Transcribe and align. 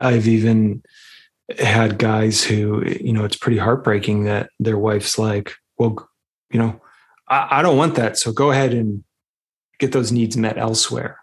I've 0.00 0.26
even 0.28 0.82
had 1.58 1.98
guys 1.98 2.42
who, 2.42 2.84
you 2.84 3.12
know, 3.12 3.24
it's 3.24 3.36
pretty 3.36 3.58
heartbreaking 3.58 4.24
that 4.24 4.50
their 4.58 4.78
wife's 4.78 5.18
like, 5.18 5.54
well, 5.78 6.08
you 6.50 6.58
know, 6.58 6.80
I, 7.28 7.58
I 7.58 7.62
don't 7.62 7.76
want 7.76 7.96
that. 7.96 8.18
So 8.18 8.32
go 8.32 8.50
ahead 8.50 8.72
and 8.72 9.04
get 9.78 9.92
those 9.92 10.12
needs 10.12 10.36
met 10.36 10.58
elsewhere. 10.58 11.18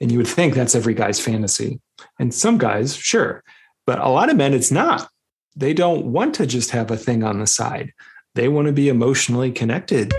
And 0.00 0.12
you 0.12 0.18
would 0.18 0.28
think 0.28 0.54
that's 0.54 0.74
every 0.74 0.94
guy's 0.94 1.20
fantasy. 1.20 1.80
And 2.18 2.32
some 2.34 2.58
guys, 2.58 2.96
sure. 2.96 3.42
But 3.86 3.98
a 3.98 4.08
lot 4.08 4.30
of 4.30 4.36
men, 4.36 4.54
it's 4.54 4.70
not. 4.70 5.08
They 5.56 5.72
don't 5.72 6.06
want 6.06 6.34
to 6.36 6.46
just 6.46 6.70
have 6.70 6.90
a 6.90 6.96
thing 6.96 7.22
on 7.22 7.38
the 7.38 7.46
side, 7.46 7.92
they 8.34 8.48
want 8.48 8.66
to 8.66 8.72
be 8.72 8.88
emotionally 8.88 9.52
connected. 9.52 10.12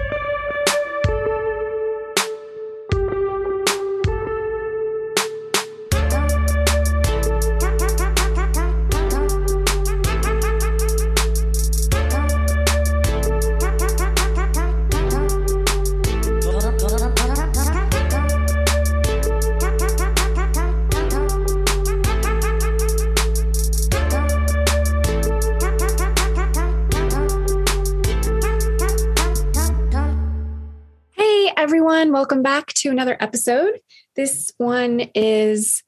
Another 32.96 33.18
episode. 33.20 33.80
This 34.16 34.54
one 34.58 35.02
is 35.14 35.84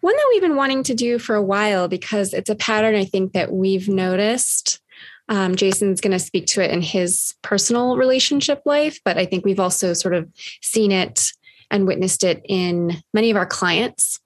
one 0.00 0.16
that 0.16 0.26
we've 0.30 0.42
been 0.42 0.56
wanting 0.56 0.82
to 0.84 0.94
do 0.94 1.18
for 1.20 1.36
a 1.36 1.42
while 1.42 1.86
because 1.86 2.34
it's 2.34 2.50
a 2.50 2.56
pattern 2.56 2.96
I 2.96 3.04
think 3.04 3.32
that 3.32 3.52
we've 3.52 3.88
noticed. 3.88 4.80
Um, 5.28 5.54
Jason's 5.54 6.00
going 6.00 6.12
to 6.12 6.18
speak 6.18 6.46
to 6.48 6.64
it 6.64 6.72
in 6.72 6.82
his 6.82 7.34
personal 7.42 7.96
relationship 7.96 8.62
life, 8.64 8.98
but 9.04 9.18
I 9.18 9.24
think 9.24 9.44
we've 9.44 9.60
also 9.60 9.92
sort 9.92 10.14
of 10.14 10.28
seen 10.62 10.90
it 10.90 11.32
and 11.70 11.86
witnessed 11.86 12.24
it 12.24 12.40
in 12.48 13.02
many 13.12 13.30
of 13.30 13.36
our 13.36 13.46
clients. 13.46 14.18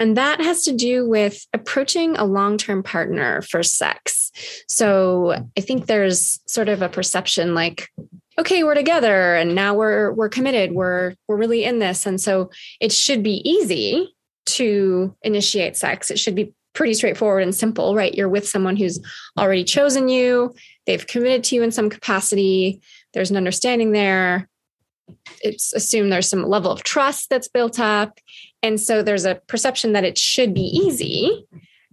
And 0.00 0.16
that 0.16 0.40
has 0.40 0.64
to 0.64 0.72
do 0.72 1.08
with 1.08 1.46
approaching 1.54 2.16
a 2.16 2.24
long 2.24 2.58
term 2.58 2.82
partner 2.82 3.40
for 3.42 3.62
sex. 3.62 4.32
So 4.68 5.46
I 5.56 5.60
think 5.60 5.86
there's 5.86 6.40
sort 6.46 6.68
of 6.68 6.82
a 6.82 6.88
perception 6.88 7.54
like, 7.54 7.88
okay 8.38 8.62
we're 8.62 8.74
together 8.74 9.34
and 9.34 9.54
now 9.54 9.74
we're 9.74 10.12
we're 10.12 10.28
committed 10.28 10.72
we're 10.72 11.14
we're 11.26 11.36
really 11.36 11.64
in 11.64 11.78
this. 11.78 12.06
And 12.06 12.20
so 12.20 12.50
it 12.80 12.92
should 12.92 13.22
be 13.22 13.48
easy 13.48 14.14
to 14.46 15.14
initiate 15.22 15.76
sex. 15.76 16.10
It 16.10 16.18
should 16.18 16.34
be 16.34 16.54
pretty 16.74 16.94
straightforward 16.94 17.42
and 17.42 17.54
simple 17.54 17.94
right? 17.94 18.14
You're 18.14 18.28
with 18.28 18.48
someone 18.48 18.76
who's 18.76 19.00
already 19.36 19.64
chosen 19.64 20.08
you. 20.08 20.54
They've 20.86 21.06
committed 21.06 21.44
to 21.44 21.56
you 21.56 21.62
in 21.62 21.72
some 21.72 21.90
capacity. 21.90 22.80
There's 23.12 23.30
an 23.30 23.36
understanding 23.36 23.92
there. 23.92 24.48
It's 25.42 25.72
assumed 25.72 26.12
there's 26.12 26.28
some 26.28 26.44
level 26.44 26.70
of 26.70 26.82
trust 26.82 27.30
that's 27.30 27.48
built 27.48 27.80
up. 27.80 28.18
And 28.62 28.80
so 28.80 29.02
there's 29.02 29.24
a 29.24 29.40
perception 29.46 29.92
that 29.92 30.04
it 30.04 30.18
should 30.18 30.54
be 30.54 30.60
easy. 30.60 31.46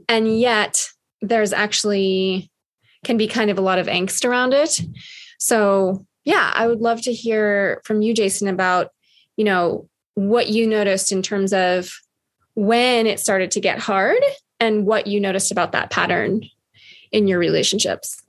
And 0.08 0.40
yet 0.40 0.90
there's 1.22 1.54
actually 1.54 2.52
can 3.04 3.18
be 3.18 3.28
kind 3.28 3.50
of 3.50 3.58
a 3.58 3.62
lot 3.62 3.80
of 3.80 3.88
angst 3.88 4.26
around 4.26 4.54
it. 4.54 4.82
So 5.40 6.06
yeah, 6.26 6.52
I 6.54 6.68
would 6.68 6.82
love 6.82 7.02
to 7.04 7.14
hear 7.14 7.82
from 7.86 8.02
you, 8.02 8.14
Jason, 8.14 8.48
about, 8.48 8.92
you 9.38 9.46
know, 9.46 9.88
what 10.16 10.50
you 10.50 10.68
noticed 10.68 11.12
in 11.12 11.22
terms 11.22 11.54
of 11.54 12.02
when 12.56 13.06
it 13.06 13.20
started 13.20 13.52
to 13.52 13.60
get 13.60 13.80
hard 13.80 14.22
and 14.60 14.86
what 14.86 15.08
you 15.08 15.20
noticed 15.20 15.52
about 15.52 15.72
that 15.74 15.92
pattern 15.92 16.42
in 17.12 17.28
your 17.28 17.38
relationships. 17.38 18.22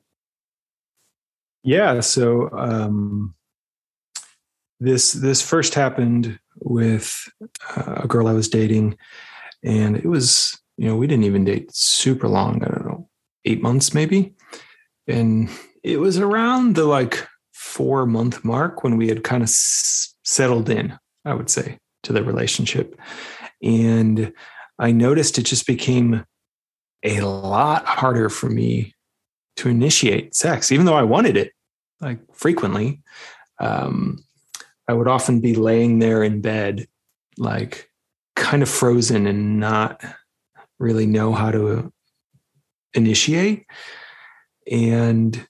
Yeah. 1.62 2.00
So 2.00 2.50
um, 2.52 3.34
this 4.78 5.12
this 5.12 5.42
first 5.42 5.74
happened 5.74 6.38
with 6.60 7.28
uh, 7.76 8.02
a 8.02 8.06
girl 8.06 8.28
I 8.28 8.32
was 8.32 8.48
dating, 8.48 8.96
and 9.64 9.96
it 9.96 10.06
was 10.06 10.56
you 10.76 10.86
know 10.86 10.96
we 10.96 11.06
didn't 11.06 11.24
even 11.24 11.44
date 11.44 11.74
super 11.74 12.28
long. 12.28 12.62
I 12.62 12.68
don't 12.68 12.86
know, 12.86 13.08
eight 13.44 13.62
months 13.62 13.94
maybe, 13.94 14.34
and 15.08 15.50
it 15.82 15.98
was 15.98 16.18
around 16.18 16.76
the 16.76 16.84
like 16.84 17.26
four 17.76 18.06
month 18.06 18.42
mark 18.42 18.82
when 18.82 18.96
we 18.96 19.08
had 19.08 19.22
kind 19.22 19.42
of 19.42 19.48
s- 19.50 20.14
settled 20.24 20.70
in, 20.70 20.98
I 21.26 21.34
would 21.34 21.50
say, 21.50 21.78
to 22.04 22.12
the 22.14 22.24
relationship. 22.24 22.98
And 23.62 24.32
I 24.78 24.92
noticed 24.92 25.38
it 25.38 25.42
just 25.42 25.66
became 25.66 26.24
a 27.02 27.20
lot 27.20 27.84
harder 27.84 28.30
for 28.30 28.48
me 28.48 28.94
to 29.56 29.68
initiate 29.68 30.34
sex, 30.34 30.72
even 30.72 30.86
though 30.86 30.94
I 30.94 31.02
wanted 31.02 31.36
it 31.36 31.52
like 32.00 32.18
frequently. 32.34 33.02
Um, 33.60 34.24
I 34.88 34.94
would 34.94 35.08
often 35.08 35.40
be 35.40 35.54
laying 35.54 35.98
there 35.98 36.22
in 36.22 36.40
bed, 36.40 36.86
like 37.36 37.90
kind 38.36 38.62
of 38.62 38.70
frozen 38.70 39.26
and 39.26 39.60
not 39.60 40.02
really 40.78 41.06
know 41.06 41.34
how 41.34 41.50
to 41.50 41.92
initiate. 42.94 43.66
And 44.70 45.46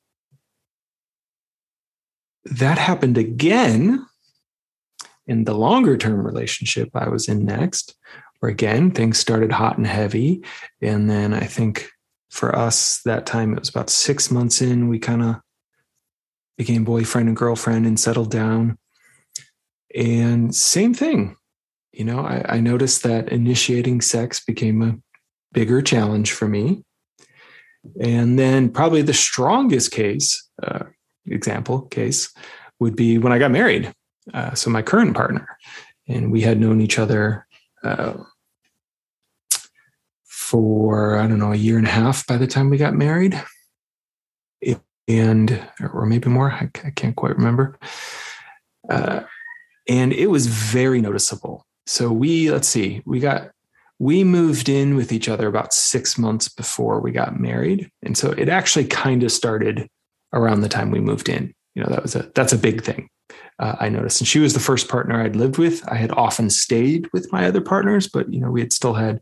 that 2.51 2.79
happened 2.79 3.19
again 3.19 4.07
in 5.27 5.45
the 5.45 5.55
longer 5.55 5.97
term 5.97 6.25
relationship 6.25 6.91
I 6.95 7.09
was 7.09 7.29
in 7.29 7.45
next, 7.45 7.97
where 8.39 8.51
again, 8.51 8.91
things 8.91 9.19
started 9.19 9.53
hot 9.53 9.77
and 9.77 9.87
heavy. 9.87 10.45
And 10.81 11.11
then 11.11 11.35
I 11.35 11.45
think 11.45 11.91
for 12.31 12.55
us 12.55 13.01
that 13.05 13.27
time, 13.27 13.53
it 13.53 13.59
was 13.59 13.69
about 13.69 13.91
six 13.91 14.31
months 14.31 14.61
in, 14.61 14.89
we 14.89 14.99
kind 14.99 15.23
of 15.23 15.37
became 16.57 16.85
boyfriend 16.85 17.29
and 17.29 17.37
girlfriend 17.37 17.87
and 17.87 17.99
settled 17.99 18.31
down. 18.31 18.79
And 19.95 20.55
same 20.55 20.95
thing, 20.95 21.37
you 21.93 22.05
know, 22.05 22.21
I, 22.21 22.45
I 22.49 22.61
noticed 22.61 23.03
that 23.03 23.31
initiating 23.31 24.01
sex 24.03 24.45
became 24.45 24.83
a 24.83 24.97
bigger 25.53 25.81
challenge 25.83 26.33
for 26.33 26.47
me. 26.47 26.85
And 28.01 28.39
then 28.39 28.71
probably 28.71 29.03
the 29.03 29.15
strongest 29.15 29.93
case, 29.93 30.49
uh, 30.63 30.85
example 31.27 31.83
case 31.83 32.33
would 32.81 32.97
be 32.97 33.19
when 33.19 33.33
I 33.33 33.39
got 33.39 33.51
married. 33.51 33.93
Uh, 34.33 34.55
so 34.55 34.71
my 34.71 34.83
current 34.83 35.17
partner, 35.17 35.57
and 36.09 36.33
we 36.33 36.41
had 36.41 36.61
known 36.61 36.81
each 36.81 36.99
other 36.99 37.47
uh, 37.83 38.15
for 40.25 41.17
I 41.17 41.27
don't 41.27 41.39
know 41.39 41.53
a 41.53 41.57
year 41.57 41.79
and 41.79 41.87
a 41.87 41.91
half 41.91 42.27
by 42.27 42.37
the 42.37 42.47
time 42.47 42.71
we 42.71 42.77
got 42.77 42.95
married, 42.95 43.41
and 45.09 45.63
or 45.81 46.07
maybe 46.07 46.29
more. 46.29 46.53
I, 46.53 46.71
I 46.85 46.91
can't 46.91 47.17
quite 47.17 47.37
remember. 47.37 47.79
Uh, 48.89 49.23
and 49.89 50.13
it 50.13 50.29
was 50.29 50.47
very 50.47 51.01
noticeable. 51.01 51.65
So 51.87 52.11
we 52.11 52.51
let's 52.51 52.69
see, 52.69 53.03
we 53.05 53.21
got 53.21 53.51
we 53.99 54.25
moved 54.25 54.69
in 54.69 54.97
with 54.97 55.13
each 55.13 55.29
other 55.29 55.47
about 55.47 55.73
six 55.73 56.19
months 56.19 56.49
before 56.49 57.01
we 57.01 57.13
got 57.13 57.41
married, 57.41 57.91
and 58.03 58.17
so 58.17 58.33
it 58.33 58.49
actually 58.49 58.87
kind 58.87 59.23
of 59.23 59.33
started 59.33 59.89
around 60.37 60.61
the 60.61 60.69
time 60.69 60.91
we 60.91 61.01
moved 61.01 61.29
in. 61.29 61.53
You 61.75 61.83
know, 61.83 61.89
that 61.91 62.03
was 62.03 62.15
a 62.15 62.31
that's 62.35 62.53
a 62.53 62.59
big 62.59 62.83
thing. 62.83 63.09
Uh, 63.59 63.75
I 63.81 63.89
noticed, 63.89 64.21
and 64.21 64.29
she 64.29 64.39
was 64.39 64.53
the 64.55 64.61
first 64.61 64.89
partner 64.89 65.21
I'd 65.21 65.35
lived 65.35 65.59
with. 65.59 65.87
I 65.89 65.97
had 65.97 66.13
often 66.13 66.51
stayed 66.51 67.09
with 67.13 67.33
my 67.33 67.47
other 67.47 67.61
partners, 67.61 68.07
but 68.07 68.33
you 68.33 68.39
know, 68.39 68.51
we 68.51 68.61
had 68.61 68.73
still 68.73 68.95
had 68.95 69.21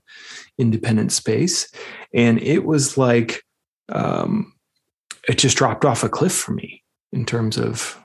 independent 0.59 1.13
space, 1.13 1.71
and 2.13 2.41
it 2.43 2.65
was 2.65 2.99
like 2.99 3.43
um, 3.91 4.53
it 5.29 5.39
just 5.39 5.57
dropped 5.57 5.85
off 5.85 6.05
a 6.05 6.09
cliff 6.09 6.35
for 6.35 6.53
me 6.53 6.83
in 7.13 7.25
terms 7.25 7.57
of 7.57 7.99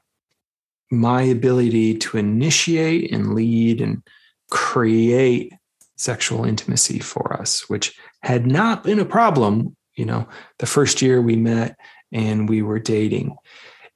my 0.92 1.22
ability 1.22 1.98
to 1.98 2.18
initiate 2.18 3.12
and 3.12 3.34
lead 3.34 3.82
and 3.82 4.02
create 4.50 5.54
sexual 5.98 6.46
intimacy 6.46 7.00
for 7.00 7.34
us, 7.34 7.70
which 7.70 7.94
had 8.24 8.48
not 8.48 8.84
been 8.84 9.00
a 9.00 9.06
problem. 9.06 9.76
You 9.96 10.06
know, 10.06 10.28
the 10.60 10.66
first 10.66 11.02
year 11.02 11.22
we 11.22 11.36
met 11.36 11.76
and 12.12 12.50
we 12.50 12.62
were 12.62 12.80
dating. 12.80 13.36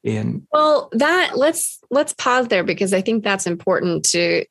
And 0.06 0.45
well 0.51 0.89
that 0.94 1.38
let's 1.38 1.80
let's 1.89 2.13
pause 2.13 2.50
there 2.50 2.65
because 2.65 2.94
i 2.94 3.00
think 3.00 3.24
that's 3.24 3.48
important 3.48 4.04
to 4.10 4.45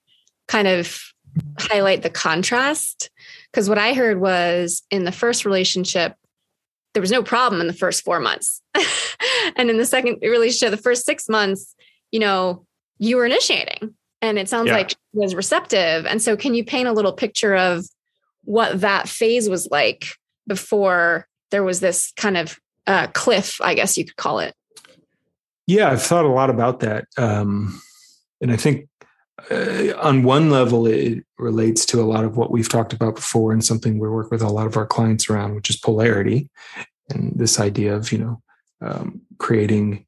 kind 0.48 0.66
of 0.66 0.98
highlight 1.58 2.02
the 2.02 2.10
contrast. 2.10 3.10
Because 3.50 3.68
what 3.68 3.78
i 3.78 3.92
heard 3.92 4.20
was 4.20 4.82
in 4.90 5.04
the 5.04 5.12
first 5.12 5.44
relationship 5.44 6.16
there 6.94 7.00
was 7.00 7.10
no 7.10 7.22
problem 7.22 7.60
in 7.60 7.66
the 7.66 7.72
first 7.72 8.04
four 8.04 8.20
months. 8.20 8.60
And 9.56 9.70
in 9.70 9.78
the 9.78 9.86
second 9.86 10.18
relationship 10.22 10.70
the 10.70 10.82
first 10.82 11.04
six 11.04 11.28
months 11.28 11.74
you 12.10 12.20
know 12.20 12.64
you 12.98 13.16
were 13.16 13.26
initiating 13.26 13.94
and 14.22 14.38
it 14.38 14.48
sounds 14.48 14.68
yeah. 14.68 14.74
like 14.74 14.94
was 15.12 15.34
receptive. 15.34 16.06
And 16.06 16.22
so 16.22 16.36
can 16.36 16.54
you 16.54 16.64
paint 16.64 16.88
a 16.88 16.92
little 16.92 17.12
picture 17.12 17.54
of 17.54 17.84
what 18.44 18.80
that 18.80 19.08
phase 19.08 19.48
was 19.48 19.68
like 19.70 20.06
before 20.46 21.26
there 21.50 21.64
was 21.64 21.80
this 21.80 22.12
kind 22.16 22.36
of 22.36 22.58
uh, 22.86 23.06
cliff, 23.08 23.60
I 23.60 23.74
guess 23.74 23.96
you 23.96 24.04
could 24.04 24.16
call 24.16 24.40
it. 24.40 24.54
Yeah, 25.66 25.90
I've 25.90 26.02
thought 26.02 26.24
a 26.24 26.28
lot 26.28 26.50
about 26.50 26.80
that, 26.80 27.06
um, 27.16 27.80
and 28.40 28.52
I 28.52 28.56
think 28.56 28.88
uh, 29.50 29.92
on 30.00 30.22
one 30.22 30.50
level, 30.50 30.86
it 30.86 31.24
relates 31.38 31.86
to 31.86 32.00
a 32.00 32.04
lot 32.04 32.24
of 32.24 32.36
what 32.36 32.50
we've 32.50 32.68
talked 32.68 32.92
about 32.92 33.14
before 33.14 33.52
and 33.52 33.64
something 33.64 33.98
we 33.98 34.08
work 34.08 34.30
with 34.30 34.42
a 34.42 34.48
lot 34.48 34.66
of 34.66 34.76
our 34.76 34.86
clients 34.86 35.28
around, 35.28 35.54
which 35.54 35.70
is 35.70 35.76
polarity 35.76 36.48
and 37.10 37.32
this 37.34 37.58
idea 37.58 37.94
of, 37.94 38.12
you 38.12 38.18
know, 38.18 38.42
um, 38.80 39.20
creating 39.38 40.06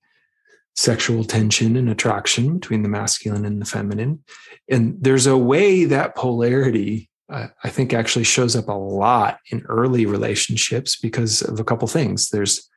sexual 0.76 1.24
tension 1.24 1.76
and 1.76 1.88
attraction 1.88 2.58
between 2.58 2.82
the 2.82 2.88
masculine 2.88 3.44
and 3.44 3.60
the 3.60 3.66
feminine. 3.66 4.22
And 4.68 4.96
there's 5.00 5.26
a 5.26 5.36
way 5.36 5.84
that 5.84 6.16
polarity, 6.16 7.10
I 7.30 7.70
think, 7.70 7.92
actually 7.92 8.24
shows 8.24 8.54
up 8.54 8.68
a 8.68 8.72
lot 8.72 9.38
in 9.50 9.62
early 9.68 10.06
relationships 10.06 10.96
because 10.96 11.40
of 11.42 11.58
a 11.58 11.64
couple 11.64 11.88
things. 11.88 12.30
There's 12.30 12.68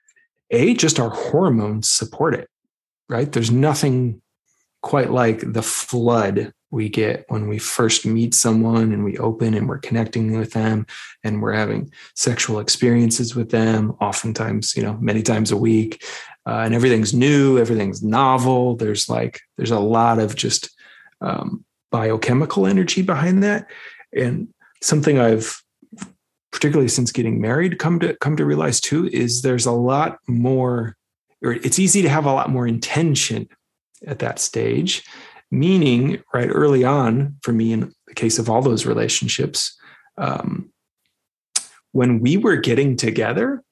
a 0.52 0.74
just 0.74 1.00
our 1.00 1.10
hormones 1.10 1.90
support 1.90 2.34
it, 2.34 2.50
right? 3.10 3.32
There's 3.32 3.52
nothing 3.52 4.22
quite 4.82 5.12
like 5.12 5.52
the 5.54 5.62
flood 5.62 6.54
we 6.70 6.90
get 6.90 7.26
when 7.30 7.48
we 7.48 7.58
first 7.58 8.06
meet 8.06 8.34
someone 8.34 8.92
and 8.92 9.04
we 9.04 9.18
open 9.18 9.54
and 9.54 9.70
we're 9.70 9.78
connecting 9.78 10.38
with 10.38 10.52
them 10.52 10.86
and 11.24 11.42
we're 11.42 11.54
having 11.54 11.92
sexual 12.16 12.60
experiences 12.60 13.36
with 13.36 13.52
them 13.52 13.96
oftentimes 14.02 14.76
you 14.76 14.84
know 14.84 14.98
many 15.00 15.22
times 15.22 15.50
a 15.50 15.58
week 15.58 16.04
uh, 16.46 16.60
and 16.66 16.74
everything's 16.74 17.14
new 17.14 17.58
everything's 17.58 18.04
novel 18.04 18.76
there's 18.76 19.08
like 19.08 19.40
there's 19.56 19.72
a 19.72 19.80
lot 19.80 20.20
of 20.20 20.36
just 20.36 20.70
um, 21.22 21.64
biochemical 21.90 22.68
energy 22.68 23.02
behind 23.02 23.42
that 23.44 23.68
and 24.16 24.48
something 24.82 25.20
i've 25.20 25.62
particularly 26.52 26.88
since 26.88 27.12
getting 27.12 27.42
married 27.42 27.80
come 27.80 28.00
to 28.00 28.16
come 28.18 28.36
to 28.36 28.46
realize 28.46 28.80
too 28.80 29.08
is 29.12 29.42
there's 29.42 29.66
a 29.66 29.72
lot 29.72 30.18
more 30.28 30.96
or 31.44 31.54
it's 31.54 31.80
easy 31.80 32.02
to 32.02 32.10
have 32.10 32.26
a 32.26 32.34
lot 32.34 32.50
more 32.50 32.68
intention 32.68 33.48
at 34.06 34.20
that 34.20 34.40
stage 34.40 35.04
meaning 35.52 36.22
right 36.34 36.50
early 36.52 36.84
on 36.84 37.36
for 37.42 37.54
me 37.54 37.72
in 37.72 37.92
the 38.08 38.14
case 38.14 38.40
of 38.40 38.50
all 38.50 38.62
those 38.62 38.86
relationships 38.86 39.78
um, 40.18 40.72
when 41.92 42.20
we 42.20 42.38
were 42.38 42.56
getting 42.56 42.96
together 42.96 43.64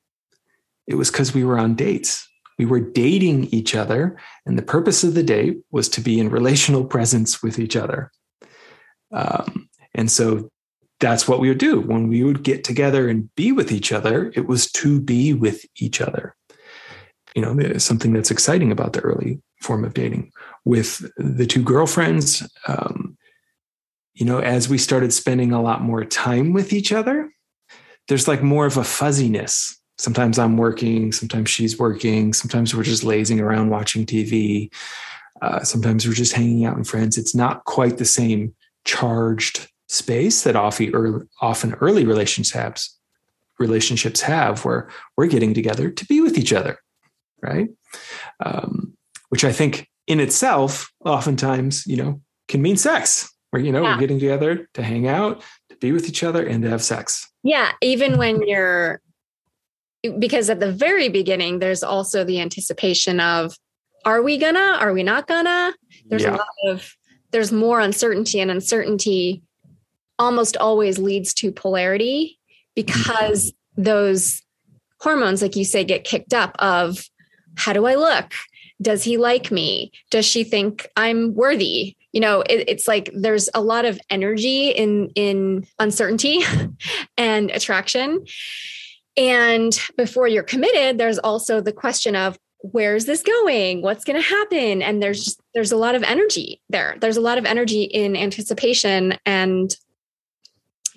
it 0.88 0.96
was 0.96 1.10
because 1.10 1.34
we 1.34 1.44
were 1.44 1.58
on 1.58 1.76
dates. 1.76 2.28
We 2.58 2.66
were 2.66 2.80
dating 2.80 3.46
each 3.46 3.76
other 3.76 4.18
and 4.46 4.58
the 4.58 4.64
purpose 4.64 5.04
of 5.04 5.14
the 5.14 5.24
date 5.24 5.60
was 5.72 5.90
to 5.90 6.02
be 6.02 6.20
in 6.20 6.30
relational 6.30 6.86
presence 6.96 7.44
with 7.44 7.60
each 7.60 7.76
other. 7.76 8.12
Um, 9.12 9.70
and 9.96 10.12
so 10.12 10.50
that's 11.00 11.28
what 11.28 11.40
we 11.40 11.50
would 11.50 11.58
do. 11.58 11.82
When 11.82 12.08
we 12.08 12.24
would 12.24 12.44
get 12.44 12.64
together 12.64 13.10
and 13.10 13.34
be 13.36 13.52
with 13.52 13.72
each 13.72 13.92
other 13.92 14.32
it 14.36 14.48
was 14.48 14.72
to 14.74 15.02
be 15.02 15.34
with 15.34 15.66
each 15.78 16.02
other. 16.02 16.36
You 17.36 17.42
know 17.42 17.78
something 17.78 18.14
that's 18.14 18.32
exciting 18.32 18.72
about 18.72 18.94
the 18.94 19.02
early 19.02 19.42
form 19.62 19.84
of 19.84 19.94
dating. 19.94 20.32
With 20.64 21.10
the 21.18 21.46
two 21.46 21.64
girlfriends 21.64 22.48
um, 22.68 23.18
you 24.14 24.26
know 24.26 24.40
as 24.40 24.70
we 24.70 24.78
started 24.78 25.12
spending 25.12 25.52
a 25.52 25.62
lot 25.62 25.82
more 25.82 26.06
time 26.06 26.54
with 26.54 26.72
each 26.72 26.92
other 26.92 27.32
there's 28.08 28.28
like 28.28 28.44
more 28.44 28.66
of 28.66 28.78
a 28.78 28.84
fuzziness. 28.84 29.82
Sometimes 29.98 30.38
i'm 30.38 30.58
working 30.58 31.12
sometimes 31.12 31.50
she's 31.50 31.80
working 31.80 32.34
sometimes 32.34 32.76
we're 32.76 32.84
just 32.84 33.06
lazing 33.06 33.40
around 33.40 33.70
watching 33.70 34.06
tv 34.06 34.70
uh, 35.42 35.64
sometimes 35.64 36.08
we're 36.08 36.14
just 36.14 36.34
hanging 36.34 36.66
out 36.66 36.78
with 36.78 36.88
friends. 36.88 37.18
It's 37.18 37.36
not 37.36 37.66
quite 37.66 37.98
the 37.98 38.06
same 38.06 38.56
charged 38.86 39.68
space 39.96 40.44
that 40.44 40.56
often 40.56 40.94
early, 40.94 41.26
often 41.42 41.74
early 41.76 42.06
relationships 42.06 42.98
relationships 43.58 44.22
have 44.22 44.66
where 44.66 44.90
we're 45.16 45.28
getting 45.28 45.54
together 45.54 45.90
to 45.90 46.06
be 46.06 46.22
with 46.22 46.38
each 46.38 46.52
other 46.52 46.78
right 47.42 47.70
um, 48.46 48.94
which 49.30 49.44
i 49.44 49.52
think 49.52 49.90
in 50.08 50.20
itself 50.20 50.92
oftentimes 51.06 51.86
you 51.88 51.96
know 51.96 52.22
can 52.48 52.62
mean 52.62 52.76
sex 52.76 53.34
where 53.52 53.62
you 53.62 53.72
know 53.72 53.84
yeah. 53.84 53.94
we're 53.94 54.02
getting 54.02 54.20
together 54.20 54.68
to 54.74 54.84
hang 54.84 55.08
out 55.08 55.42
to 55.70 55.76
be 55.78 55.92
with 55.92 56.08
each 56.08 56.24
other 56.24 56.46
and 56.46 56.64
to 56.64 56.70
have 56.70 56.84
sex 56.84 57.30
yeah 57.44 57.72
even 57.82 58.18
when 58.18 58.46
you're 58.46 59.02
because 60.20 60.50
at 60.50 60.60
the 60.60 60.72
very 60.72 61.10
beginning 61.10 61.60
there's 61.60 61.84
also 61.84 62.24
the 62.24 62.40
anticipation 62.40 63.20
of 63.20 63.56
are 64.04 64.22
we 64.22 64.38
gonna 64.38 64.78
are 64.80 64.94
we 64.94 65.04
not 65.04 65.28
gonna 65.28 65.74
there's 66.08 66.24
yeah. 66.24 66.36
a 66.36 66.38
lot 66.38 66.48
of 66.68 66.96
there's 67.32 67.52
more 67.52 67.80
uncertainty 67.80 68.40
and 68.40 68.52
uncertainty 68.52 69.42
almost 70.20 70.58
always 70.58 70.98
leads 70.98 71.34
to 71.36 71.52
polarity 71.52 72.40
because 72.76 73.54
those 73.78 74.42
hormones 75.00 75.42
like 75.42 75.56
you 75.56 75.66
say 75.66 75.84
get 75.84 76.04
kicked 76.04 76.34
up 76.34 76.56
of 76.60 77.04
how 77.58 77.74
do 77.74 77.86
i 77.86 77.96
look? 77.96 78.34
Does 78.82 79.04
he 79.04 79.18
like 79.18 79.52
me? 79.52 79.92
Does 80.12 80.26
she 80.26 80.44
think 80.44 80.88
i'm 80.96 81.34
worthy? 81.34 81.96
You 82.12 82.22
know 82.22 82.42
it, 82.42 82.66
it's 82.68 82.88
like 82.88 83.10
there's 83.14 83.50
a 83.54 83.62
lot 83.62 83.86
of 83.86 84.00
energy 84.10 84.70
in 84.70 85.10
in 85.16 85.68
uncertainty 85.80 86.42
and 87.18 87.52
attraction. 87.52 88.26
And 89.18 89.78
before 89.96 90.28
you're 90.28 90.44
committed 90.44 90.98
there's 90.98 91.20
also 91.20 91.62
the 91.62 91.74
question 91.74 92.16
of 92.16 92.38
where's 92.72 93.06
this 93.06 93.22
going? 93.22 93.82
What's 93.82 94.04
going 94.04 94.22
to 94.22 94.28
happen? 94.28 94.82
And 94.82 95.02
there's 95.02 95.24
just 95.24 95.42
there's 95.54 95.72
a 95.72 95.78
lot 95.78 95.96
of 95.96 96.04
energy 96.04 96.62
there. 96.70 96.98
There's 97.00 97.18
a 97.18 97.22
lot 97.22 97.38
of 97.38 97.46
energy 97.46 97.84
in 97.84 98.16
anticipation 98.16 99.18
and 99.26 99.76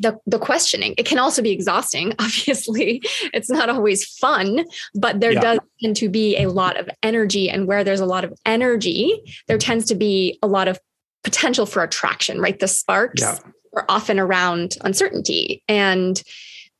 the, 0.01 0.19
the 0.27 0.39
questioning. 0.39 0.95
It 0.97 1.07
can 1.07 1.19
also 1.19 1.43
be 1.43 1.51
exhausting. 1.51 2.15
Obviously, 2.19 3.03
it's 3.33 3.51
not 3.51 3.69
always 3.69 4.05
fun, 4.05 4.65
but 4.95 5.21
there 5.21 5.33
yeah. 5.33 5.41
does 5.41 5.59
tend 5.81 5.97
to 5.97 6.09
be 6.09 6.37
a 6.37 6.49
lot 6.49 6.79
of 6.79 6.89
energy. 7.03 7.51
And 7.51 7.67
where 7.67 7.85
there's 7.85 8.01
a 8.01 8.07
lot 8.07 8.25
of 8.25 8.33
energy, 8.47 9.21
there 9.47 9.59
tends 9.59 9.87
to 9.87 9.95
be 9.95 10.39
a 10.43 10.47
lot 10.47 10.69
of 10.69 10.79
potential 11.25 11.67
for 11.67 11.83
attraction, 11.83 12.41
right? 12.41 12.59
The 12.59 12.69
sparks 12.69 13.23
yeah. 13.23 13.39
are 13.75 13.85
often 13.89 14.19
around 14.19 14.77
uncertainty. 14.83 15.63
And 15.69 16.23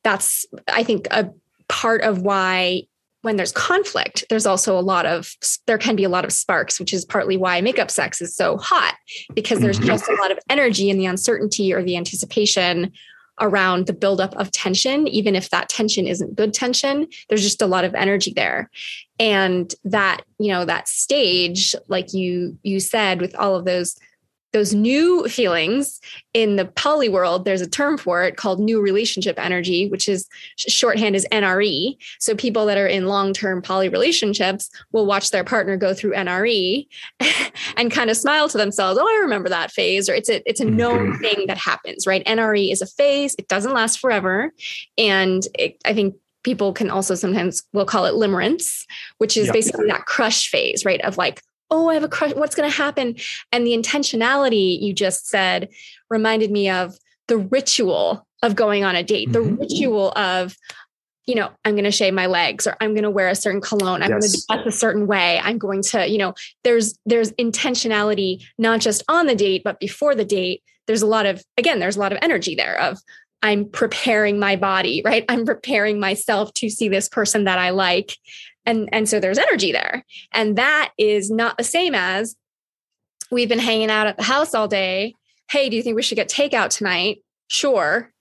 that's, 0.03 0.45
I 0.67 0.83
think, 0.83 1.07
a 1.11 1.29
part 1.67 2.01
of 2.01 2.21
why 2.21 2.83
when 3.29 3.35
there's 3.35 3.51
conflict, 3.51 4.23
there's 4.31 4.47
also 4.47 4.75
a 4.75 4.81
lot 4.81 5.05
of, 5.05 5.35
there 5.67 5.77
can 5.77 5.95
be 5.95 6.03
a 6.03 6.09
lot 6.09 6.25
of 6.25 6.33
sparks, 6.33 6.79
which 6.79 6.91
is 6.91 7.05
partly 7.05 7.37
why 7.37 7.61
makeup 7.61 7.91
sex 7.91 8.23
is 8.23 8.35
so 8.35 8.57
hot 8.57 8.95
because 9.35 9.59
there's 9.59 9.77
mm-hmm. 9.77 9.85
just 9.85 10.09
a 10.09 10.15
lot 10.15 10.31
of 10.31 10.39
energy 10.49 10.89
in 10.89 10.97
the 10.97 11.05
uncertainty 11.05 11.71
or 11.71 11.83
the 11.83 11.95
anticipation 11.95 12.91
around 13.39 13.85
the 13.85 13.93
buildup 13.93 14.35
of 14.35 14.51
tension, 14.51 15.07
even 15.07 15.35
if 15.35 15.51
that 15.51 15.69
tension 15.69 16.07
isn't 16.07 16.35
good 16.35 16.55
tension, 16.55 17.07
there's 17.27 17.43
just 17.43 17.61
a 17.61 17.67
lot 17.67 17.85
of 17.85 17.93
energy 17.93 18.33
there. 18.35 18.67
And 19.19 19.71
that, 19.83 20.21
you 20.39 20.47
know, 20.47 20.65
that 20.65 20.87
stage, 20.87 21.75
like 21.87 22.11
you 22.15 22.57
you 22.63 22.79
said, 22.79 23.21
with 23.21 23.35
all 23.35 23.55
of 23.55 23.63
those 23.63 23.95
those 24.51 24.73
new 24.73 25.27
feelings 25.27 25.99
in 26.33 26.55
the 26.55 26.65
poly 26.65 27.09
world 27.09 27.45
there's 27.45 27.61
a 27.61 27.69
term 27.69 27.97
for 27.97 28.23
it 28.23 28.37
called 28.37 28.59
new 28.59 28.81
relationship 28.81 29.37
energy 29.39 29.87
which 29.89 30.09
is 30.09 30.27
shorthand 30.57 31.15
is 31.15 31.27
nre 31.31 31.95
so 32.19 32.35
people 32.35 32.65
that 32.65 32.77
are 32.77 32.87
in 32.87 33.05
long-term 33.05 33.61
poly 33.61 33.89
relationships 33.89 34.69
will 34.91 35.05
watch 35.05 35.31
their 35.31 35.43
partner 35.43 35.77
go 35.77 35.93
through 35.93 36.13
nre 36.13 36.87
and 37.77 37.91
kind 37.91 38.09
of 38.09 38.17
smile 38.17 38.49
to 38.49 38.57
themselves 38.57 38.99
oh 39.01 39.07
i 39.07 39.21
remember 39.21 39.49
that 39.49 39.71
phase 39.71 40.09
or 40.09 40.13
it's 40.13 40.29
a 40.29 40.47
it's 40.49 40.59
a 40.59 40.65
known 40.65 41.11
mm-hmm. 41.11 41.21
thing 41.21 41.47
that 41.47 41.57
happens 41.57 42.07
right 42.07 42.25
nre 42.25 42.71
is 42.71 42.81
a 42.81 42.87
phase 42.87 43.35
it 43.37 43.47
doesn't 43.47 43.73
last 43.73 43.99
forever 43.99 44.51
and 44.97 45.47
it, 45.57 45.77
i 45.85 45.93
think 45.93 46.15
people 46.43 46.71
can 46.71 46.89
also 46.89 47.15
sometimes 47.15 47.63
we'll 47.73 47.85
call 47.85 48.05
it 48.05 48.13
limerence 48.13 48.85
which 49.17 49.35
is 49.35 49.47
yep. 49.47 49.53
basically 49.53 49.87
that 49.87 50.05
crush 50.05 50.49
phase 50.49 50.85
right 50.85 51.01
of 51.01 51.17
like 51.17 51.41
oh, 51.71 51.89
I 51.89 51.93
have 51.93 52.03
a 52.03 52.09
crush. 52.09 52.33
What's 52.33 52.55
going 52.55 52.69
to 52.69 52.75
happen? 52.75 53.15
And 53.51 53.65
the 53.65 53.77
intentionality 53.77 54.81
you 54.81 54.93
just 54.93 55.27
said 55.27 55.69
reminded 56.09 56.51
me 56.51 56.69
of 56.69 56.97
the 57.27 57.37
ritual 57.37 58.25
of 58.41 58.55
going 58.55 58.83
on 58.83 58.95
a 58.95 59.03
date, 59.03 59.31
the 59.31 59.39
mm-hmm. 59.39 59.61
ritual 59.61 60.11
of, 60.15 60.55
you 61.25 61.35
know, 61.35 61.51
I'm 61.63 61.73
going 61.73 61.83
to 61.83 61.91
shave 61.91 62.13
my 62.13 62.25
legs 62.25 62.65
or 62.65 62.75
I'm 62.81 62.93
going 62.93 63.03
to 63.03 63.09
wear 63.09 63.27
a 63.27 63.35
certain 63.35 63.61
cologne. 63.61 64.01
I'm 64.01 64.09
yes. 64.09 64.19
going 64.19 64.31
to 64.31 64.63
dress 64.63 64.75
a 64.75 64.77
certain 64.77 65.05
way. 65.05 65.39
I'm 65.43 65.57
going 65.57 65.83
to, 65.83 66.09
you 66.09 66.17
know, 66.17 66.33
there's, 66.63 66.97
there's 67.05 67.31
intentionality, 67.33 68.43
not 68.57 68.79
just 68.79 69.03
on 69.07 69.27
the 69.27 69.35
date, 69.35 69.63
but 69.63 69.79
before 69.79 70.15
the 70.15 70.25
date. 70.25 70.63
There's 70.87 71.03
a 71.03 71.07
lot 71.07 71.27
of, 71.27 71.43
again, 71.55 71.79
there's 71.79 71.97
a 71.97 71.99
lot 71.99 72.13
of 72.13 72.19
energy 72.23 72.55
there 72.55 72.79
of, 72.81 72.97
I'm 73.41 73.69
preparing 73.69 74.39
my 74.39 74.55
body, 74.55 75.01
right? 75.05 75.23
I'm 75.29 75.45
preparing 75.45 75.99
myself 75.99 76.53
to 76.55 76.69
see 76.69 76.89
this 76.89 77.07
person 77.07 77.45
that 77.45 77.59
I 77.59 77.69
like 77.69 78.17
and 78.65 78.89
and 78.91 79.07
so 79.07 79.19
there's 79.19 79.37
energy 79.37 79.71
there. 79.71 80.05
And 80.31 80.57
that 80.57 80.91
is 80.97 81.31
not 81.31 81.57
the 81.57 81.63
same 81.63 81.95
as 81.95 82.35
we've 83.31 83.49
been 83.49 83.59
hanging 83.59 83.89
out 83.89 84.07
at 84.07 84.17
the 84.17 84.23
house 84.23 84.53
all 84.53 84.67
day. 84.67 85.15
Hey 85.49 85.69
do 85.69 85.75
you 85.75 85.83
think 85.83 85.95
we 85.95 86.03
should 86.03 86.15
get 86.15 86.29
takeout 86.29 86.69
tonight? 86.69 87.23
Sure. 87.47 88.11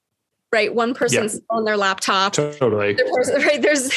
Right? 0.50 0.75
One 0.75 0.95
person's 0.95 1.35
yeah. 1.35 1.40
on 1.50 1.64
their 1.64 1.76
laptop. 1.76 2.33
Totally. 2.33 2.95
Person, 2.95 3.42
right? 3.42 3.61
There's 3.61 3.90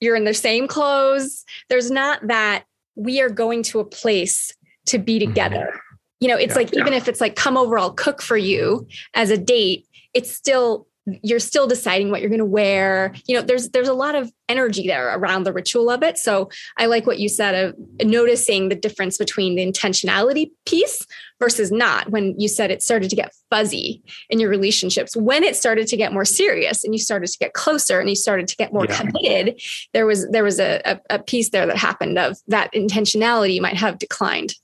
you're 0.00 0.16
in 0.16 0.24
the 0.24 0.34
same 0.34 0.68
clothes. 0.68 1.44
There's 1.68 1.90
not 1.90 2.26
that 2.28 2.64
we 2.94 3.20
are 3.20 3.30
going 3.30 3.62
to 3.64 3.80
a 3.80 3.84
place 3.84 4.52
to 4.86 4.98
be 4.98 5.18
mm-hmm. 5.18 5.28
together. 5.28 5.68
Mm-hmm. 5.68 5.96
you 6.20 6.28
know 6.28 6.36
it's 6.36 6.52
yeah, 6.52 6.58
like 6.58 6.72
yeah. 6.72 6.80
even 6.80 6.92
if 6.92 7.08
it's 7.08 7.20
like 7.20 7.36
come 7.36 7.56
over 7.56 7.78
i'll 7.78 7.92
cook 7.92 8.22
for 8.22 8.36
you 8.36 8.86
as 9.14 9.30
a 9.30 9.36
date 9.36 9.86
it's 10.14 10.30
still 10.30 10.86
you're 11.22 11.38
still 11.38 11.66
deciding 11.66 12.10
what 12.10 12.20
you're 12.20 12.30
going 12.30 12.38
to 12.38 12.44
wear. 12.44 13.14
You 13.26 13.36
know 13.36 13.42
there's 13.42 13.70
there's 13.70 13.88
a 13.88 13.94
lot 13.94 14.14
of 14.14 14.30
energy 14.48 14.86
there 14.86 15.16
around 15.16 15.44
the 15.44 15.52
ritual 15.52 15.90
of 15.90 16.02
it. 16.02 16.18
So 16.18 16.50
i 16.76 16.86
like 16.86 17.06
what 17.06 17.18
you 17.18 17.28
said 17.28 17.54
of 17.54 18.06
noticing 18.06 18.68
the 18.68 18.74
difference 18.74 19.18
between 19.18 19.56
the 19.56 19.64
intentionality 19.64 20.50
piece 20.66 21.04
versus 21.38 21.70
not 21.70 22.10
when 22.10 22.38
you 22.38 22.48
said 22.48 22.70
it 22.70 22.82
started 22.82 23.10
to 23.10 23.16
get 23.16 23.34
fuzzy 23.50 24.02
in 24.30 24.40
your 24.40 24.50
relationships. 24.50 25.16
When 25.16 25.44
it 25.44 25.56
started 25.56 25.86
to 25.88 25.96
get 25.96 26.12
more 26.12 26.24
serious 26.24 26.84
and 26.84 26.94
you 26.94 26.98
started 26.98 27.28
to 27.28 27.38
get 27.38 27.52
closer 27.52 28.00
and 28.00 28.08
you 28.08 28.16
started 28.16 28.48
to 28.48 28.56
get 28.56 28.72
more 28.72 28.86
yeah. 28.86 28.96
committed 29.00 29.60
there 29.92 30.06
was 30.06 30.28
there 30.30 30.44
was 30.44 30.58
a, 30.58 30.80
a, 30.84 31.00
a 31.10 31.18
piece 31.18 31.50
there 31.50 31.66
that 31.66 31.76
happened 31.76 32.18
of 32.18 32.36
that 32.48 32.72
intentionality 32.72 33.60
might 33.60 33.76
have 33.76 33.98
declined. 33.98 34.54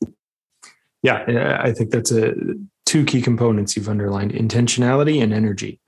Yeah 1.03 1.59
i 1.61 1.73
think 1.73 1.91
that's 1.91 2.13
a 2.13 2.35
two 2.87 3.05
key 3.05 3.23
components 3.23 3.77
you've 3.77 3.89
underlined 3.89 4.33
intentionality 4.33 5.23
and 5.23 5.33
energy 5.33 5.81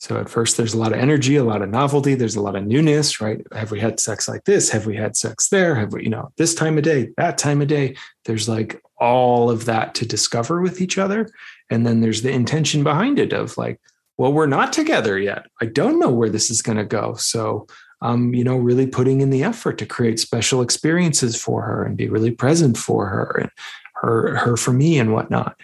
so 0.00 0.18
at 0.18 0.30
first, 0.30 0.56
there's 0.56 0.72
a 0.72 0.78
lot 0.78 0.94
of 0.94 0.98
energy, 0.98 1.36
a 1.36 1.44
lot 1.44 1.60
of 1.60 1.68
novelty, 1.68 2.14
there's 2.14 2.34
a 2.34 2.40
lot 2.40 2.56
of 2.56 2.66
newness, 2.66 3.20
right? 3.20 3.46
Have 3.52 3.70
we 3.70 3.78
had 3.78 4.00
sex 4.00 4.28
like 4.28 4.44
this? 4.44 4.70
Have 4.70 4.86
we 4.86 4.96
had 4.96 5.14
sex 5.14 5.50
there? 5.50 5.74
Have 5.74 5.92
we, 5.92 6.04
you 6.04 6.08
know, 6.08 6.32
this 6.38 6.54
time 6.54 6.78
of 6.78 6.84
day, 6.84 7.10
that 7.18 7.36
time 7.36 7.60
of 7.60 7.68
day? 7.68 7.96
There's 8.24 8.48
like 8.48 8.80
all 8.96 9.50
of 9.50 9.66
that 9.66 9.94
to 9.96 10.06
discover 10.06 10.62
with 10.62 10.80
each 10.80 10.96
other. 10.96 11.28
And 11.68 11.86
then 11.86 12.00
there's 12.00 12.22
the 12.22 12.30
intention 12.30 12.82
behind 12.82 13.18
it 13.18 13.34
of 13.34 13.58
like, 13.58 13.78
well, 14.16 14.32
we're 14.32 14.46
not 14.46 14.72
together 14.72 15.18
yet. 15.18 15.46
I 15.60 15.66
don't 15.66 16.00
know 16.00 16.10
where 16.10 16.30
this 16.30 16.50
is 16.50 16.62
going 16.62 16.78
to 16.78 16.84
go. 16.84 17.14
So 17.14 17.66
um, 18.02 18.32
you 18.32 18.44
know, 18.44 18.56
really 18.56 18.86
putting 18.86 19.20
in 19.20 19.28
the 19.28 19.44
effort 19.44 19.76
to 19.78 19.86
create 19.86 20.18
special 20.18 20.62
experiences 20.62 21.36
for 21.36 21.62
her 21.62 21.84
and 21.84 21.96
be 21.96 22.08
really 22.08 22.30
present 22.30 22.78
for 22.78 23.06
her 23.06 23.40
and 23.42 23.50
her, 23.96 24.36
her 24.36 24.56
for 24.56 24.72
me 24.72 24.98
and 24.98 25.12
whatnot. 25.12 25.56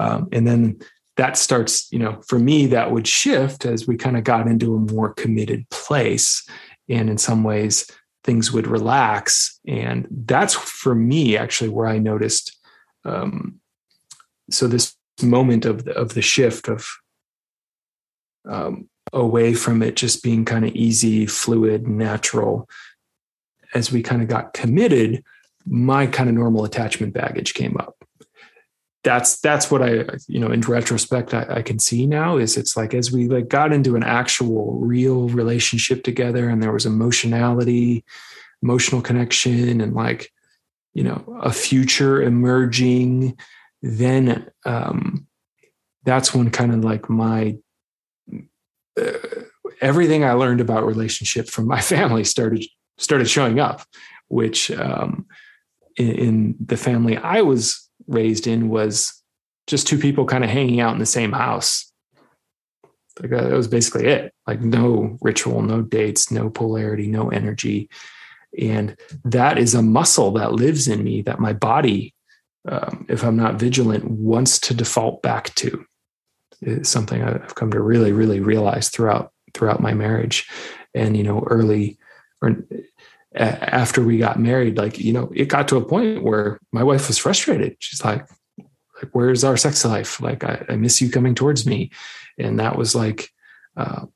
Um, 0.00 0.28
and 0.32 0.46
then 0.46 0.80
that 1.16 1.36
starts, 1.36 1.90
you 1.92 1.98
know, 1.98 2.20
for 2.26 2.38
me, 2.38 2.66
that 2.66 2.90
would 2.90 3.06
shift 3.06 3.64
as 3.64 3.86
we 3.86 3.96
kind 3.96 4.16
of 4.16 4.24
got 4.24 4.48
into 4.48 4.74
a 4.74 4.92
more 4.92 5.12
committed 5.14 5.68
place. 5.70 6.46
And 6.88 7.08
in 7.08 7.18
some 7.18 7.44
ways, 7.44 7.88
things 8.24 8.52
would 8.52 8.66
relax. 8.66 9.60
And 9.66 10.08
that's 10.10 10.54
for 10.54 10.94
me 10.94 11.36
actually 11.36 11.70
where 11.70 11.86
I 11.86 11.98
noticed. 11.98 12.58
Um, 13.04 13.60
so 14.50 14.66
this 14.66 14.96
moment 15.22 15.64
of 15.64 15.84
the, 15.84 15.92
of 15.92 16.14
the 16.14 16.22
shift 16.22 16.68
of 16.68 16.88
um, 18.48 18.88
away 19.12 19.54
from 19.54 19.82
it 19.82 19.96
just 19.96 20.22
being 20.22 20.44
kind 20.44 20.64
of 20.64 20.74
easy, 20.74 21.26
fluid, 21.26 21.86
natural. 21.86 22.68
As 23.72 23.92
we 23.92 24.02
kind 24.02 24.22
of 24.22 24.28
got 24.28 24.52
committed, 24.52 25.22
my 25.66 26.06
kind 26.06 26.28
of 26.28 26.34
normal 26.34 26.64
attachment 26.64 27.14
baggage 27.14 27.54
came 27.54 27.76
up 27.78 28.03
that's 29.04 29.38
that's 29.40 29.70
what 29.70 29.82
I 29.82 30.06
you 30.26 30.40
know 30.40 30.50
in 30.50 30.62
retrospect 30.62 31.34
I, 31.34 31.46
I, 31.48 31.62
can 31.62 31.78
see 31.78 32.06
now 32.06 32.38
is 32.38 32.56
it's 32.56 32.76
like 32.76 32.94
as 32.94 33.12
we 33.12 33.28
like 33.28 33.48
got 33.48 33.72
into 33.72 33.96
an 33.96 34.02
actual 34.02 34.80
real 34.80 35.28
relationship 35.28 36.02
together 36.02 36.48
and 36.48 36.62
there 36.62 36.72
was 36.72 36.86
emotionality, 36.86 38.04
emotional 38.62 39.02
connection, 39.02 39.80
and 39.82 39.94
like 39.94 40.32
you 40.94 41.04
know 41.04 41.22
a 41.42 41.52
future 41.52 42.22
emerging, 42.22 43.36
then 43.82 44.50
um, 44.64 45.26
that's 46.04 46.34
when 46.34 46.50
kind 46.50 46.72
of 46.72 46.82
like 46.82 47.10
my 47.10 47.56
uh, 48.98 49.12
everything 49.82 50.24
I 50.24 50.32
learned 50.32 50.62
about 50.62 50.86
relationship 50.86 51.48
from 51.48 51.68
my 51.68 51.80
family 51.92 52.24
started 52.24 52.64
started 52.96 53.28
showing 53.28 53.60
up, 53.60 53.82
which 54.28 54.70
um, 54.70 55.26
in, 55.98 56.10
in 56.12 56.56
the 56.58 56.78
family 56.78 57.18
I 57.18 57.42
was 57.42 57.84
raised 58.06 58.46
in 58.46 58.68
was 58.68 59.22
just 59.66 59.86
two 59.86 59.98
people 59.98 60.26
kind 60.26 60.44
of 60.44 60.50
hanging 60.50 60.80
out 60.80 60.92
in 60.92 60.98
the 60.98 61.06
same 61.06 61.32
house. 61.32 61.90
Like 63.20 63.30
that 63.30 63.52
was 63.52 63.68
basically 63.68 64.06
it. 64.06 64.32
Like 64.46 64.60
no 64.60 65.18
ritual, 65.20 65.62
no 65.62 65.82
dates, 65.82 66.30
no 66.30 66.50
polarity, 66.50 67.06
no 67.06 67.30
energy. 67.30 67.88
And 68.58 68.96
that 69.24 69.58
is 69.58 69.74
a 69.74 69.82
muscle 69.82 70.32
that 70.32 70.52
lives 70.52 70.88
in 70.88 71.02
me 71.02 71.22
that 71.22 71.40
my 71.40 71.52
body, 71.52 72.14
um, 72.68 73.06
if 73.08 73.24
I'm 73.24 73.36
not 73.36 73.58
vigilant, 73.58 74.04
wants 74.04 74.58
to 74.60 74.74
default 74.74 75.22
back 75.22 75.54
to. 75.56 75.84
It's 76.60 76.88
something 76.88 77.22
I've 77.22 77.54
come 77.54 77.70
to 77.72 77.80
really, 77.80 78.12
really 78.12 78.40
realize 78.40 78.88
throughout 78.88 79.32
throughout 79.54 79.80
my 79.80 79.94
marriage. 79.94 80.48
And 80.94 81.16
you 81.16 81.22
know, 81.22 81.44
early 81.48 81.98
or 82.42 82.56
after 83.34 84.02
we 84.02 84.18
got 84.18 84.38
married, 84.38 84.76
like, 84.76 84.98
you 84.98 85.12
know, 85.12 85.30
it 85.34 85.46
got 85.46 85.66
to 85.68 85.76
a 85.76 85.84
point 85.84 86.22
where 86.22 86.60
my 86.72 86.82
wife 86.82 87.08
was 87.08 87.18
frustrated. 87.18 87.76
She's 87.80 88.04
like, 88.04 88.28
like 88.58 89.10
where's 89.12 89.42
our 89.42 89.56
sex 89.56 89.84
life? 89.84 90.20
Like, 90.20 90.44
I, 90.44 90.64
I 90.68 90.76
miss 90.76 91.00
you 91.00 91.10
coming 91.10 91.34
towards 91.34 91.66
me. 91.66 91.90
And 92.38 92.60
that 92.60 92.78
was 92.78 92.94
like 92.94 93.30
uh, 93.76 94.06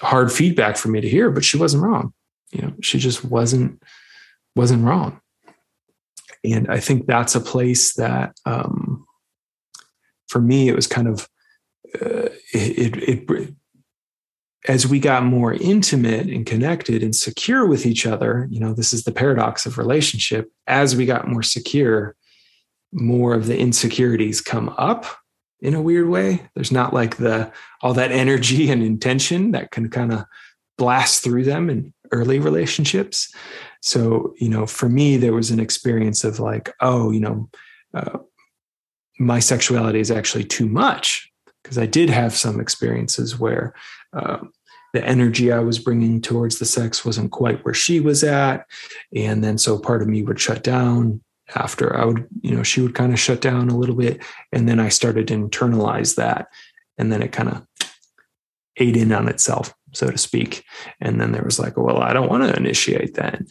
hard 0.00 0.32
feedback 0.32 0.76
for 0.76 0.88
me 0.88 1.00
to 1.00 1.08
hear, 1.08 1.30
but 1.30 1.44
she 1.44 1.56
wasn't 1.56 1.84
wrong. 1.84 2.12
You 2.50 2.62
know, 2.62 2.72
she 2.80 2.98
just 2.98 3.24
wasn't, 3.24 3.80
wasn't 4.56 4.84
wrong. 4.84 5.20
And 6.42 6.68
I 6.68 6.80
think 6.80 7.06
that's 7.06 7.36
a 7.36 7.40
place 7.40 7.94
that, 7.94 8.36
um, 8.46 9.06
for 10.28 10.40
me, 10.40 10.68
it 10.68 10.74
was 10.74 10.86
kind 10.86 11.06
of, 11.06 11.28
uh, 11.94 12.30
it, 12.52 12.98
it, 12.98 13.30
it 13.30 13.54
as 14.68 14.86
we 14.86 14.98
got 14.98 15.24
more 15.24 15.54
intimate 15.54 16.28
and 16.28 16.44
connected 16.44 17.02
and 17.02 17.16
secure 17.16 17.66
with 17.66 17.86
each 17.86 18.06
other, 18.06 18.46
you 18.50 18.60
know, 18.60 18.74
this 18.74 18.92
is 18.92 19.04
the 19.04 19.12
paradox 19.12 19.64
of 19.64 19.78
relationship. 19.78 20.50
As 20.66 20.94
we 20.94 21.06
got 21.06 21.28
more 21.28 21.42
secure, 21.42 22.14
more 22.92 23.34
of 23.34 23.46
the 23.46 23.58
insecurities 23.58 24.40
come 24.40 24.74
up 24.76 25.06
in 25.60 25.74
a 25.74 25.82
weird 25.82 26.08
way. 26.08 26.48
There's 26.54 26.72
not 26.72 26.92
like 26.92 27.16
the 27.16 27.52
all 27.82 27.94
that 27.94 28.12
energy 28.12 28.70
and 28.70 28.82
intention 28.82 29.52
that 29.52 29.70
can 29.70 29.88
kind 29.88 30.12
of 30.12 30.24
blast 30.76 31.22
through 31.22 31.44
them 31.44 31.70
in 31.70 31.92
early 32.12 32.38
relationships. 32.38 33.32
So, 33.82 34.34
you 34.38 34.48
know, 34.48 34.66
for 34.66 34.88
me, 34.88 35.16
there 35.16 35.32
was 35.32 35.50
an 35.50 35.60
experience 35.60 36.24
of 36.24 36.40
like, 36.40 36.72
oh, 36.80 37.10
you 37.10 37.20
know, 37.20 37.50
uh, 37.94 38.18
my 39.18 39.38
sexuality 39.38 40.00
is 40.00 40.10
actually 40.10 40.44
too 40.44 40.66
much 40.66 41.30
because 41.62 41.78
I 41.78 41.86
did 41.86 42.08
have 42.10 42.34
some 42.34 42.60
experiences 42.60 43.38
where 43.38 43.74
um, 44.12 44.52
the 44.92 45.04
energy 45.04 45.52
I 45.52 45.60
was 45.60 45.78
bringing 45.78 46.20
towards 46.20 46.58
the 46.58 46.64
sex 46.64 47.04
wasn't 47.04 47.30
quite 47.30 47.64
where 47.64 47.74
she 47.74 48.00
was 48.00 48.24
at. 48.24 48.66
And 49.14 49.42
then 49.44 49.58
so 49.58 49.78
part 49.78 50.02
of 50.02 50.08
me 50.08 50.22
would 50.22 50.40
shut 50.40 50.62
down 50.62 51.22
after 51.54 51.96
I 51.96 52.04
would, 52.04 52.26
you 52.42 52.54
know, 52.54 52.62
she 52.62 52.80
would 52.80 52.94
kind 52.94 53.12
of 53.12 53.20
shut 53.20 53.40
down 53.40 53.68
a 53.68 53.76
little 53.76 53.94
bit. 53.94 54.22
And 54.52 54.68
then 54.68 54.80
I 54.80 54.88
started 54.88 55.28
to 55.28 55.34
internalize 55.34 56.16
that. 56.16 56.48
And 56.98 57.12
then 57.12 57.22
it 57.22 57.32
kind 57.32 57.48
of 57.48 57.66
ate 58.76 58.96
in 58.96 59.12
on 59.12 59.28
itself, 59.28 59.74
so 59.92 60.10
to 60.10 60.18
speak. 60.18 60.64
And 61.00 61.20
then 61.20 61.32
there 61.32 61.44
was 61.44 61.58
like, 61.58 61.76
well, 61.76 61.98
I 61.98 62.12
don't 62.12 62.28
want 62.28 62.44
to 62.44 62.56
initiate 62.56 63.14
then. 63.14 63.46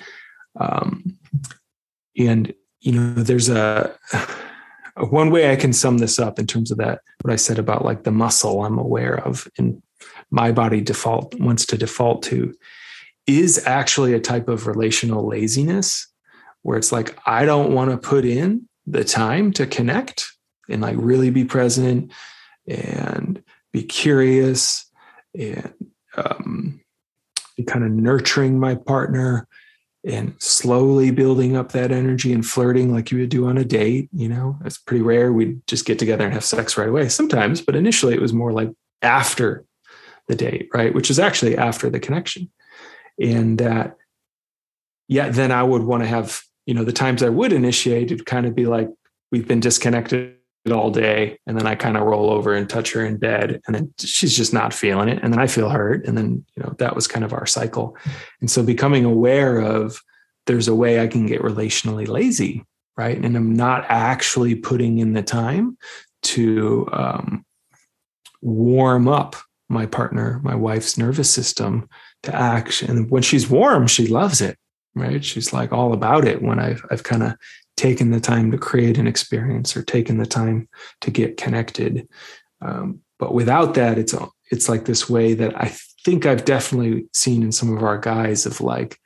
Um, 0.60 1.18
and, 2.18 2.54
you 2.82 2.92
know, 2.92 3.14
there's 3.14 3.50
a, 3.50 3.96
one 4.98 5.32
way 5.32 5.52
I 5.52 5.56
can 5.56 5.72
sum 5.72 6.00
this 6.00 6.20
up 6.20 6.40
in 6.40 6.48
terms 6.48 6.72
of 6.72 6.78
that, 6.78 7.00
what 7.22 7.32
I 7.32 7.38
said 7.38 7.60
about 7.60 7.86
like 7.86 8.04
the 8.04 8.12
muscle 8.12 8.64
I'm 8.64 8.78
aware 8.78 9.18
of 9.26 9.48
in 9.58 9.82
my 10.32 10.52
body 10.52 10.82
default 10.82 11.40
wants 11.40 11.66
to 11.68 11.78
default 11.78 12.24
to 12.24 12.54
is 13.28 13.66
actually 13.66 14.14
a 14.14 14.20
type 14.20 14.48
of 14.48 14.68
relational 14.68 15.28
laziness 15.28 16.08
where 16.64 16.78
it's 16.78 16.92
like 16.92 17.18
I 17.26 17.46
don't 17.46 17.74
want 17.74 17.92
to 17.92 17.98
put 17.98 18.26
in 18.26 18.68
the 18.86 19.04
time 19.04 19.52
to 19.54 19.66
connect 19.66 20.28
and 20.68 20.82
like 20.82 20.96
really 20.98 21.30
be 21.30 21.46
present 21.46 22.12
and 22.68 23.44
be 23.72 23.84
curious 23.84 24.90
and 25.38 25.74
um, 26.18 26.82
be 27.56 27.64
kind 27.64 27.86
of 27.86 27.92
nurturing 27.92 28.60
my 28.60 28.76
partner 28.76 29.48
and 30.06 30.34
slowly 30.40 31.12
building 31.12 31.56
up 31.58 31.74
that 31.74 31.92
energy 31.92 32.32
and 32.32 32.46
flirting 32.46 32.94
like 32.94 33.12
you 33.12 33.20
would 33.20 33.30
do 33.30 33.48
on 33.48 33.58
a 33.58 33.66
date. 33.66 34.10
You 34.14 34.30
know, 34.30 34.58
it's 34.64 34.78
pretty 34.78 35.04
rare 35.04 35.32
we'd 35.32 35.66
just 35.68 35.86
get 35.86 36.00
together 36.00 36.24
and 36.26 36.34
have 36.34 36.44
sex 36.44 36.78
right 36.78 36.88
away 36.88 37.10
sometimes, 37.10 37.62
but 37.62 37.76
initially 37.76 38.14
it 38.14 38.22
was 38.22 38.34
more 38.34 38.54
like 38.54 38.72
after 39.02 39.66
the 40.30 40.36
date, 40.36 40.70
right? 40.74 40.94
Which 40.94 41.10
is 41.10 41.20
actually 41.20 41.58
after 41.58 41.90
the 41.90 42.00
connection. 42.00 42.50
And 43.22 43.58
that, 43.58 43.98
yeah, 45.10 45.28
then 45.28 45.52
I 45.52 45.64
would 45.64 45.84
want 45.84 46.04
to 46.04 46.08
have, 46.08 46.42
you 46.66 46.74
know, 46.74 46.86
the 46.86 46.94
times 46.94 47.22
I 47.22 47.30
would 47.30 47.52
initiate, 47.52 48.12
it'd 48.12 48.26
kind 48.26 48.46
of 48.46 48.56
be 48.56 48.66
like, 48.66 48.90
we've 49.32 49.48
been 49.48 49.60
disconnected 49.60 50.36
all 50.72 50.92
day. 50.92 51.40
And 51.48 51.58
then 51.58 51.66
I 51.66 51.76
kind 51.76 51.98
of 51.98 52.04
roll 52.04 52.30
over 52.30 52.54
and 52.54 52.70
touch 52.70 52.94
her 52.94 53.04
in 53.04 53.18
bed. 53.18 53.60
And 53.66 53.76
then 53.76 53.94
she's 54.00 54.38
just 54.38 54.54
not 54.54 54.74
feeling 54.74 55.10
it. 55.10 55.20
And 55.24 55.34
then 55.34 55.40
I 55.40 55.48
feel 55.48 55.70
hurt. 55.70 56.06
And 56.06 56.18
then, 56.18 56.46
you 56.56 56.64
know, 56.64 56.76
that 56.78 56.96
was 56.96 57.08
kind 57.08 57.26
of 57.26 57.34
our 57.34 57.48
cycle. 57.48 57.98
And 58.40 58.50
so 58.50 58.64
becoming 58.64 59.04
aware 59.04 59.60
of 59.60 60.00
there's 60.46 60.68
a 60.68 60.76
way 60.76 61.02
I 61.02 61.08
can 61.08 61.26
get 61.26 61.42
relationally 61.42 62.08
lazy, 62.08 62.64
right? 62.96 63.18
And 63.18 63.36
I'm 63.36 63.56
not 63.56 63.86
actually 63.90 64.56
putting 64.56 65.00
in 65.00 65.14
the 65.14 65.24
time 65.24 65.78
to 66.22 66.88
um, 66.92 67.46
warm 68.42 69.08
up 69.08 69.36
my 69.70 69.86
partner, 69.86 70.42
my 70.44 70.56
wife's 70.56 70.98
nervous 70.98 71.32
system 71.32 71.88
to 72.24 72.36
act. 72.36 72.82
And 72.82 73.10
when 73.10 73.22
she's 73.22 73.50
warm, 73.50 73.88
she 73.88 74.08
loves 74.08 74.42
it, 74.42 74.58
right? 74.96 75.24
She's 75.24 75.54
like 75.54 75.72
all 75.72 75.94
about 75.94 76.26
it 76.26 76.42
when 76.42 76.60
I've, 76.60 76.84
I've 76.90 77.04
kind 77.04 77.24
of 77.24 77.36
taken 77.78 78.12
the 78.12 78.20
time 78.20 78.52
to 78.52 78.58
create 78.58 78.98
an 78.98 79.08
experience 79.08 79.78
or 79.78 79.84
taken 79.84 80.18
the 80.18 80.26
time 80.26 80.68
to 81.02 81.12
get 81.12 81.38
connected. 81.38 82.08
Um, 82.62 83.02
but 83.20 83.34
without 83.34 83.76
that, 83.76 83.98
it's 83.98 84.16
it's 84.52 84.68
like 84.68 84.86
this 84.86 85.10
way 85.10 85.34
that 85.36 85.56
I 85.56 85.72
think 86.04 86.26
I've 86.26 86.46
definitely 86.46 87.06
seen 87.14 87.44
in 87.44 87.52
some 87.52 87.76
of 87.76 87.84
our 87.84 87.98
guys 87.98 88.46
of 88.46 88.62
like, 88.62 88.98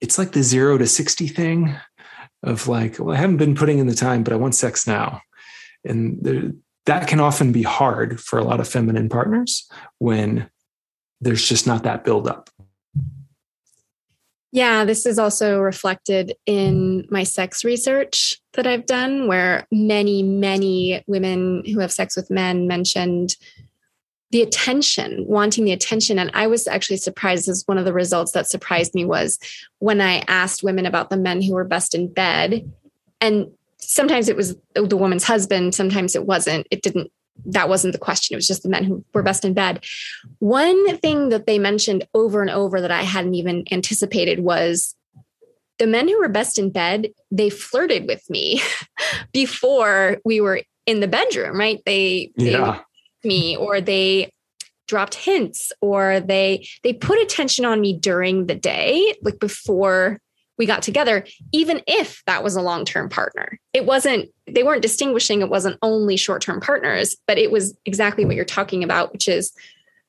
it's 0.00 0.18
like 0.18 0.32
the 0.32 0.42
zero 0.42 0.76
to 0.76 0.86
60 0.86 1.28
thing 1.28 1.74
of 2.42 2.68
like, 2.68 2.98
well, 2.98 3.16
I 3.16 3.18
haven't 3.18 3.38
been 3.38 3.54
putting 3.54 3.78
in 3.78 3.86
the 3.86 3.94
time, 3.94 4.22
but 4.22 4.32
I 4.32 4.36
want 4.36 4.54
sex 4.54 4.86
now. 4.86 5.22
And 5.84 6.18
there, 6.20 6.52
that 6.86 7.08
can 7.08 7.20
often 7.20 7.52
be 7.52 7.62
hard 7.62 8.20
for 8.20 8.38
a 8.38 8.44
lot 8.44 8.60
of 8.60 8.68
feminine 8.68 9.08
partners 9.08 9.68
when 9.98 10.50
there's 11.20 11.46
just 11.46 11.66
not 11.66 11.82
that 11.84 12.04
buildup. 12.04 12.50
Yeah, 14.52 14.84
this 14.84 15.04
is 15.04 15.18
also 15.18 15.58
reflected 15.58 16.34
in 16.46 17.08
my 17.10 17.24
sex 17.24 17.64
research 17.64 18.40
that 18.52 18.68
I've 18.68 18.86
done, 18.86 19.26
where 19.26 19.66
many, 19.72 20.22
many 20.22 21.02
women 21.08 21.64
who 21.64 21.80
have 21.80 21.90
sex 21.90 22.14
with 22.14 22.30
men 22.30 22.68
mentioned 22.68 23.34
the 24.30 24.42
attention, 24.42 25.24
wanting 25.26 25.64
the 25.64 25.72
attention. 25.72 26.20
And 26.20 26.30
I 26.34 26.46
was 26.46 26.68
actually 26.68 26.98
surprised 26.98 27.48
as 27.48 27.64
one 27.66 27.78
of 27.78 27.84
the 27.84 27.92
results 27.92 28.30
that 28.32 28.48
surprised 28.48 28.94
me 28.94 29.04
was 29.04 29.40
when 29.78 30.00
I 30.00 30.22
asked 30.28 30.62
women 30.62 30.86
about 30.86 31.10
the 31.10 31.16
men 31.16 31.42
who 31.42 31.54
were 31.54 31.64
best 31.64 31.94
in 31.94 32.12
bed. 32.12 32.70
And 33.20 33.48
sometimes 33.90 34.28
it 34.28 34.36
was 34.36 34.56
the 34.74 34.96
woman's 34.96 35.24
husband, 35.24 35.74
sometimes 35.74 36.14
it 36.14 36.26
wasn't. 36.26 36.66
It 36.70 36.82
didn't 36.82 37.10
that 37.46 37.68
wasn't 37.68 37.92
the 37.92 37.98
question. 37.98 38.34
It 38.34 38.36
was 38.36 38.46
just 38.46 38.62
the 38.62 38.68
men 38.68 38.84
who 38.84 39.04
were 39.12 39.22
best 39.22 39.44
in 39.44 39.54
bed. 39.54 39.84
One 40.38 40.96
thing 40.98 41.30
that 41.30 41.46
they 41.46 41.58
mentioned 41.58 42.06
over 42.14 42.40
and 42.40 42.50
over 42.50 42.80
that 42.80 42.90
I 42.90 43.02
hadn't 43.02 43.34
even 43.34 43.64
anticipated 43.70 44.40
was 44.40 44.94
the 45.78 45.86
men 45.86 46.08
who 46.08 46.18
were 46.18 46.28
best 46.28 46.58
in 46.58 46.70
bed, 46.70 47.08
they 47.30 47.50
flirted 47.50 48.06
with 48.06 48.28
me 48.30 48.62
before 49.32 50.18
we 50.24 50.40
were 50.40 50.62
in 50.86 51.00
the 51.00 51.08
bedroom, 51.08 51.58
right? 51.58 51.82
They, 51.84 52.30
yeah. 52.36 52.80
me 53.24 53.56
or 53.56 53.80
they 53.80 54.30
dropped 54.86 55.14
hints 55.14 55.72
or 55.80 56.20
they 56.20 56.66
they 56.82 56.92
put 56.92 57.18
attention 57.18 57.64
on 57.64 57.80
me 57.80 57.98
during 57.98 58.46
the 58.46 58.54
day 58.54 59.14
like 59.22 59.40
before 59.40 60.20
we 60.58 60.66
got 60.66 60.82
together, 60.82 61.26
even 61.52 61.82
if 61.86 62.22
that 62.26 62.44
was 62.44 62.56
a 62.56 62.62
long 62.62 62.84
term 62.84 63.08
partner. 63.08 63.58
It 63.72 63.86
wasn't, 63.86 64.28
they 64.46 64.62
weren't 64.62 64.82
distinguishing, 64.82 65.40
it 65.40 65.48
wasn't 65.48 65.78
only 65.82 66.16
short 66.16 66.42
term 66.42 66.60
partners, 66.60 67.16
but 67.26 67.38
it 67.38 67.50
was 67.50 67.76
exactly 67.84 68.24
what 68.24 68.36
you're 68.36 68.44
talking 68.44 68.84
about, 68.84 69.12
which 69.12 69.28
is 69.28 69.52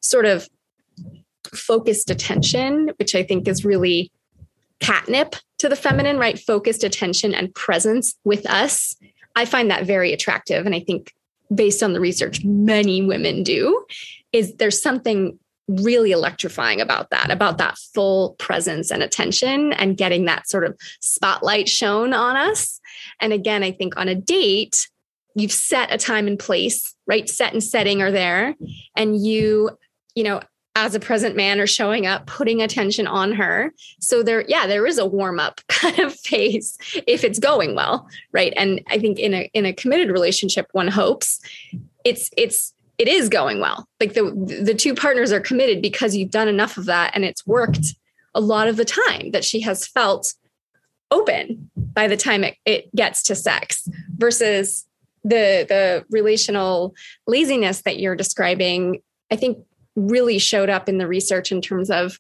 sort 0.02 0.26
of 0.26 0.48
focused 1.54 2.10
attention, 2.10 2.92
which 2.98 3.16
I 3.16 3.24
think 3.24 3.48
is 3.48 3.66
really 3.66 4.12
catnip 4.80 5.36
to 5.60 5.70
the 5.70 5.76
feminine, 5.76 6.18
right? 6.18 6.38
Focused 6.38 6.84
attention 6.84 7.34
and 7.34 7.54
presence 7.56 8.16
with 8.24 8.48
us. 8.50 8.96
I 9.36 9.46
find 9.46 9.72
that 9.72 9.86
very 9.86 10.14
attractive. 10.14 10.66
And 10.66 10.76
I 10.76 10.80
think 10.80 11.14
based 11.54 11.84
on 11.84 11.94
the 11.94 12.00
research, 12.00 12.44
many 12.44 13.02
women 13.02 13.44
do, 13.44 13.86
is 14.32 14.56
there's 14.56 14.82
something 14.82 15.40
really 15.68 16.12
electrifying 16.12 16.80
about 16.80 17.10
that, 17.10 17.32
about 17.32 17.58
that 17.58 17.78
full 17.78 18.36
presence 18.38 18.92
and 18.92 19.02
attention 19.02 19.74
and 19.74 19.98
getting 19.98 20.26
that 20.26 20.48
sort 20.48 20.64
of 20.64 20.78
spotlight 21.02 21.68
shown 21.68 22.14
on 22.14 22.36
us. 22.36 22.80
And 23.20 23.34
again, 23.34 23.64
I 23.64 23.72
think 23.72 23.98
on 23.98 24.08
a 24.08 24.16
date, 24.16 24.88
you've 25.36 25.52
set 25.52 25.94
a 25.94 25.98
time 25.98 26.28
and 26.28 26.40
place, 26.40 26.96
right? 27.08 27.30
Set 27.30 27.54
and 27.54 27.64
setting 27.64 28.02
are 28.02 28.12
there. 28.12 28.56
And 28.96 29.26
you, 29.26 29.72
you 30.14 30.24
know, 30.24 30.42
as 30.76 30.94
a 30.94 31.00
present 31.00 31.36
man 31.38 31.60
are 31.60 31.68
showing 31.68 32.06
up, 32.06 32.26
putting 32.28 32.62
attention 32.62 33.08
on 33.08 33.32
her. 33.32 33.74
So 34.02 34.22
there, 34.22 34.44
yeah, 34.48 34.68
there 34.68 34.86
is 34.86 34.98
a 34.98 35.06
warm 35.06 35.40
up 35.40 35.62
kind 35.70 36.00
of 36.00 36.14
phase 36.14 36.78
if 37.08 37.24
it's 37.24 37.40
going 37.40 37.76
well, 37.76 38.08
right? 38.32 38.54
And 38.58 38.82
I 38.88 39.00
think 39.00 39.18
in 39.18 39.34
a 39.34 39.50
in 39.54 39.66
a 39.66 39.74
committed 39.74 40.12
relationship, 40.12 40.68
one 40.74 40.90
hopes 40.90 41.40
it's 42.04 42.30
it's 42.38 42.74
it 42.98 43.08
is 43.08 43.30
going 43.30 43.60
well. 43.60 43.88
Like 44.00 44.14
the 44.14 44.24
the 44.64 44.74
two 44.74 44.94
partners 44.94 45.32
are 45.32 45.40
committed 45.40 45.82
because 45.82 46.16
you've 46.16 46.32
done 46.32 46.48
enough 46.48 46.78
of 46.78 46.86
that 46.86 47.12
and 47.14 47.26
it's 47.26 47.46
worked 47.46 47.96
a 48.34 48.42
lot 48.42 48.68
of 48.68 48.78
the 48.78 48.86
time 48.86 49.32
that 49.32 49.46
she 49.46 49.62
has 49.62 49.88
felt 49.88 50.34
open 51.12 51.70
by 51.76 52.08
the 52.08 52.18
time 52.18 52.44
it, 52.44 52.58
it 52.66 52.94
gets 52.96 53.24
to 53.24 53.36
sex 53.36 53.88
versus 54.18 54.86
the 55.24 55.66
the 55.68 56.06
relational 56.10 56.94
laziness 57.28 57.82
that 57.84 58.00
you're 58.00 58.16
describing 58.16 59.02
i 59.32 59.36
think 59.36 59.58
really 59.96 60.40
showed 60.40 60.70
up 60.70 60.90
in 60.90 60.98
the 60.98 61.08
research 61.08 61.52
in 61.52 61.62
terms 61.62 61.90
of 61.90 62.18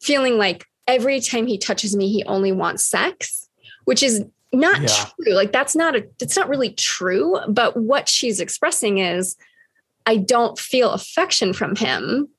feeling 0.00 0.36
like 0.36 0.66
every 0.86 1.20
time 1.20 1.46
he 1.46 1.56
touches 1.56 1.96
me 1.96 2.08
he 2.08 2.24
only 2.24 2.52
wants 2.52 2.84
sex 2.84 3.48
which 3.84 4.02
is 4.02 4.24
not 4.52 4.80
yeah. 4.80 5.06
true 5.22 5.34
like 5.34 5.52
that's 5.52 5.76
not 5.76 5.94
a 5.94 6.04
it's 6.20 6.36
not 6.36 6.48
really 6.48 6.72
true 6.72 7.38
but 7.48 7.76
what 7.76 8.08
she's 8.08 8.40
expressing 8.40 8.98
is 8.98 9.36
I 10.08 10.16
don't 10.16 10.58
feel 10.58 10.92
affection 10.92 11.52
from 11.52 11.76
him. 11.76 12.30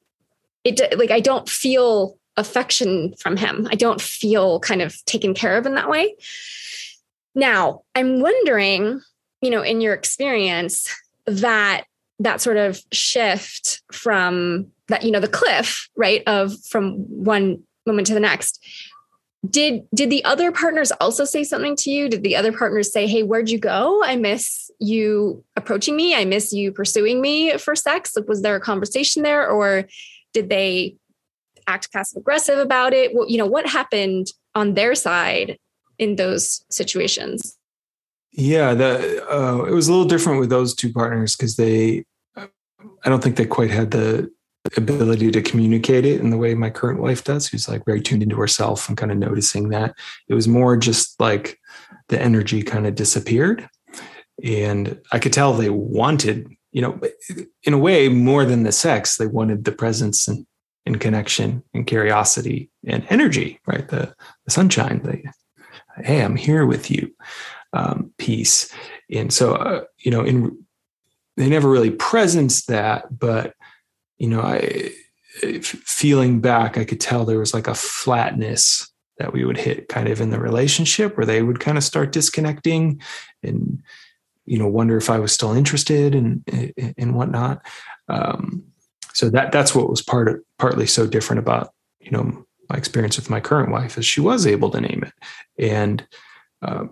It 0.63 0.97
like 0.97 1.11
I 1.11 1.19
don't 1.19 1.47
feel 1.47 2.17
affection 2.35 3.13
from 3.19 3.37
him. 3.37 3.67
I 3.69 3.75
don't 3.75 4.01
feel 4.01 4.59
kind 4.59 4.81
of 4.81 5.05
taken 5.05 5.35
care 5.35 5.55
of 5.55 5.67
in 5.67 5.75
that 5.75 5.87
way. 5.87 6.15
Now, 7.35 7.83
I'm 7.93 8.21
wondering, 8.21 9.01
you 9.41 9.51
know, 9.51 9.61
in 9.61 9.81
your 9.81 9.93
experience, 9.93 10.89
that 11.27 11.83
that 12.17 12.41
sort 12.41 12.57
of 12.57 12.81
shift 12.91 13.83
from 13.91 14.65
that, 14.87 15.03
you 15.03 15.11
know, 15.11 15.19
the 15.19 15.27
cliff, 15.27 15.89
right, 15.95 16.23
of 16.25 16.51
from 16.65 16.93
one 17.07 17.61
moment 17.85 18.07
to 18.07 18.15
the 18.15 18.19
next 18.19 18.65
did 19.47 19.87
did 19.93 20.09
the 20.09 20.23
other 20.25 20.51
partners 20.51 20.91
also 20.99 21.23
say 21.23 21.43
something 21.43 21.75
to 21.77 21.89
you? 21.89 22.09
Did 22.09 22.23
the 22.23 22.35
other 22.35 22.51
partners 22.51 22.91
say 22.91 23.07
hey 23.07 23.23
where'd 23.23 23.49
you 23.49 23.59
go? 23.59 24.03
I 24.03 24.15
miss 24.15 24.69
you 24.79 25.43
approaching 25.55 25.95
me. 25.95 26.15
I 26.15 26.25
miss 26.25 26.51
you 26.51 26.71
pursuing 26.71 27.21
me 27.21 27.57
for 27.57 27.75
sex. 27.75 28.15
Like 28.15 28.27
was 28.27 28.41
there 28.41 28.55
a 28.55 28.61
conversation 28.61 29.23
there 29.23 29.49
or 29.49 29.85
did 30.33 30.49
they 30.49 30.97
act 31.67 31.91
passive 31.93 32.17
aggressive 32.17 32.59
about 32.59 32.93
it? 32.93 33.13
Well, 33.13 33.29
you 33.29 33.37
know 33.37 33.45
what 33.45 33.67
happened 33.67 34.27
on 34.55 34.73
their 34.73 34.95
side 34.95 35.57
in 35.97 36.17
those 36.17 36.65
situations? 36.69 37.57
Yeah 38.31 38.73
the 38.73 39.25
uh, 39.31 39.63
it 39.63 39.71
was 39.71 39.87
a 39.87 39.91
little 39.91 40.07
different 40.07 40.39
with 40.39 40.49
those 40.49 40.75
two 40.75 40.91
partners 40.91 41.35
because 41.35 41.55
they 41.55 42.03
i 42.35 43.09
don't 43.09 43.21
think 43.23 43.35
they 43.35 43.45
quite 43.45 43.71
had 43.71 43.91
the 43.91 44.29
ability 44.77 45.31
to 45.31 45.41
communicate 45.41 46.05
it 46.05 46.19
in 46.19 46.29
the 46.29 46.37
way 46.37 46.53
my 46.53 46.69
current 46.69 47.01
wife 47.01 47.23
does, 47.23 47.47
who's 47.47 47.67
like 47.67 47.85
very 47.85 48.01
tuned 48.01 48.23
into 48.23 48.35
herself 48.35 48.87
and 48.87 48.97
kind 48.97 49.11
of 49.11 49.17
noticing 49.17 49.69
that. 49.69 49.95
It 50.27 50.33
was 50.33 50.47
more 50.47 50.77
just 50.77 51.19
like 51.19 51.59
the 52.09 52.21
energy 52.21 52.61
kind 52.61 52.87
of 52.87 52.95
disappeared. 52.95 53.69
And 54.43 55.01
I 55.11 55.19
could 55.19 55.33
tell 55.33 55.53
they 55.53 55.69
wanted, 55.69 56.47
you 56.71 56.81
know, 56.81 56.99
in 57.63 57.73
a 57.73 57.77
way, 57.77 58.09
more 58.09 58.45
than 58.45 58.63
the 58.63 58.71
sex, 58.71 59.17
they 59.17 59.27
wanted 59.27 59.65
the 59.65 59.71
presence 59.71 60.27
and, 60.27 60.45
and 60.85 60.99
connection 60.99 61.63
and 61.73 61.85
curiosity 61.85 62.69
and 62.85 63.05
energy, 63.09 63.59
right? 63.67 63.87
The, 63.87 64.13
the 64.45 64.51
sunshine, 64.51 65.01
the, 65.03 65.21
hey, 66.03 66.23
I'm 66.23 66.35
here 66.35 66.65
with 66.65 66.89
you, 66.89 67.13
um, 67.73 68.13
piece. 68.17 68.73
And 69.11 69.33
so, 69.33 69.55
uh, 69.55 69.83
you 69.97 70.11
know, 70.11 70.23
in, 70.23 70.65
they 71.35 71.49
never 71.49 71.69
really 71.69 71.91
presenced 71.91 72.65
that, 72.65 73.17
but 73.17 73.53
you 74.19 74.27
know, 74.27 74.41
I 74.41 74.91
feeling 75.61 76.41
back, 76.41 76.77
I 76.77 76.85
could 76.85 76.99
tell 76.99 77.25
there 77.25 77.39
was 77.39 77.53
like 77.53 77.67
a 77.67 77.73
flatness 77.73 78.91
that 79.17 79.33
we 79.33 79.45
would 79.45 79.57
hit 79.57 79.89
kind 79.89 80.07
of 80.07 80.21
in 80.21 80.29
the 80.29 80.39
relationship 80.39 81.17
where 81.17 81.25
they 81.25 81.41
would 81.41 81.59
kind 81.59 81.77
of 81.77 81.83
start 81.83 82.11
disconnecting 82.11 83.01
and 83.43 83.81
you 84.45 84.57
know 84.57 84.67
wonder 84.67 84.97
if 84.97 85.09
I 85.09 85.19
was 85.19 85.31
still 85.31 85.53
interested 85.53 86.15
and 86.15 86.43
and 86.97 87.15
whatnot. 87.15 87.65
Um, 88.07 88.63
so 89.13 89.29
that 89.29 89.51
that's 89.51 89.75
what 89.75 89.89
was 89.89 90.01
part 90.01 90.27
of 90.27 90.39
partly 90.57 90.87
so 90.87 91.05
different 91.05 91.39
about 91.39 91.73
you 91.99 92.11
know 92.11 92.45
my 92.69 92.77
experience 92.77 93.17
with 93.17 93.29
my 93.29 93.39
current 93.39 93.71
wife 93.71 93.97
is 93.97 94.05
she 94.05 94.21
was 94.21 94.45
able 94.45 94.69
to 94.71 94.81
name 94.81 95.03
it 95.03 95.13
and 95.63 96.07
uh, 96.61 96.85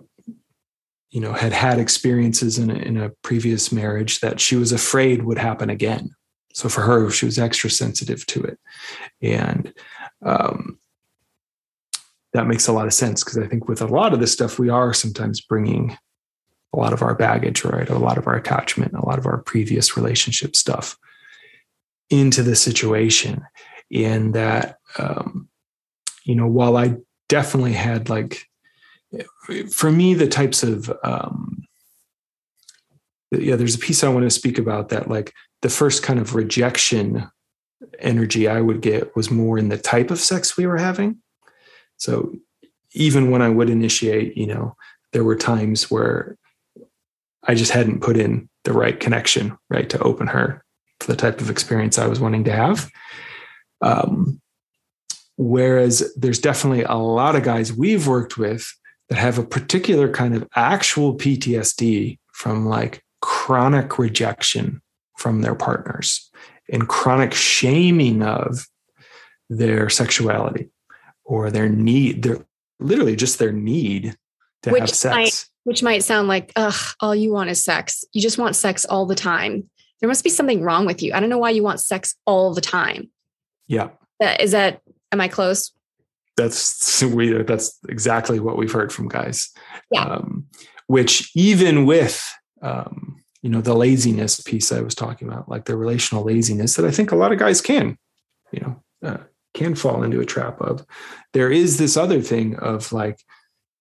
you 1.10 1.20
know 1.20 1.32
had 1.32 1.52
had 1.52 1.78
experiences 1.78 2.58
in 2.58 2.70
a, 2.70 2.74
in 2.74 2.96
a 2.96 3.10
previous 3.22 3.72
marriage 3.72 4.20
that 4.20 4.40
she 4.40 4.56
was 4.56 4.72
afraid 4.72 5.24
would 5.24 5.38
happen 5.38 5.70
again 5.70 6.14
so 6.58 6.68
for 6.68 6.80
her, 6.80 7.08
she 7.08 7.24
was 7.24 7.38
extra 7.38 7.70
sensitive 7.70 8.26
to 8.26 8.42
it. 8.42 8.58
And 9.22 9.72
um, 10.24 10.80
that 12.32 12.48
makes 12.48 12.66
a 12.66 12.72
lot 12.72 12.88
of 12.88 12.92
sense 12.92 13.22
because 13.22 13.38
I 13.38 13.46
think 13.46 13.68
with 13.68 13.80
a 13.80 13.86
lot 13.86 14.12
of 14.12 14.18
this 14.18 14.32
stuff, 14.32 14.58
we 14.58 14.68
are 14.68 14.92
sometimes 14.92 15.40
bringing 15.40 15.96
a 16.72 16.76
lot 16.76 16.92
of 16.92 17.00
our 17.00 17.14
baggage, 17.14 17.64
right? 17.64 17.88
A 17.88 17.96
lot 17.96 18.18
of 18.18 18.26
our 18.26 18.34
attachment, 18.34 18.94
a 18.94 19.06
lot 19.06 19.20
of 19.20 19.26
our 19.26 19.38
previous 19.38 19.96
relationship 19.96 20.56
stuff 20.56 20.98
into 22.10 22.42
the 22.42 22.56
situation. 22.56 23.44
And 23.92 24.34
that, 24.34 24.78
um, 24.98 25.48
you 26.24 26.34
know, 26.34 26.48
while 26.48 26.76
I 26.76 26.96
definitely 27.28 27.74
had 27.74 28.08
like, 28.08 28.48
for 29.70 29.92
me, 29.92 30.14
the 30.14 30.26
types 30.26 30.64
of, 30.64 30.92
um, 31.04 31.62
yeah, 33.30 33.54
there's 33.54 33.76
a 33.76 33.78
piece 33.78 34.02
I 34.02 34.08
want 34.08 34.24
to 34.24 34.30
speak 34.30 34.58
about 34.58 34.88
that 34.88 35.08
like 35.08 35.32
the 35.62 35.68
first 35.68 36.02
kind 36.02 36.18
of 36.18 36.34
rejection 36.34 37.28
energy 37.98 38.48
I 38.48 38.60
would 38.60 38.80
get 38.80 39.14
was 39.16 39.30
more 39.30 39.58
in 39.58 39.68
the 39.68 39.78
type 39.78 40.10
of 40.10 40.18
sex 40.18 40.56
we 40.56 40.66
were 40.66 40.78
having. 40.78 41.18
So 41.96 42.34
even 42.92 43.30
when 43.30 43.42
I 43.42 43.48
would 43.48 43.70
initiate, 43.70 44.36
you 44.36 44.46
know, 44.46 44.76
there 45.12 45.24
were 45.24 45.36
times 45.36 45.90
where 45.90 46.36
I 47.44 47.54
just 47.54 47.72
hadn't 47.72 48.02
put 48.02 48.16
in 48.16 48.48
the 48.64 48.72
right 48.72 48.98
connection, 48.98 49.56
right, 49.70 49.88
to 49.90 49.98
open 50.00 50.26
her 50.28 50.64
for 51.00 51.12
the 51.12 51.16
type 51.16 51.40
of 51.40 51.50
experience 51.50 51.98
I 51.98 52.06
was 52.06 52.20
wanting 52.20 52.44
to 52.44 52.52
have. 52.52 52.90
Um, 53.80 54.40
whereas 55.36 56.12
there's 56.16 56.40
definitely 56.40 56.82
a 56.82 56.94
lot 56.94 57.36
of 57.36 57.44
guys 57.44 57.72
we've 57.72 58.06
worked 58.06 58.36
with 58.36 58.66
that 59.08 59.18
have 59.18 59.38
a 59.38 59.46
particular 59.46 60.10
kind 60.10 60.34
of 60.34 60.46
actual 60.54 61.16
PTSD 61.16 62.18
from 62.32 62.66
like 62.66 63.02
chronic 63.22 63.98
rejection 63.98 64.82
from 65.18 65.42
their 65.42 65.54
partners 65.54 66.30
and 66.72 66.88
chronic 66.88 67.34
shaming 67.34 68.22
of 68.22 68.66
their 69.50 69.90
sexuality 69.90 70.70
or 71.24 71.50
their 71.50 71.68
need, 71.68 72.22
their 72.22 72.46
literally 72.78 73.16
just 73.16 73.38
their 73.38 73.52
need 73.52 74.16
to 74.62 74.70
which 74.70 74.80
have 74.82 74.90
sex. 74.90 75.14
Might, 75.14 75.44
which 75.64 75.82
might 75.82 76.04
sound 76.04 76.28
like, 76.28 76.52
ugh, 76.54 76.94
all 77.00 77.14
you 77.14 77.32
want 77.32 77.50
is 77.50 77.62
sex. 77.62 78.04
You 78.12 78.22
just 78.22 78.38
want 78.38 78.54
sex 78.54 78.84
all 78.84 79.06
the 79.06 79.16
time. 79.16 79.68
There 80.00 80.08
must 80.08 80.22
be 80.22 80.30
something 80.30 80.62
wrong 80.62 80.86
with 80.86 81.02
you. 81.02 81.12
I 81.12 81.20
don't 81.20 81.28
know 81.28 81.38
why 81.38 81.50
you 81.50 81.64
want 81.64 81.80
sex 81.80 82.14
all 82.24 82.54
the 82.54 82.60
time. 82.60 83.10
Yeah. 83.66 83.90
Is 84.38 84.52
that, 84.52 84.80
am 85.10 85.20
I 85.20 85.26
close? 85.26 85.72
That's 86.36 87.02
we. 87.02 87.42
That's 87.42 87.76
exactly 87.88 88.38
what 88.38 88.56
we've 88.56 88.72
heard 88.72 88.92
from 88.92 89.08
guys. 89.08 89.50
Yeah. 89.90 90.04
Um, 90.04 90.46
which 90.86 91.30
even 91.34 91.84
with 91.84 92.24
um, 92.62 93.22
you 93.42 93.50
know 93.50 93.60
the 93.60 93.74
laziness 93.74 94.40
piece 94.40 94.72
I 94.72 94.80
was 94.80 94.94
talking 94.94 95.28
about, 95.28 95.48
like 95.48 95.64
the 95.64 95.76
relational 95.76 96.24
laziness 96.24 96.74
that 96.74 96.84
I 96.84 96.90
think 96.90 97.12
a 97.12 97.16
lot 97.16 97.32
of 97.32 97.38
guys 97.38 97.60
can, 97.60 97.96
you 98.52 98.60
know, 98.60 98.82
uh, 99.02 99.18
can 99.54 99.74
fall 99.74 100.02
into 100.02 100.20
a 100.20 100.26
trap 100.26 100.60
of. 100.60 100.84
There 101.32 101.50
is 101.50 101.78
this 101.78 101.96
other 101.96 102.20
thing 102.20 102.56
of 102.56 102.92
like, 102.92 103.20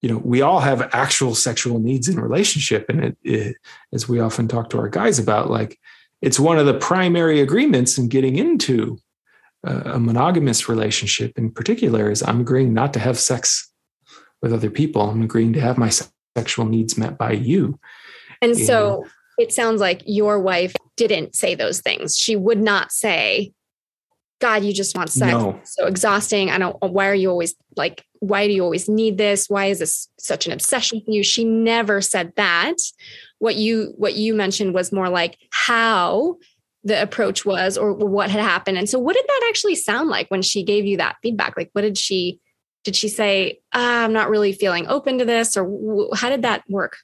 you 0.01 0.09
know, 0.09 0.17
we 0.17 0.41
all 0.41 0.59
have 0.59 0.89
actual 0.93 1.33
sexual 1.33 1.79
needs 1.79 2.07
in 2.07 2.19
relationship, 2.19 2.87
and 2.89 3.03
it, 3.03 3.17
it 3.23 3.55
as 3.93 4.07
we 4.07 4.19
often 4.19 4.47
talk 4.47 4.69
to 4.69 4.79
our 4.79 4.89
guys 4.89 5.17
about, 5.17 5.49
like 5.49 5.79
it's 6.21 6.39
one 6.39 6.57
of 6.59 6.65
the 6.65 6.73
primary 6.73 7.41
agreements 7.41 7.97
in 7.97 8.07
getting 8.07 8.37
into 8.37 8.99
a 9.63 9.99
monogamous 9.99 10.69
relationship 10.69 11.37
in 11.37 11.51
particular 11.51 12.09
is 12.09 12.23
I'm 12.23 12.41
agreeing 12.41 12.73
not 12.73 12.93
to 12.93 12.99
have 12.99 13.19
sex 13.19 13.71
with 14.41 14.53
other 14.53 14.69
people. 14.69 15.01
I'm 15.01 15.23
agreeing 15.23 15.53
to 15.53 15.61
have 15.61 15.77
my 15.77 15.89
sexual 16.37 16.65
needs 16.65 16.97
met 16.97 17.17
by 17.17 17.31
you. 17.33 17.79
And, 18.41 18.51
and 18.51 18.59
so 18.59 19.05
it 19.37 19.53
sounds 19.53 19.79
like 19.79 20.01
your 20.05 20.39
wife 20.39 20.73
didn't 20.95 21.35
say 21.35 21.55
those 21.55 21.81
things. 21.81 22.17
She 22.17 22.35
would 22.35 22.59
not 22.59 22.91
say, 22.91 23.53
God, 24.39 24.63
you 24.63 24.73
just 24.73 24.95
want 24.95 25.09
sex. 25.09 25.31
No. 25.31 25.59
So 25.63 25.87
exhausting. 25.87 26.49
I 26.49 26.57
don't, 26.57 26.75
why 26.81 27.07
are 27.07 27.15
you 27.15 27.29
always 27.29 27.55
like, 27.75 28.03
why 28.19 28.47
do 28.47 28.53
you 28.53 28.63
always 28.63 28.87
need 28.87 29.17
this? 29.17 29.49
Why 29.49 29.65
is 29.65 29.79
this 29.79 30.09
such 30.19 30.45
an 30.45 30.53
obsession 30.53 31.01
for 31.03 31.11
you? 31.11 31.23
She 31.23 31.43
never 31.43 32.01
said 32.01 32.33
that. 32.35 32.75
What 33.39 33.55
you, 33.55 33.93
what 33.97 34.13
you 34.13 34.33
mentioned 34.35 34.73
was 34.73 34.91
more 34.91 35.09
like 35.09 35.37
how 35.51 36.37
the 36.83 37.01
approach 37.01 37.45
was 37.45 37.77
or 37.77 37.93
what 37.93 38.29
had 38.29 38.41
happened. 38.41 38.77
And 38.77 38.89
so 38.89 38.99
what 38.99 39.15
did 39.15 39.25
that 39.27 39.45
actually 39.49 39.75
sound 39.75 40.09
like 40.09 40.29
when 40.29 40.41
she 40.41 40.63
gave 40.63 40.85
you 40.85 40.97
that 40.97 41.17
feedback? 41.21 41.57
Like, 41.57 41.69
what 41.73 41.81
did 41.81 41.97
she, 41.97 42.39
did 42.83 42.95
she 42.95 43.09
say, 43.09 43.59
ah, 43.73 44.03
I'm 44.03 44.13
not 44.13 44.29
really 44.29 44.53
feeling 44.53 44.87
open 44.87 45.17
to 45.17 45.25
this 45.25 45.57
or 45.57 46.09
how 46.15 46.29
did 46.29 46.43
that 46.43 46.63
work? 46.69 46.97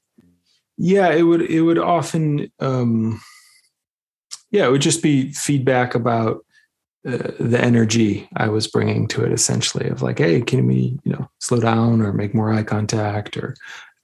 Yeah, 0.84 1.14
it 1.14 1.24
would, 1.24 1.44
it 1.44 1.62
would 1.62 1.80
often, 1.80 2.52
um, 2.60 3.22
yeah, 4.52 4.66
it 4.66 4.72
would 4.72 4.82
just 4.82 5.02
be 5.02 5.32
feedback 5.32 5.96
about 5.96 6.46
uh, 7.08 7.32
the 7.40 7.58
energy 7.58 8.28
I 8.36 8.50
was 8.50 8.68
bringing 8.68 9.08
to 9.08 9.24
it 9.24 9.32
essentially 9.32 9.88
of 9.88 10.02
like, 10.02 10.20
Hey, 10.20 10.42
can 10.42 10.68
we, 10.68 11.00
you 11.06 11.14
know, 11.14 11.30
slow 11.40 11.62
down 11.62 12.02
or 12.02 12.12
make 12.12 12.36
more 12.36 12.52
eye 12.52 12.64
contact 12.64 13.38
or, 13.38 13.56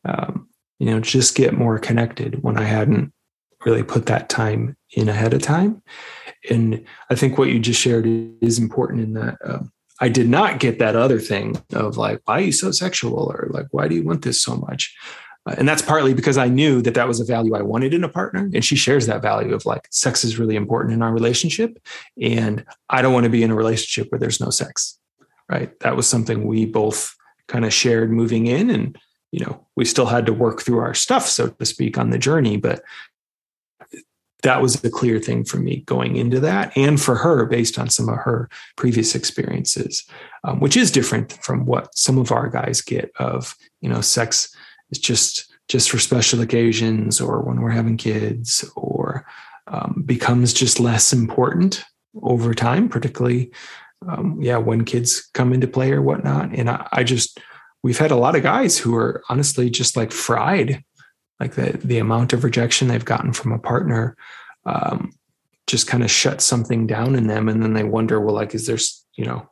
um, 0.06 0.48
you 0.80 0.90
know, 0.90 1.02
just 1.02 1.36
get 1.36 1.54
more 1.54 1.80
connected 1.80 2.42
when 2.44 2.58
I 2.58 2.64
hadn't 2.64 3.12
really 3.66 3.84
put 3.84 4.06
that 4.06 4.30
time 4.30 4.78
in 4.94 5.10
ahead 5.10 5.34
of 5.34 5.42
time. 5.42 5.84
And 6.50 6.86
I 7.10 7.16
think 7.16 7.38
what 7.38 7.50
you 7.50 7.60
just 7.60 7.82
shared 7.82 8.08
is 8.42 8.58
important 8.58 9.02
in 9.02 9.14
that 9.16 9.38
um, 9.44 9.74
I 10.00 10.08
did 10.08 10.30
not 10.30 10.62
get 10.62 10.80
that 10.80 10.96
other 10.96 11.20
thing 11.20 11.62
of 11.74 11.98
like, 11.98 12.22
why 12.24 12.38
are 12.38 12.42
you 12.42 12.54
so 12.54 12.72
sexual? 12.72 13.20
Or 13.20 13.50
like, 13.52 13.68
why 13.72 13.90
do 13.90 13.96
you 13.96 14.04
want 14.06 14.22
this 14.22 14.42
so 14.42 14.56
much? 14.56 14.96
And 15.58 15.68
that's 15.68 15.82
partly 15.82 16.14
because 16.14 16.38
I 16.38 16.48
knew 16.48 16.82
that 16.82 16.94
that 16.94 17.08
was 17.08 17.20
a 17.20 17.26
value 17.26 17.56
I 17.56 17.62
wanted 17.62 17.94
in 17.94 18.04
a 18.04 18.10
partner. 18.10 18.50
And 18.54 18.64
she 18.64 18.76
shares 18.76 19.06
that 19.06 19.22
value 19.22 19.54
of 19.54 19.66
like, 19.66 19.88
sex 19.92 20.24
is 20.24 20.40
really 20.40 20.56
important 20.56 20.94
in 20.94 21.02
our 21.02 21.14
relationship. 21.14 21.80
And 22.22 22.66
I 22.90 23.02
don't 23.02 23.14
want 23.14 23.26
to 23.26 23.30
be 23.30 23.44
in 23.44 23.52
a 23.52 23.56
relationship 23.56 24.12
where 24.12 24.20
there's 24.20 24.40
no 24.42 24.50
sex. 24.50 24.98
Right. 25.50 25.78
That 25.80 25.96
was 25.96 26.08
something 26.08 26.46
we 26.46 26.66
both 26.66 27.16
kind 27.48 27.66
of 27.66 27.74
shared 27.74 28.12
moving 28.12 28.48
in. 28.48 28.70
And, 28.70 28.98
you 29.32 29.44
know, 29.44 29.66
we 29.76 29.86
still 29.86 30.06
had 30.06 30.26
to 30.28 30.34
work 30.34 30.62
through 30.62 30.80
our 30.80 30.94
stuff, 30.94 31.28
so 31.28 31.48
to 31.48 31.66
speak, 31.66 31.98
on 31.98 32.12
the 32.12 32.20
journey. 32.20 32.58
But 32.58 32.84
that 34.44 34.62
was 34.62 34.82
a 34.84 34.90
clear 34.90 35.20
thing 35.20 35.44
for 35.44 35.58
me 35.58 35.82
going 35.82 36.16
into 36.16 36.40
that 36.40 36.72
and 36.78 37.02
for 37.02 37.16
her 37.16 37.46
based 37.46 37.78
on 37.78 37.90
some 37.90 38.08
of 38.08 38.18
her 38.18 38.50
previous 38.78 39.16
experiences 39.16 40.06
um, 40.44 40.60
which 40.60 40.78
is 40.78 40.92
different 40.92 41.34
from 41.44 41.66
what 41.66 41.96
some 41.96 42.18
of 42.18 42.32
our 42.32 42.48
guys 42.48 42.82
get 42.82 43.12
of 43.20 43.56
you 43.82 43.90
know 43.90 44.02
sex 44.02 44.56
is 44.92 45.00
just 45.00 45.52
just 45.68 45.90
for 45.90 46.00
special 46.00 46.42
occasions 46.42 47.22
or 47.22 47.42
when 47.42 47.62
we're 47.62 47.70
having 47.70 47.98
kids 47.98 48.66
or 48.76 49.26
um, 49.68 50.04
becomes 50.06 50.52
just 50.54 50.80
less 50.80 51.14
important 51.14 51.84
over 52.24 52.54
time 52.54 52.90
particularly 52.90 53.52
um, 54.08 54.38
yeah 54.42 54.58
when 54.58 54.86
kids 54.86 55.30
come 55.34 55.54
into 55.54 55.68
play 55.68 55.92
or 55.92 56.02
whatnot. 56.02 56.54
And 56.54 56.70
I, 56.70 56.88
I 56.92 57.04
just 57.04 57.40
we've 57.84 57.98
had 57.98 58.12
a 58.12 58.16
lot 58.16 58.36
of 58.36 58.44
guys 58.44 58.78
who 58.78 58.96
are 58.96 59.24
honestly 59.30 59.70
just 59.70 59.98
like 59.98 60.12
fried 60.12 60.84
like 61.40 61.56
the 61.56 61.80
the 61.84 62.00
amount 62.00 62.34
of 62.34 62.44
rejection 62.44 62.88
they've 62.88 63.04
gotten 63.06 63.34
from 63.34 63.52
a 63.52 63.60
partner 63.60 64.16
um, 64.66 65.12
just 65.68 65.88
kind 65.88 66.04
of 66.04 66.12
shut 66.12 66.42
something 66.42 66.88
down 66.88 67.16
in 67.16 67.28
them. 67.28 67.48
And 67.48 67.62
then 67.62 67.74
they 67.74 67.84
wonder 67.84 68.20
well 68.20 68.36
like 68.36 68.56
is 68.56 68.68
there 68.68 68.78
you 69.16 69.26
know 69.26 69.50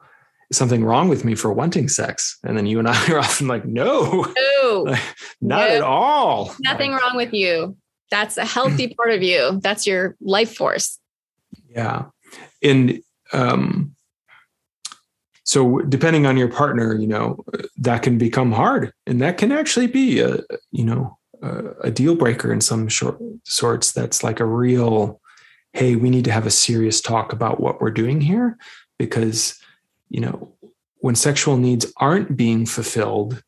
is 0.49 0.57
something 0.57 0.83
wrong 0.83 1.09
with 1.09 1.25
me 1.25 1.35
for 1.35 1.51
wanting 1.51 1.89
sex. 1.89 2.37
And 2.43 2.57
then 2.57 2.65
you 2.65 2.79
and 2.79 2.87
i 2.87 3.07
are 3.11 3.19
often 3.19 3.47
like 3.47 3.65
no, 3.65 4.25
no. 4.61 4.83
like, 4.87 5.01
not 5.41 5.69
no. 5.69 5.75
at 5.75 5.81
all. 5.81 6.55
Nothing 6.59 6.91
like, 6.91 7.01
wrong 7.01 7.15
with 7.15 7.33
you. 7.33 7.75
That's 8.11 8.37
a 8.37 8.45
healthy 8.45 8.93
part 8.97 9.11
of 9.11 9.21
you. 9.21 9.59
That's 9.61 9.85
your 9.85 10.15
life 10.21 10.55
force. 10.55 10.99
Yeah. 11.69 12.05
And 12.63 13.01
um 13.33 13.93
so 15.43 15.79
depending 15.79 16.25
on 16.25 16.35
your 16.35 16.49
partner 16.49 16.93
you 16.93 17.07
know 17.07 17.43
that 17.77 18.03
can 18.03 18.17
become 18.17 18.51
hard. 18.51 18.93
And 19.05 19.21
that 19.21 19.37
can 19.37 19.51
actually 19.51 19.87
be 19.87 20.19
a 20.19 20.39
you 20.71 20.85
know 20.85 21.17
a, 21.41 21.91
deal 21.91 22.15
breaker 22.15 22.51
in 22.51 22.61
some 22.61 22.87
short, 22.87 23.19
sorts. 23.43 23.91
That's 23.91 24.23
like 24.23 24.39
a 24.39 24.45
real 24.45 25.21
hey 25.73 25.95
we 25.95 26.09
need 26.09 26.25
to 26.25 26.31
have 26.31 26.45
a 26.45 26.51
serious 26.51 27.01
talk 27.01 27.33
about 27.33 27.59
what 27.59 27.81
we're 27.81 27.91
doing 27.91 28.21
here 28.21 28.57
because 28.97 29.59
you 30.09 30.19
know 30.19 30.53
when 30.99 31.15
sexual 31.15 31.57
needs 31.57 31.91
aren't 31.97 32.35
being 32.35 32.65
fulfilled 32.65 33.43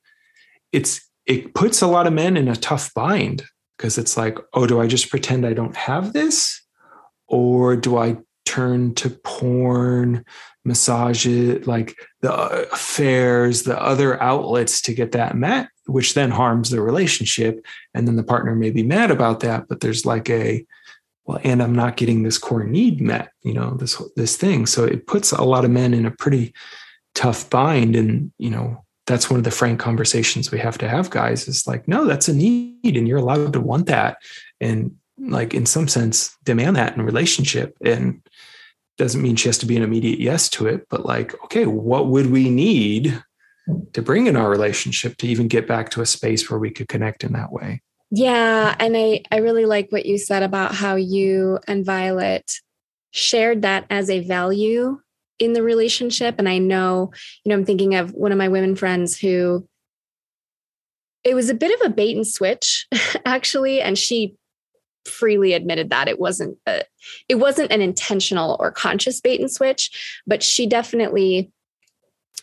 it's 0.71 1.01
it 1.25 1.53
puts 1.53 1.81
a 1.81 1.87
lot 1.87 2.07
of 2.07 2.13
men 2.13 2.37
in 2.37 2.47
a 2.47 2.55
tough 2.55 2.93
bind 2.93 3.43
because 3.77 3.97
it's 3.97 4.17
like 4.17 4.37
oh 4.53 4.67
do 4.67 4.79
i 4.79 4.87
just 4.87 5.09
pretend 5.09 5.45
i 5.45 5.53
don't 5.53 5.75
have 5.75 6.13
this? 6.13 6.61
Or 7.27 7.75
do 7.75 7.97
i 7.97 8.17
turn 8.45 8.95
to 8.95 9.11
porn 9.11 10.25
massage 10.65 11.27
it 11.27 11.67
like 11.67 11.95
the 12.21 12.33
uh, 12.33 12.65
affairs 12.71 13.63
the 13.63 13.79
other 13.79 14.21
outlets 14.23 14.81
to 14.81 14.93
get 14.93 15.11
that 15.11 15.35
met 15.35 15.69
which 15.85 16.15
then 16.15 16.31
harms 16.31 16.71
the 16.71 16.81
relationship 16.81 17.63
and 17.93 18.07
then 18.07 18.15
the 18.15 18.23
partner 18.23 18.55
may 18.55 18.71
be 18.71 18.81
mad 18.81 19.11
about 19.11 19.41
that 19.41 19.67
but 19.67 19.81
there's 19.81 20.03
like 20.03 20.29
a 20.31 20.65
well 21.29 21.39
and 21.43 21.61
i'm 21.61 21.75
not 21.75 21.95
getting 21.95 22.23
this 22.23 22.39
core 22.39 22.63
need 22.63 22.99
met 22.99 23.29
you 23.43 23.53
know 23.53 23.75
this 23.75 24.01
this 24.15 24.37
thing. 24.37 24.65
So 24.65 24.83
it 24.83 25.07
puts 25.07 25.31
a 25.31 25.43
lot 25.43 25.65
of 25.65 25.71
men 25.71 25.93
in 25.93 26.05
a 26.05 26.11
pretty 26.11 26.53
tough 27.15 27.49
bind. 27.49 27.95
And 27.95 28.31
you 28.37 28.49
know 28.49 28.83
that's 29.07 29.29
one 29.29 29.39
of 29.39 29.43
the 29.43 29.51
frank 29.51 29.79
conversations 29.79 30.51
we 30.51 30.59
have 30.59 30.77
to 30.79 30.89
have 30.89 31.09
guys 31.09 31.47
is 31.47 31.65
like 31.65 31.87
no 31.87 32.05
that's 32.05 32.27
a 32.27 32.33
need 32.33 32.95
and 32.97 33.07
you're 33.07 33.17
allowed 33.17 33.53
to 33.53 33.59
want 33.59 33.87
that 33.87 34.17
and 34.61 34.95
like 35.17 35.53
in 35.53 35.65
some 35.65 35.87
sense 35.87 36.37
demand 36.43 36.75
that 36.75 36.95
in 36.95 37.01
relationship. 37.01 37.77
And 37.83 38.21
doesn't 38.97 39.21
mean 39.21 39.37
she 39.37 39.47
has 39.47 39.57
to 39.59 39.65
be 39.65 39.77
an 39.77 39.83
immediate 39.83 40.19
yes 40.19 40.49
to 40.49 40.67
it 40.67 40.85
but 40.89 41.05
like 41.05 41.33
okay 41.45 41.65
what 41.65 42.07
would 42.07 42.29
we 42.29 42.49
need 42.49 43.23
to 43.93 44.01
bring 44.01 44.27
in 44.27 44.35
our 44.35 44.49
relationship 44.49 45.15
to 45.17 45.27
even 45.27 45.47
get 45.47 45.67
back 45.67 45.89
to 45.91 46.01
a 46.01 46.05
space 46.05 46.49
where 46.49 46.59
we 46.59 46.71
could 46.71 46.87
connect 46.87 47.23
in 47.23 47.33
that 47.33 47.51
way. 47.51 47.81
Yeah. 48.11 48.75
And 48.79 48.97
I, 48.97 49.23
I 49.31 49.37
really 49.37 49.65
like 49.65 49.91
what 49.91 50.05
you 50.05 50.17
said 50.17 50.43
about 50.43 50.73
how 50.73 50.95
you 50.95 51.59
and 51.67 51.85
Violet 51.85 52.53
shared 53.11 53.61
that 53.61 53.85
as 53.89 54.09
a 54.09 54.21
value 54.21 54.99
in 55.37 55.53
the 55.53 55.63
relationship. 55.63 56.35
And 56.37 56.49
I 56.49 56.57
know, 56.57 57.11
you 57.43 57.49
know, 57.49 57.55
I'm 57.55 57.65
thinking 57.65 57.95
of 57.95 58.11
one 58.11 58.31
of 58.31 58.37
my 58.37 58.47
women 58.47 58.75
friends 58.75 59.17
who 59.17 59.67
it 61.23 61.35
was 61.35 61.49
a 61.49 61.55
bit 61.55 61.79
of 61.79 61.85
a 61.85 61.93
bait 61.93 62.15
and 62.15 62.25
switch, 62.27 62.87
actually. 63.25 63.81
And 63.81 63.97
she 63.97 64.35
freely 65.05 65.53
admitted 65.53 65.89
that 65.89 66.07
it 66.07 66.19
wasn't 66.19 66.57
a, 66.65 66.83
it 67.27 67.35
wasn't 67.35 67.71
an 67.71 67.81
intentional 67.81 68.57
or 68.59 68.71
conscious 68.71 69.21
bait 69.21 69.39
and 69.39 69.51
switch, 69.51 70.21
but 70.25 70.43
she 70.43 70.67
definitely 70.67 71.51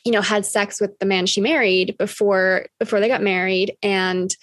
you 0.05 0.13
know 0.13 0.23
had 0.23 0.47
sex 0.47 0.81
with 0.81 0.97
the 1.01 1.07
man 1.07 1.27
she 1.27 1.41
married 1.41 1.97
before 1.99 2.67
before 2.79 3.01
they 3.01 3.09
got 3.09 3.23
married 3.23 3.77
and 3.83 4.37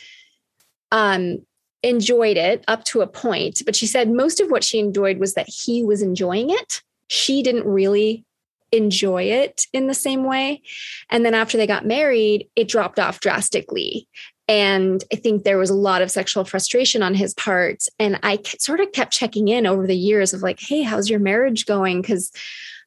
um 0.93 1.39
enjoyed 1.83 2.37
it 2.37 2.63
up 2.69 2.85
to 2.85 3.01
a 3.01 3.07
point, 3.07 3.61
but 3.65 3.75
she 3.75 3.85
said 3.85 4.09
most 4.09 4.39
of 4.39 4.49
what 4.49 4.63
she 4.63 4.79
enjoyed 4.79 5.19
was 5.19 5.33
that 5.33 5.49
he 5.49 5.83
was 5.83 6.01
enjoying 6.01 6.49
it. 6.49 6.81
She 7.09 7.43
didn't 7.43 7.65
really 7.65 8.23
enjoy 8.71 9.23
it 9.23 9.67
in 9.73 9.87
the 9.87 9.93
same 9.93 10.23
way. 10.23 10.61
And 11.09 11.25
then 11.25 11.35
after 11.35 11.57
they 11.57 11.67
got 11.67 11.85
married, 11.85 12.47
it 12.55 12.69
dropped 12.69 12.99
off 12.99 13.19
drastically. 13.19 14.07
And 14.47 15.03
I 15.11 15.17
think 15.17 15.43
there 15.43 15.57
was 15.57 15.69
a 15.69 15.75
lot 15.75 16.01
of 16.01 16.11
sexual 16.11 16.43
frustration 16.43 17.03
on 17.03 17.13
his 17.13 17.33
part. 17.33 17.85
And 17.99 18.19
I 18.23 18.39
sort 18.57 18.79
of 18.79 18.91
kept 18.91 19.13
checking 19.13 19.47
in 19.47 19.65
over 19.65 19.85
the 19.85 19.95
years 19.95 20.33
of 20.33 20.41
like, 20.41 20.59
hey, 20.59 20.81
how's 20.81 21.09
your 21.09 21.19
marriage 21.19 21.65
going? 21.65 22.01
Because 22.01 22.31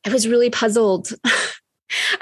I 0.05 0.11
was 0.11 0.29
really 0.29 0.51
puzzled 0.51 1.12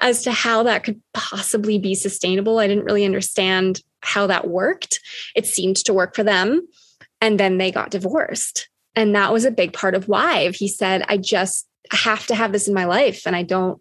as 0.01 0.23
to 0.23 0.33
how 0.33 0.63
that 0.65 0.85
could 0.85 1.01
possibly 1.13 1.79
be 1.79 1.95
sustainable. 1.95 2.59
I 2.59 2.67
didn't 2.67 2.85
really 2.85 3.05
understand 3.05 3.81
how 4.01 4.27
that 4.27 4.49
worked. 4.49 5.01
It 5.35 5.47
seemed 5.47 5.77
to 5.79 5.95
work 5.95 6.15
for 6.15 6.23
them. 6.23 6.67
And 7.21 7.41
then 7.41 7.59
they 7.59 7.71
got 7.71 7.91
divorced. 7.91 8.69
And 8.95 9.15
that 9.15 9.33
was 9.33 9.45
a 9.45 9.51
big 9.51 9.73
part 9.73 9.95
of 9.95 10.09
why 10.09 10.51
he 10.51 10.69
said, 10.69 11.05
I 11.09 11.17
just 11.17 11.67
have 11.91 12.27
to 12.27 12.35
have 12.35 12.53
this 12.53 12.69
in 12.69 12.75
my 12.75 12.85
life. 12.85 13.23
And 13.27 13.35
I 13.35 13.43
don't, 13.43 13.81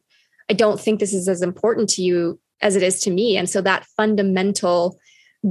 I 0.49 0.53
don't 0.53 0.79
think 0.79 0.99
this 0.99 1.13
is 1.13 1.27
as 1.27 1.41
important 1.41 1.89
to 1.91 2.01
you 2.01 2.39
as 2.61 2.75
it 2.75 2.83
is 2.83 3.01
to 3.01 3.11
me. 3.11 3.37
And 3.37 3.49
so 3.49 3.61
that 3.61 3.85
fundamental, 3.97 4.97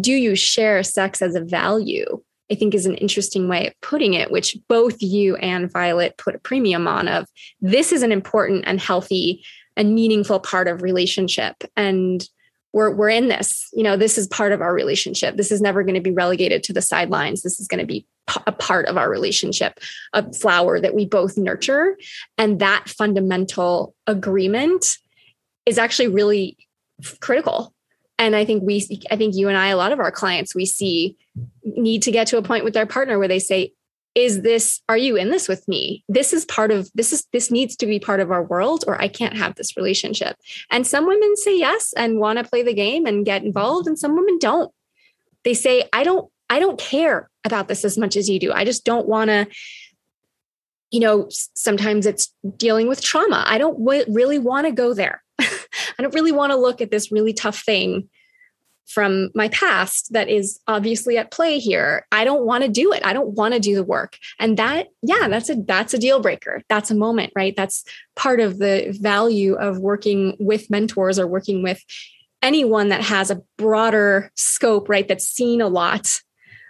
do 0.00 0.12
you 0.12 0.34
share 0.34 0.82
sex 0.82 1.22
as 1.22 1.34
a 1.34 1.44
value? 1.44 2.22
I 2.50 2.54
think 2.54 2.74
is 2.74 2.86
an 2.86 2.96
interesting 2.96 3.48
way 3.48 3.66
of 3.68 3.80
putting 3.80 4.14
it, 4.14 4.30
which 4.30 4.56
both 4.68 5.00
you 5.00 5.36
and 5.36 5.72
Violet 5.72 6.18
put 6.18 6.34
a 6.34 6.38
premium 6.38 6.86
on 6.86 7.08
of 7.08 7.26
this 7.60 7.92
is 7.92 8.02
an 8.02 8.12
important 8.12 8.64
and 8.66 8.78
healthy 8.78 9.44
and 9.76 9.94
meaningful 9.94 10.40
part 10.40 10.68
of 10.68 10.82
relationship. 10.82 11.64
And 11.76 12.26
we're 12.72 12.90
we're 12.90 13.10
in 13.10 13.28
this 13.28 13.68
you 13.74 13.82
know 13.82 13.96
this 13.96 14.16
is 14.16 14.26
part 14.26 14.52
of 14.52 14.60
our 14.60 14.72
relationship. 14.72 15.36
This 15.36 15.52
is 15.52 15.60
never 15.60 15.82
going 15.82 15.94
to 15.94 16.00
be 16.00 16.10
relegated 16.10 16.62
to 16.64 16.72
the 16.72 16.82
sidelines. 16.82 17.42
This 17.42 17.60
is 17.60 17.68
going 17.68 17.80
to 17.80 17.86
be 17.86 18.06
a 18.46 18.52
part 18.52 18.86
of 18.86 18.96
our 18.96 19.10
relationship 19.10 19.80
a 20.12 20.32
flower 20.32 20.80
that 20.80 20.94
we 20.94 21.04
both 21.04 21.36
nurture. 21.36 21.98
And 22.38 22.60
that 22.60 22.88
fundamental 22.88 23.94
agreement 24.06 24.98
is 25.66 25.76
actually 25.76 26.08
really 26.08 26.56
critical. 27.20 27.74
And 28.18 28.36
i 28.36 28.44
think 28.44 28.62
we 28.62 28.86
i 29.10 29.16
think 29.16 29.34
you 29.34 29.48
and 29.48 29.56
i 29.56 29.68
a 29.68 29.76
lot 29.76 29.90
of 29.90 29.98
our 29.98 30.12
clients 30.12 30.54
we 30.54 30.64
see 30.64 31.16
need 31.64 32.02
to 32.02 32.12
get 32.12 32.28
to 32.28 32.36
a 32.36 32.42
point 32.42 32.64
with 32.64 32.74
their 32.74 32.86
partner 32.86 33.18
where 33.18 33.26
they 33.26 33.40
say 33.40 33.72
is 34.14 34.42
this 34.42 34.80
are 34.88 34.96
you 34.96 35.16
in 35.16 35.30
this 35.30 35.48
with 35.48 35.66
me? 35.66 36.04
This 36.08 36.32
is 36.32 36.44
part 36.44 36.70
of 36.70 36.90
this 36.94 37.12
is 37.12 37.26
this 37.32 37.50
needs 37.50 37.76
to 37.76 37.86
be 37.86 37.98
part 37.98 38.20
of 38.20 38.30
our 38.30 38.42
world 38.42 38.84
or 38.86 39.00
i 39.00 39.08
can't 39.08 39.36
have 39.36 39.54
this 39.54 39.76
relationship. 39.76 40.36
And 40.70 40.86
some 40.86 41.06
women 41.06 41.36
say 41.36 41.58
yes 41.58 41.92
and 41.96 42.18
want 42.18 42.38
to 42.38 42.44
play 42.44 42.62
the 42.62 42.74
game 42.74 43.06
and 43.06 43.24
get 43.24 43.42
involved 43.42 43.86
and 43.86 43.98
some 43.98 44.14
women 44.14 44.38
don't. 44.38 44.72
They 45.44 45.54
say 45.54 45.88
i 45.92 46.04
don't 46.04 46.30
i 46.50 46.58
don't 46.58 46.78
care 46.78 47.30
about 47.44 47.68
this 47.68 47.84
as 47.84 47.96
much 47.96 48.16
as 48.16 48.28
you 48.28 48.38
do. 48.38 48.52
I 48.52 48.64
just 48.64 48.84
don't 48.84 49.08
want 49.08 49.28
to 49.28 49.46
you 50.90 51.00
know 51.00 51.28
sometimes 51.54 52.04
it's 52.04 52.34
dealing 52.56 52.88
with 52.88 53.00
trauma. 53.00 53.44
I 53.46 53.58
don't 53.58 53.78
w- 53.78 54.04
really 54.08 54.38
want 54.38 54.66
to 54.66 54.72
go 54.72 54.92
there. 54.92 55.22
I 55.40 56.02
don't 56.02 56.14
really 56.14 56.32
want 56.32 56.52
to 56.52 56.56
look 56.56 56.80
at 56.80 56.90
this 56.90 57.10
really 57.10 57.32
tough 57.32 57.60
thing 57.60 58.08
from 58.86 59.30
my 59.34 59.48
past 59.48 60.12
that 60.12 60.28
is 60.28 60.60
obviously 60.68 61.16
at 61.16 61.30
play 61.30 61.58
here. 61.58 62.06
I 62.12 62.24
don't 62.24 62.44
want 62.44 62.64
to 62.64 62.70
do 62.70 62.92
it. 62.92 63.04
I 63.04 63.12
don't 63.12 63.30
want 63.30 63.54
to 63.54 63.60
do 63.60 63.74
the 63.74 63.84
work. 63.84 64.18
And 64.38 64.56
that 64.58 64.88
yeah 65.02 65.28
that's 65.28 65.50
a 65.50 65.56
that's 65.56 65.94
a 65.94 65.98
deal 65.98 66.20
breaker. 66.20 66.62
That's 66.68 66.90
a 66.90 66.94
moment 66.94 67.32
right? 67.34 67.54
That's 67.56 67.84
part 68.16 68.40
of 68.40 68.58
the 68.58 68.96
value 69.00 69.54
of 69.54 69.78
working 69.78 70.36
with 70.38 70.70
mentors 70.70 71.18
or 71.18 71.26
working 71.26 71.62
with 71.62 71.82
anyone 72.42 72.88
that 72.88 73.02
has 73.02 73.30
a 73.30 73.42
broader 73.56 74.30
scope 74.36 74.88
right? 74.88 75.08
That's 75.08 75.26
seen 75.26 75.60
a 75.60 75.68
lot 75.68 76.20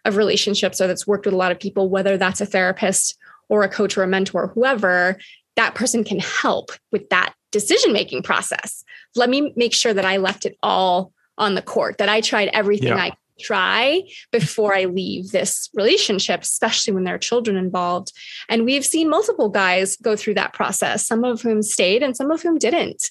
of 0.05 0.17
relationships 0.17 0.81
or 0.81 0.87
that's 0.87 1.07
worked 1.07 1.27
with 1.27 1.35
a 1.35 1.39
lot 1.39 1.53
of 1.53 1.61
people 1.61 1.89
whether 1.89 2.17
that's 2.17 2.41
a 2.41 2.47
therapist 2.47 3.17
or 3.49 3.63
a 3.63 3.69
coach 3.69 3.97
or 3.97 4.03
a 4.03 4.09
mentor 4.09 4.49
whoever 4.49 5.17
that 5.57 5.75
person 5.75 6.03
can 6.03 6.19
help 6.19 6.71
with 6.91 7.09
that 7.11 7.35
decision 7.51 7.93
making 7.93 8.23
process. 8.23 8.85
Let 9.15 9.29
me 9.29 9.53
make 9.57 9.75
sure 9.75 9.93
that 9.93 10.05
i 10.05 10.17
left 10.17 10.47
it 10.47 10.57
all 10.63 11.13
on 11.43 11.55
the 11.55 11.63
court, 11.63 11.99
that 11.99 12.09
I 12.09 12.21
tried 12.21 12.49
everything 12.53 12.89
yeah. 12.89 12.97
I 12.97 13.13
try 13.41 14.03
before 14.31 14.75
I 14.75 14.85
leave 14.85 15.31
this 15.31 15.69
relationship, 15.75 16.43
especially 16.43 16.95
when 16.95 17.05
there 17.05 17.17
are 17.17 17.19
children 17.19 17.57
involved. 17.57 18.13
And 18.49 18.65
we've 18.65 18.85
seen 18.85 19.11
multiple 19.11 19.49
guys 19.49 19.97
go 19.97 20.15
through 20.15 20.35
that 20.35 20.53
process, 20.53 21.05
some 21.07 21.25
of 21.25 21.43
whom 21.43 21.63
stayed 21.63 22.03
and 22.03 22.17
some 22.17 22.31
of 22.31 22.43
whom 22.43 22.59
didn't. 22.59 23.11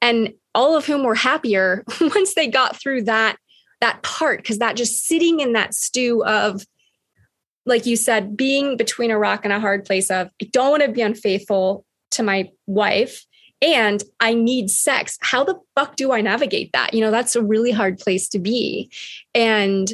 And 0.00 0.34
all 0.54 0.76
of 0.76 0.86
whom 0.86 1.02
were 1.02 1.16
happier 1.16 1.84
once 2.00 2.34
they 2.34 2.46
got 2.46 2.80
through 2.80 3.02
that 3.04 3.36
that 3.80 4.00
part 4.04 4.38
because 4.38 4.58
that 4.58 4.76
just 4.76 5.04
sitting 5.06 5.40
in 5.40 5.54
that 5.54 5.74
stew 5.74 6.24
of 6.24 6.64
like 7.66 7.84
you 7.84 7.96
said 7.96 8.36
being 8.36 8.76
between 8.76 9.10
a 9.10 9.18
rock 9.18 9.40
and 9.42 9.52
a 9.52 9.58
hard 9.58 9.84
place 9.84 10.08
of 10.08 10.28
I 10.40 10.48
don't 10.52 10.70
want 10.70 10.82
to 10.84 10.92
be 10.92 11.00
unfaithful 11.00 11.84
to 12.12 12.22
my 12.22 12.48
wife 12.66 13.24
and 13.62 14.02
I 14.20 14.34
need 14.34 14.68
sex. 14.70 15.16
How 15.22 15.44
the 15.44 15.58
fuck 15.76 15.96
do 15.96 16.12
I 16.12 16.20
navigate 16.20 16.72
that? 16.72 16.92
You 16.92 17.00
know, 17.00 17.12
that's 17.12 17.36
a 17.36 17.42
really 17.42 17.70
hard 17.70 17.98
place 17.98 18.28
to 18.30 18.38
be. 18.38 18.90
And 19.34 19.90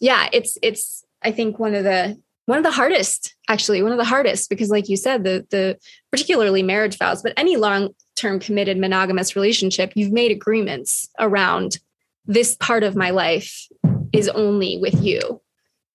yeah, 0.00 0.28
it's 0.32 0.56
it's 0.62 1.04
I 1.22 1.32
think 1.32 1.58
one 1.58 1.74
of 1.74 1.84
the 1.84 2.16
one 2.46 2.58
of 2.58 2.64
the 2.64 2.70
hardest 2.70 3.34
actually 3.48 3.82
one 3.82 3.92
of 3.92 3.98
the 3.98 4.04
hardest 4.04 4.48
because 4.48 4.70
like 4.70 4.88
you 4.88 4.96
said 4.96 5.24
the 5.24 5.44
the 5.50 5.76
particularly 6.10 6.62
marriage 6.62 6.96
vows 6.96 7.22
but 7.22 7.32
any 7.36 7.56
long 7.56 7.88
term 8.14 8.38
committed 8.38 8.78
monogamous 8.78 9.36
relationship 9.36 9.92
you've 9.94 10.12
made 10.12 10.30
agreements 10.30 11.08
around 11.18 11.78
this 12.24 12.56
part 12.56 12.82
of 12.82 12.96
my 12.96 13.10
life 13.10 13.66
is 14.12 14.28
only 14.28 14.78
with 14.78 15.02
you 15.02 15.40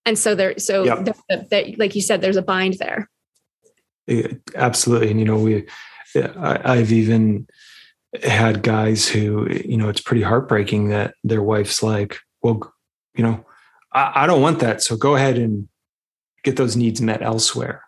and 0.06 0.20
so 0.20 0.36
there 0.36 0.60
so 0.60 0.84
yep. 0.84 1.06
the, 1.30 1.76
like 1.78 1.96
you 1.96 2.02
said 2.02 2.22
there's 2.22 2.38
a 2.38 2.42
bind 2.42 2.76
there 2.76 3.10
absolutely 4.56 5.10
and 5.10 5.20
you 5.20 5.26
know 5.26 5.40
we 5.40 5.66
I, 6.16 6.60
I've 6.64 6.92
even 6.92 7.48
had 8.24 8.64
guys 8.64 9.08
who, 9.08 9.48
you 9.50 9.78
know, 9.78 9.90
it's 9.90 10.02
pretty 10.02 10.22
heartbreaking 10.22 10.90
that 10.90 11.16
their 11.24 11.42
wife's 11.42 11.82
like, 11.82 12.18
well, 12.42 12.74
you 13.16 13.24
know, 13.24 13.46
I, 13.94 14.24
I 14.24 14.28
don't 14.28 14.42
want 14.42 14.60
that. 14.60 14.82
So 14.82 14.96
go 14.98 15.16
ahead 15.16 15.38
and 15.38 15.68
get 16.44 16.58
those 16.58 16.76
needs 16.76 17.02
met 17.02 17.22
elsewhere. 17.22 17.84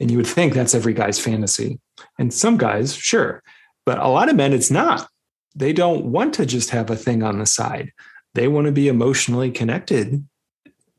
And 0.00 0.10
you 0.10 0.16
would 0.16 0.26
think 0.26 0.54
that's 0.54 0.74
every 0.74 0.94
guy's 0.94 1.20
fantasy. 1.20 1.78
And 2.18 2.32
some 2.32 2.56
guys, 2.56 2.94
sure. 2.94 3.42
But 3.84 3.98
a 3.98 4.08
lot 4.08 4.28
of 4.28 4.36
men, 4.36 4.52
it's 4.52 4.70
not. 4.70 5.08
They 5.54 5.72
don't 5.72 6.06
want 6.06 6.34
to 6.34 6.46
just 6.46 6.70
have 6.70 6.90
a 6.90 6.96
thing 6.96 7.22
on 7.22 7.38
the 7.38 7.46
side. 7.46 7.92
They 8.34 8.48
want 8.48 8.66
to 8.66 8.72
be 8.72 8.88
emotionally 8.88 9.50
connected 9.50 10.26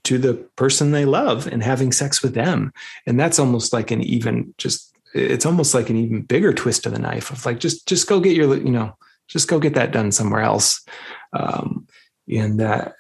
to 0.03 0.17
the 0.17 0.34
person 0.55 0.91
they 0.91 1.05
love 1.05 1.47
and 1.47 1.63
having 1.63 1.91
sex 1.91 2.21
with 2.21 2.34
them. 2.34 2.71
And 3.05 3.19
that's 3.19 3.39
almost 3.39 3.71
like 3.73 3.91
an 3.91 4.01
even 4.01 4.53
just 4.57 4.90
it's 5.13 5.45
almost 5.45 5.74
like 5.74 5.89
an 5.89 5.97
even 5.97 6.21
bigger 6.21 6.54
twist 6.54 6.86
of 6.86 6.93
the 6.93 7.00
knife 7.00 7.32
of 7.32 7.45
like 7.45 7.60
just 7.60 7.88
just 7.88 8.08
go 8.08 8.19
get 8.19 8.36
your 8.36 8.56
you 8.58 8.71
know 8.71 8.95
just 9.28 9.47
go 9.47 9.60
get 9.60 9.76
that 9.76 9.91
done 9.91 10.12
somewhere 10.12 10.41
else. 10.41 10.86
Um, 11.34 11.88
and 12.30 12.60
that 12.60 12.95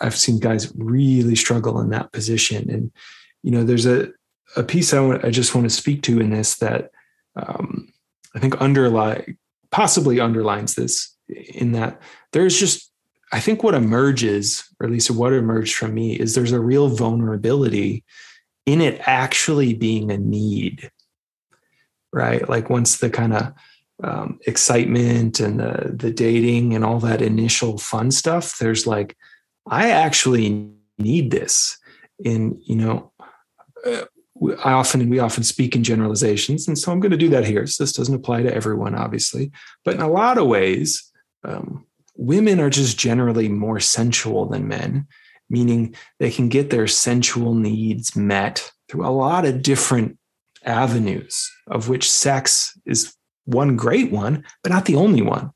i've 0.00 0.16
seen 0.16 0.38
guys 0.38 0.72
really 0.76 1.36
struggle 1.36 1.80
in 1.80 1.90
that 1.90 2.12
position. 2.12 2.70
And 2.70 2.92
you 3.42 3.50
know 3.50 3.64
there's 3.64 3.86
a 3.86 4.10
a 4.56 4.62
piece 4.62 4.92
i, 4.92 5.00
want, 5.00 5.24
I 5.24 5.30
just 5.30 5.54
want 5.54 5.66
to 5.66 5.74
speak 5.74 6.02
to 6.02 6.20
in 6.20 6.30
this 6.30 6.56
that 6.56 6.90
um, 7.36 7.92
i 8.34 8.38
think 8.38 8.56
underlie 8.56 9.36
possibly 9.70 10.20
underlines 10.20 10.74
this 10.74 11.14
in 11.28 11.72
that 11.72 12.00
there's 12.32 12.58
just 12.58 12.90
i 13.32 13.40
think 13.40 13.62
what 13.62 13.74
emerges 13.74 14.64
or 14.80 14.86
at 14.86 14.92
least 14.92 15.10
what 15.10 15.32
emerged 15.32 15.74
from 15.74 15.94
me 15.94 16.14
is 16.14 16.34
there's 16.34 16.52
a 16.52 16.60
real 16.60 16.88
vulnerability 16.88 18.04
in 18.64 18.80
it 18.80 19.00
actually 19.04 19.74
being 19.74 20.10
a 20.10 20.18
need 20.18 20.90
right? 22.16 22.48
Like 22.48 22.70
once 22.70 22.96
the 22.96 23.10
kind 23.10 23.34
of 23.34 23.52
um, 24.02 24.40
excitement 24.46 25.38
and 25.38 25.60
the 25.60 25.92
the 25.94 26.10
dating 26.10 26.74
and 26.74 26.82
all 26.82 26.98
that 27.00 27.22
initial 27.22 27.78
fun 27.78 28.10
stuff, 28.10 28.58
there's 28.58 28.86
like, 28.86 29.16
I 29.68 29.90
actually 29.90 30.70
need 30.98 31.30
this. 31.30 31.78
And 32.24 32.58
you 32.64 32.76
know, 32.76 33.12
uh, 33.84 34.04
I 34.64 34.72
often 34.72 35.02
and 35.02 35.10
we 35.10 35.18
often 35.18 35.44
speak 35.44 35.76
in 35.76 35.84
generalizations, 35.84 36.66
and 36.66 36.78
so 36.78 36.90
I'm 36.90 37.00
going 37.00 37.12
to 37.12 37.18
do 37.18 37.28
that 37.28 37.44
here. 37.44 37.66
So 37.66 37.84
this 37.84 37.92
doesn't 37.92 38.14
apply 38.14 38.42
to 38.42 38.54
everyone, 38.54 38.94
obviously, 38.94 39.52
but 39.84 39.94
in 39.94 40.00
a 40.00 40.10
lot 40.10 40.38
of 40.38 40.46
ways, 40.46 41.12
um, 41.44 41.86
women 42.16 42.60
are 42.60 42.70
just 42.70 42.98
generally 42.98 43.48
more 43.48 43.80
sensual 43.80 44.46
than 44.46 44.68
men, 44.68 45.06
meaning 45.50 45.94
they 46.18 46.30
can 46.30 46.48
get 46.48 46.70
their 46.70 46.86
sensual 46.86 47.54
needs 47.54 48.16
met 48.16 48.72
through 48.88 49.06
a 49.06 49.10
lot 49.10 49.44
of 49.44 49.62
different 49.62 50.18
avenues, 50.66 51.50
of 51.68 51.88
which 51.88 52.10
sex 52.10 52.78
is 52.84 53.14
one 53.44 53.76
great 53.76 54.10
one, 54.10 54.44
but 54.62 54.72
not 54.72 54.84
the 54.84 54.96
only 54.96 55.22
one, 55.22 55.50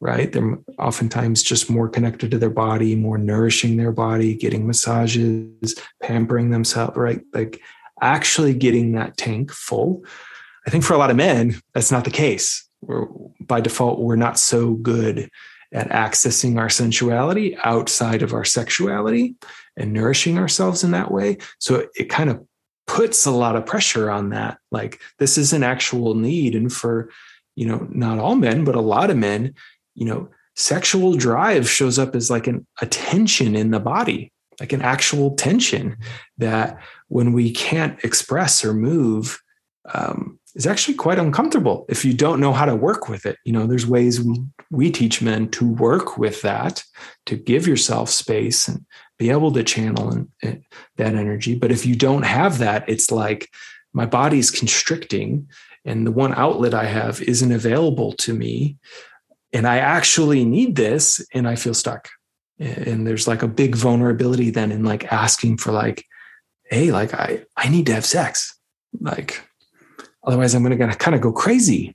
right? 0.00 0.32
They're 0.32 0.58
oftentimes 0.78 1.42
just 1.42 1.68
more 1.68 1.88
connected 1.88 2.30
to 2.30 2.38
their 2.38 2.50
body, 2.50 2.94
more 2.94 3.18
nourishing 3.18 3.76
their 3.76 3.92
body, 3.92 4.34
getting 4.34 4.66
massages, 4.66 5.74
pampering 6.02 6.50
themselves, 6.50 6.96
right? 6.96 7.20
Like 7.34 7.60
actually 8.00 8.54
getting 8.54 8.92
that 8.92 9.16
tank 9.16 9.52
full. 9.52 10.04
I 10.66 10.70
think 10.70 10.84
for 10.84 10.94
a 10.94 10.98
lot 10.98 11.10
of 11.10 11.16
men, 11.16 11.60
that's 11.74 11.90
not 11.90 12.04
the 12.04 12.10
case. 12.10 12.68
We're, 12.80 13.06
by 13.40 13.60
default, 13.60 14.00
we're 14.00 14.16
not 14.16 14.38
so 14.38 14.74
good 14.74 15.28
at 15.72 15.88
accessing 15.88 16.58
our 16.58 16.68
sensuality 16.68 17.56
outside 17.64 18.22
of 18.22 18.34
our 18.34 18.44
sexuality 18.44 19.34
and 19.76 19.92
nourishing 19.92 20.38
ourselves 20.38 20.84
in 20.84 20.90
that 20.90 21.10
way. 21.10 21.38
So 21.58 21.86
it 21.94 22.10
kind 22.10 22.30
of 22.30 22.46
puts 22.86 23.26
a 23.26 23.30
lot 23.30 23.56
of 23.56 23.66
pressure 23.66 24.10
on 24.10 24.30
that. 24.30 24.58
Like 24.70 25.00
this 25.18 25.38
is 25.38 25.52
an 25.52 25.62
actual 25.62 26.14
need. 26.14 26.54
And 26.54 26.72
for, 26.72 27.10
you 27.54 27.66
know, 27.66 27.86
not 27.90 28.18
all 28.18 28.34
men, 28.34 28.64
but 28.64 28.74
a 28.74 28.80
lot 28.80 29.10
of 29.10 29.16
men, 29.16 29.54
you 29.94 30.04
know, 30.04 30.28
sexual 30.56 31.14
drive 31.14 31.68
shows 31.68 31.98
up 31.98 32.14
as 32.14 32.30
like 32.30 32.46
an 32.46 32.66
a 32.80 32.86
tension 32.86 33.54
in 33.54 33.70
the 33.70 33.80
body, 33.80 34.32
like 34.60 34.72
an 34.72 34.82
actual 34.82 35.34
tension 35.34 35.96
that 36.38 36.78
when 37.08 37.32
we 37.32 37.50
can't 37.50 38.02
express 38.04 38.64
or 38.64 38.74
move, 38.74 39.40
um, 39.94 40.38
is 40.54 40.66
actually 40.66 40.94
quite 40.94 41.18
uncomfortable 41.18 41.86
if 41.88 42.04
you 42.04 42.12
don't 42.12 42.40
know 42.40 42.52
how 42.52 42.66
to 42.66 42.76
work 42.76 43.08
with 43.08 43.24
it. 43.24 43.38
You 43.44 43.52
know, 43.52 43.66
there's 43.66 43.86
ways 43.86 44.20
we, 44.20 44.44
we 44.70 44.90
teach 44.90 45.22
men 45.22 45.48
to 45.50 45.66
work 45.66 46.18
with 46.18 46.42
that, 46.42 46.84
to 47.26 47.36
give 47.36 47.66
yourself 47.66 48.10
space 48.10 48.68
and 48.68 48.84
be 49.18 49.30
able 49.30 49.52
to 49.52 49.62
channel 49.62 50.26
that 50.42 51.14
energy. 51.14 51.54
But 51.54 51.72
if 51.72 51.86
you 51.86 51.96
don't 51.96 52.24
have 52.24 52.58
that, 52.58 52.88
it's 52.88 53.10
like 53.10 53.48
my 53.92 54.06
body's 54.06 54.50
constricting 54.50 55.48
and 55.84 56.06
the 56.06 56.12
one 56.12 56.34
outlet 56.34 56.74
I 56.74 56.84
have 56.84 57.20
isn't 57.22 57.52
available 57.52 58.12
to 58.14 58.34
me. 58.34 58.78
And 59.52 59.66
I 59.66 59.78
actually 59.78 60.44
need 60.44 60.76
this 60.76 61.24
and 61.34 61.48
I 61.48 61.56
feel 61.56 61.74
stuck. 61.74 62.08
And 62.58 63.06
there's 63.06 63.26
like 63.26 63.42
a 63.42 63.48
big 63.48 63.74
vulnerability 63.74 64.50
then 64.50 64.70
in 64.70 64.84
like 64.84 65.12
asking 65.12 65.58
for 65.58 65.72
like, 65.72 66.04
hey, 66.64 66.92
like 66.92 67.12
I, 67.14 67.44
I 67.56 67.68
need 67.68 67.86
to 67.86 67.94
have 67.94 68.04
sex. 68.04 68.58
Like 69.00 69.42
Otherwise, 70.24 70.54
I'm 70.54 70.62
going 70.62 70.76
to 70.76 70.96
kind 70.96 71.14
of 71.14 71.20
go 71.20 71.32
crazy. 71.32 71.94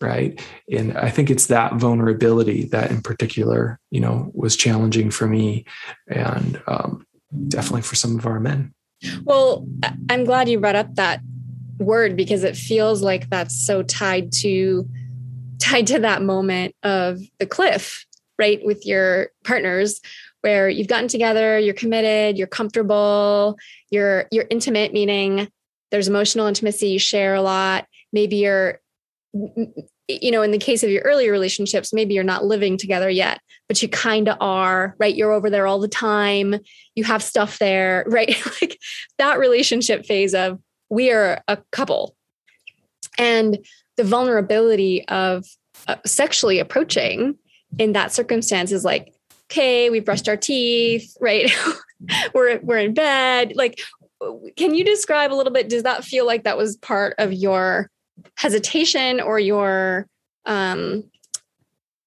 Right. 0.00 0.40
And 0.70 0.96
I 0.96 1.10
think 1.10 1.28
it's 1.28 1.46
that 1.46 1.74
vulnerability 1.74 2.66
that 2.66 2.92
in 2.92 3.02
particular, 3.02 3.80
you 3.90 3.98
know, 3.98 4.30
was 4.32 4.54
challenging 4.54 5.10
for 5.10 5.26
me 5.26 5.64
and 6.06 6.62
um, 6.68 7.04
definitely 7.48 7.82
for 7.82 7.96
some 7.96 8.16
of 8.16 8.24
our 8.24 8.38
men. 8.38 8.72
Well, 9.24 9.66
I'm 10.08 10.24
glad 10.24 10.48
you 10.48 10.60
brought 10.60 10.76
up 10.76 10.94
that 10.94 11.20
word 11.78 12.16
because 12.16 12.44
it 12.44 12.56
feels 12.56 13.02
like 13.02 13.28
that's 13.30 13.54
so 13.66 13.82
tied 13.82 14.32
to 14.32 14.88
tied 15.60 15.86
to 15.88 15.98
that 16.00 16.22
moment 16.22 16.74
of 16.82 17.20
the 17.38 17.46
cliff, 17.46 18.06
right? 18.38 18.64
With 18.64 18.86
your 18.86 19.30
partners 19.44 20.00
where 20.40 20.68
you've 20.68 20.86
gotten 20.86 21.08
together, 21.08 21.58
you're 21.58 21.74
committed, 21.74 22.38
you're 22.38 22.46
comfortable, 22.46 23.56
you're 23.90 24.26
you're 24.30 24.46
intimate 24.50 24.92
meaning 24.92 25.48
there's 25.90 26.08
emotional 26.08 26.46
intimacy 26.46 26.88
you 26.88 26.98
share 26.98 27.34
a 27.34 27.42
lot. 27.42 27.86
Maybe 28.12 28.36
you're 28.36 28.80
you 30.08 30.30
know 30.30 30.42
in 30.42 30.50
the 30.50 30.58
case 30.58 30.82
of 30.82 30.90
your 30.90 31.02
earlier 31.02 31.30
relationships 31.30 31.92
maybe 31.92 32.14
you're 32.14 32.24
not 32.24 32.42
living 32.42 32.78
together 32.78 33.10
yet 33.10 33.40
but 33.68 33.82
you 33.82 33.88
kind 33.88 34.28
of 34.28 34.36
are 34.40 34.96
right? 34.98 35.14
You're 35.14 35.32
over 35.32 35.50
there 35.50 35.66
all 35.66 35.78
the 35.78 35.88
time. 35.88 36.56
You 36.94 37.04
have 37.04 37.22
stuff 37.22 37.58
there 37.58 38.04
right? 38.08 38.34
Like 38.60 38.78
that 39.18 39.38
relationship 39.38 40.06
phase 40.06 40.34
of 40.34 40.58
we 40.88 41.10
are 41.12 41.42
a 41.46 41.58
couple. 41.70 42.16
And 43.18 43.58
the 43.96 44.04
vulnerability 44.04 45.06
of 45.08 45.44
uh, 45.86 45.96
sexually 46.06 46.58
approaching 46.58 47.36
in 47.78 47.92
that 47.92 48.12
circumstance 48.12 48.72
is 48.72 48.84
like 48.84 49.12
okay 49.50 49.90
we 49.90 50.00
brushed 50.00 50.28
our 50.28 50.36
teeth 50.36 51.14
right? 51.20 51.54
We're 52.32 52.60
we're 52.60 52.78
in 52.78 52.94
bed. 52.94 53.54
Like 53.56 53.80
can 54.56 54.74
you 54.74 54.84
describe 54.84 55.32
a 55.32 55.34
little 55.34 55.52
bit? 55.52 55.68
Does 55.68 55.84
that 55.84 56.04
feel 56.04 56.26
like 56.26 56.44
that 56.44 56.56
was 56.56 56.76
part 56.76 57.14
of 57.18 57.32
your 57.32 57.90
hesitation 58.36 59.20
or 59.20 59.38
your, 59.38 60.06
um, 60.44 61.04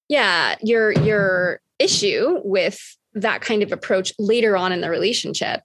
yeah, 0.09 0.55
your 0.61 0.91
your 0.91 1.61
issue 1.79 2.39
with 2.43 2.97
that 3.13 3.41
kind 3.41 3.63
of 3.63 3.71
approach 3.71 4.13
later 4.19 4.57
on 4.57 4.71
in 4.71 4.81
the 4.81 4.89
relationship? 4.89 5.61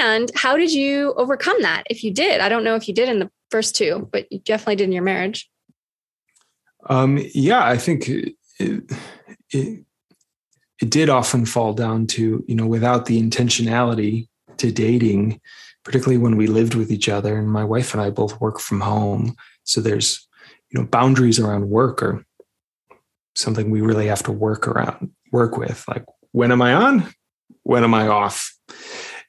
And 0.00 0.30
how 0.34 0.56
did 0.56 0.72
you 0.72 1.14
overcome 1.16 1.62
that? 1.62 1.84
If 1.90 2.02
you 2.02 2.12
did, 2.12 2.40
I 2.40 2.48
don't 2.48 2.64
know 2.64 2.74
if 2.74 2.88
you 2.88 2.94
did 2.94 3.08
in 3.08 3.18
the 3.18 3.30
first 3.50 3.76
two, 3.76 4.08
but 4.12 4.30
you 4.32 4.40
definitely 4.40 4.76
did 4.76 4.84
in 4.84 4.92
your 4.92 5.02
marriage. 5.02 5.48
Um, 6.88 7.18
yeah, 7.34 7.64
I 7.64 7.78
think 7.78 8.08
it, 8.08 8.34
it, 8.58 9.84
it 10.80 10.90
did 10.90 11.08
often 11.08 11.46
fall 11.46 11.72
down 11.72 12.06
to 12.08 12.44
you 12.46 12.54
know 12.54 12.66
without 12.66 13.06
the 13.06 13.22
intentionality 13.22 14.28
to 14.58 14.70
dating 14.70 15.40
particularly 15.84 16.18
when 16.18 16.36
we 16.36 16.46
lived 16.46 16.74
with 16.74 16.90
each 16.90 17.08
other 17.08 17.38
and 17.38 17.50
my 17.50 17.64
wife 17.64 17.92
and 17.92 18.02
I 18.02 18.10
both 18.10 18.40
work 18.40 18.58
from 18.58 18.80
home. 18.80 19.36
So 19.64 19.80
there's, 19.80 20.26
you 20.70 20.80
know, 20.80 20.86
boundaries 20.86 21.38
around 21.38 21.68
work 21.68 22.02
are 22.02 22.24
something 23.34 23.70
we 23.70 23.80
really 23.80 24.06
have 24.06 24.22
to 24.24 24.32
work 24.32 24.66
around, 24.66 25.10
work 25.30 25.56
with. 25.56 25.84
Like, 25.86 26.04
when 26.32 26.52
am 26.52 26.62
I 26.62 26.72
on? 26.74 27.12
When 27.62 27.84
am 27.84 27.94
I 27.94 28.08
off? 28.08 28.52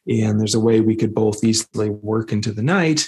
And 0.08 0.40
there's 0.40 0.56
a 0.56 0.60
way 0.60 0.82
we 0.82 0.96
could 0.96 1.16
both 1.16 1.44
easily 1.44 1.90
work 1.90 2.32
into 2.32 2.52
the 2.52 2.62
night 2.62 3.08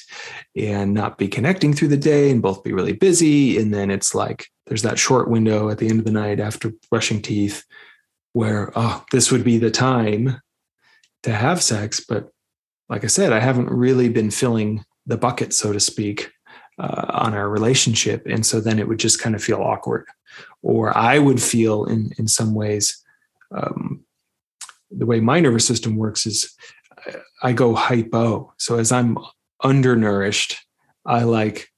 and 0.55 0.93
not 0.93 1.17
be 1.17 1.27
connecting 1.27 1.73
through 1.73 1.89
the 1.89 1.97
day 1.97 2.31
and 2.31 2.41
both 2.41 2.63
be 2.63 2.73
really 2.73 2.93
busy. 2.93 3.60
And 3.60 3.73
then 3.73 3.91
it's 3.91 4.15
like 4.15 4.47
there's 4.65 4.81
that 4.81 4.97
short 4.97 5.29
window 5.29 5.69
at 5.69 5.77
the 5.77 5.88
end 5.88 5.99
of 5.99 6.05
the 6.05 6.12
night 6.12 6.39
after 6.39 6.73
brushing 6.89 7.21
teeth 7.21 7.63
where, 8.33 8.71
oh, 8.75 9.05
this 9.12 9.31
would 9.31 9.43
be 9.43 9.57
the 9.57 9.71
time 9.71 10.41
to 11.23 11.31
have 11.31 11.62
sex, 11.62 12.03
but 12.07 12.29
like 12.89 13.04
I 13.04 13.08
said, 13.08 13.34
I 13.34 13.39
haven't 13.39 13.69
really 13.69 14.10
been 14.10 14.32
filling 14.32 14.86
the 15.06 15.17
bucket, 15.17 15.54
so 15.54 15.73
to 15.73 15.80
speak, 15.80 16.32
uh, 16.80 17.06
on 17.10 17.34
our 17.34 17.50
relationship. 17.50 18.26
And 18.26 18.45
so 18.45 18.60
then 18.60 18.80
it 18.80 18.88
would 18.88 19.00
just 19.00 19.21
kind 19.21 19.36
of 19.36 19.43
feel 19.43 19.62
awkward. 19.62 20.06
Or 20.62 20.95
I 20.95 21.19
would 21.19 21.41
feel 21.41 21.86
in, 21.86 22.12
in 22.17 22.28
some 22.28 22.54
ways, 22.54 23.04
um, 23.52 24.04
the 24.91 25.06
way 25.06 25.19
my 25.19 25.39
nervous 25.39 25.65
system 25.65 25.95
works 25.95 26.26
is 26.26 26.56
I 27.43 27.54
go 27.54 27.73
hypo. 27.73 28.54
So 28.58 28.78
as 28.78 28.91
I'm 28.91 29.17
undernourished, 29.63 30.58
I 31.06 31.23
like, 31.23 31.69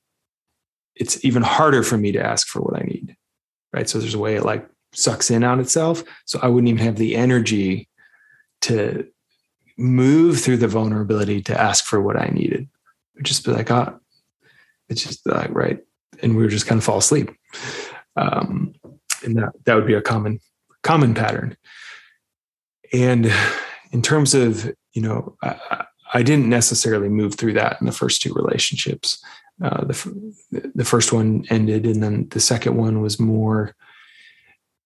it's 0.96 1.24
even 1.24 1.44
harder 1.44 1.84
for 1.84 1.98
me 1.98 2.12
to 2.12 2.24
ask 2.24 2.48
for 2.48 2.62
what 2.62 2.76
I 2.76 2.84
need. 2.84 3.16
Right. 3.72 3.88
So 3.88 4.00
there's 4.00 4.16
a 4.16 4.20
way 4.20 4.36
it 4.36 4.44
like 4.44 4.68
sucks 4.94 5.32
in 5.32 5.44
on 5.44 5.60
itself. 5.60 6.04
So 6.26 6.40
I 6.42 6.48
wouldn't 6.48 6.70
even 6.70 6.84
have 6.84 6.98
the 6.98 7.16
energy 7.16 7.88
to 8.62 9.08
move 9.80 10.42
through 10.42 10.58
the 10.58 10.68
vulnerability 10.68 11.42
to 11.42 11.60
ask 11.60 11.86
for 11.86 12.02
what 12.02 12.18
I 12.18 12.28
needed. 12.28 12.68
Just 13.22 13.46
be 13.46 13.52
like, 13.52 13.72
ah, 13.72 13.94
oh, 13.94 14.00
it's 14.90 15.04
just 15.04 15.26
like, 15.26 15.50
right. 15.52 15.80
And 16.22 16.36
we 16.36 16.44
would 16.44 16.52
just 16.52 16.68
kind 16.68 16.78
of 16.78 16.84
fall 16.84 16.98
asleep. 16.98 17.32
Um, 18.18 18.76
and 19.24 19.38
that, 19.38 19.54
that 19.66 19.76
would 19.76 19.88
be 19.88 19.94
a 19.94 20.02
common, 20.02 20.42
common 20.84 21.14
pattern. 21.14 21.56
And 22.92 23.32
in 23.92 24.02
terms 24.02 24.34
of, 24.34 24.70
you 24.94 25.02
know, 25.02 25.38
I, 25.42 25.86
I 26.14 26.24
didn't 26.24 26.50
necessarily 26.50 27.08
move 27.08 27.36
through 27.36 27.54
that 27.54 27.80
in 27.80 27.86
the 27.86 27.94
first 27.94 28.22
two 28.22 28.34
relationships. 28.34 29.24
Uh, 29.64 29.86
the, 29.86 30.72
the 30.76 30.86
first 30.86 31.14
one 31.14 31.46
ended, 31.50 31.86
and 31.86 32.02
then 32.04 32.28
the 32.30 32.40
second 32.40 32.76
one 32.76 33.02
was 33.02 33.20
more, 33.20 33.76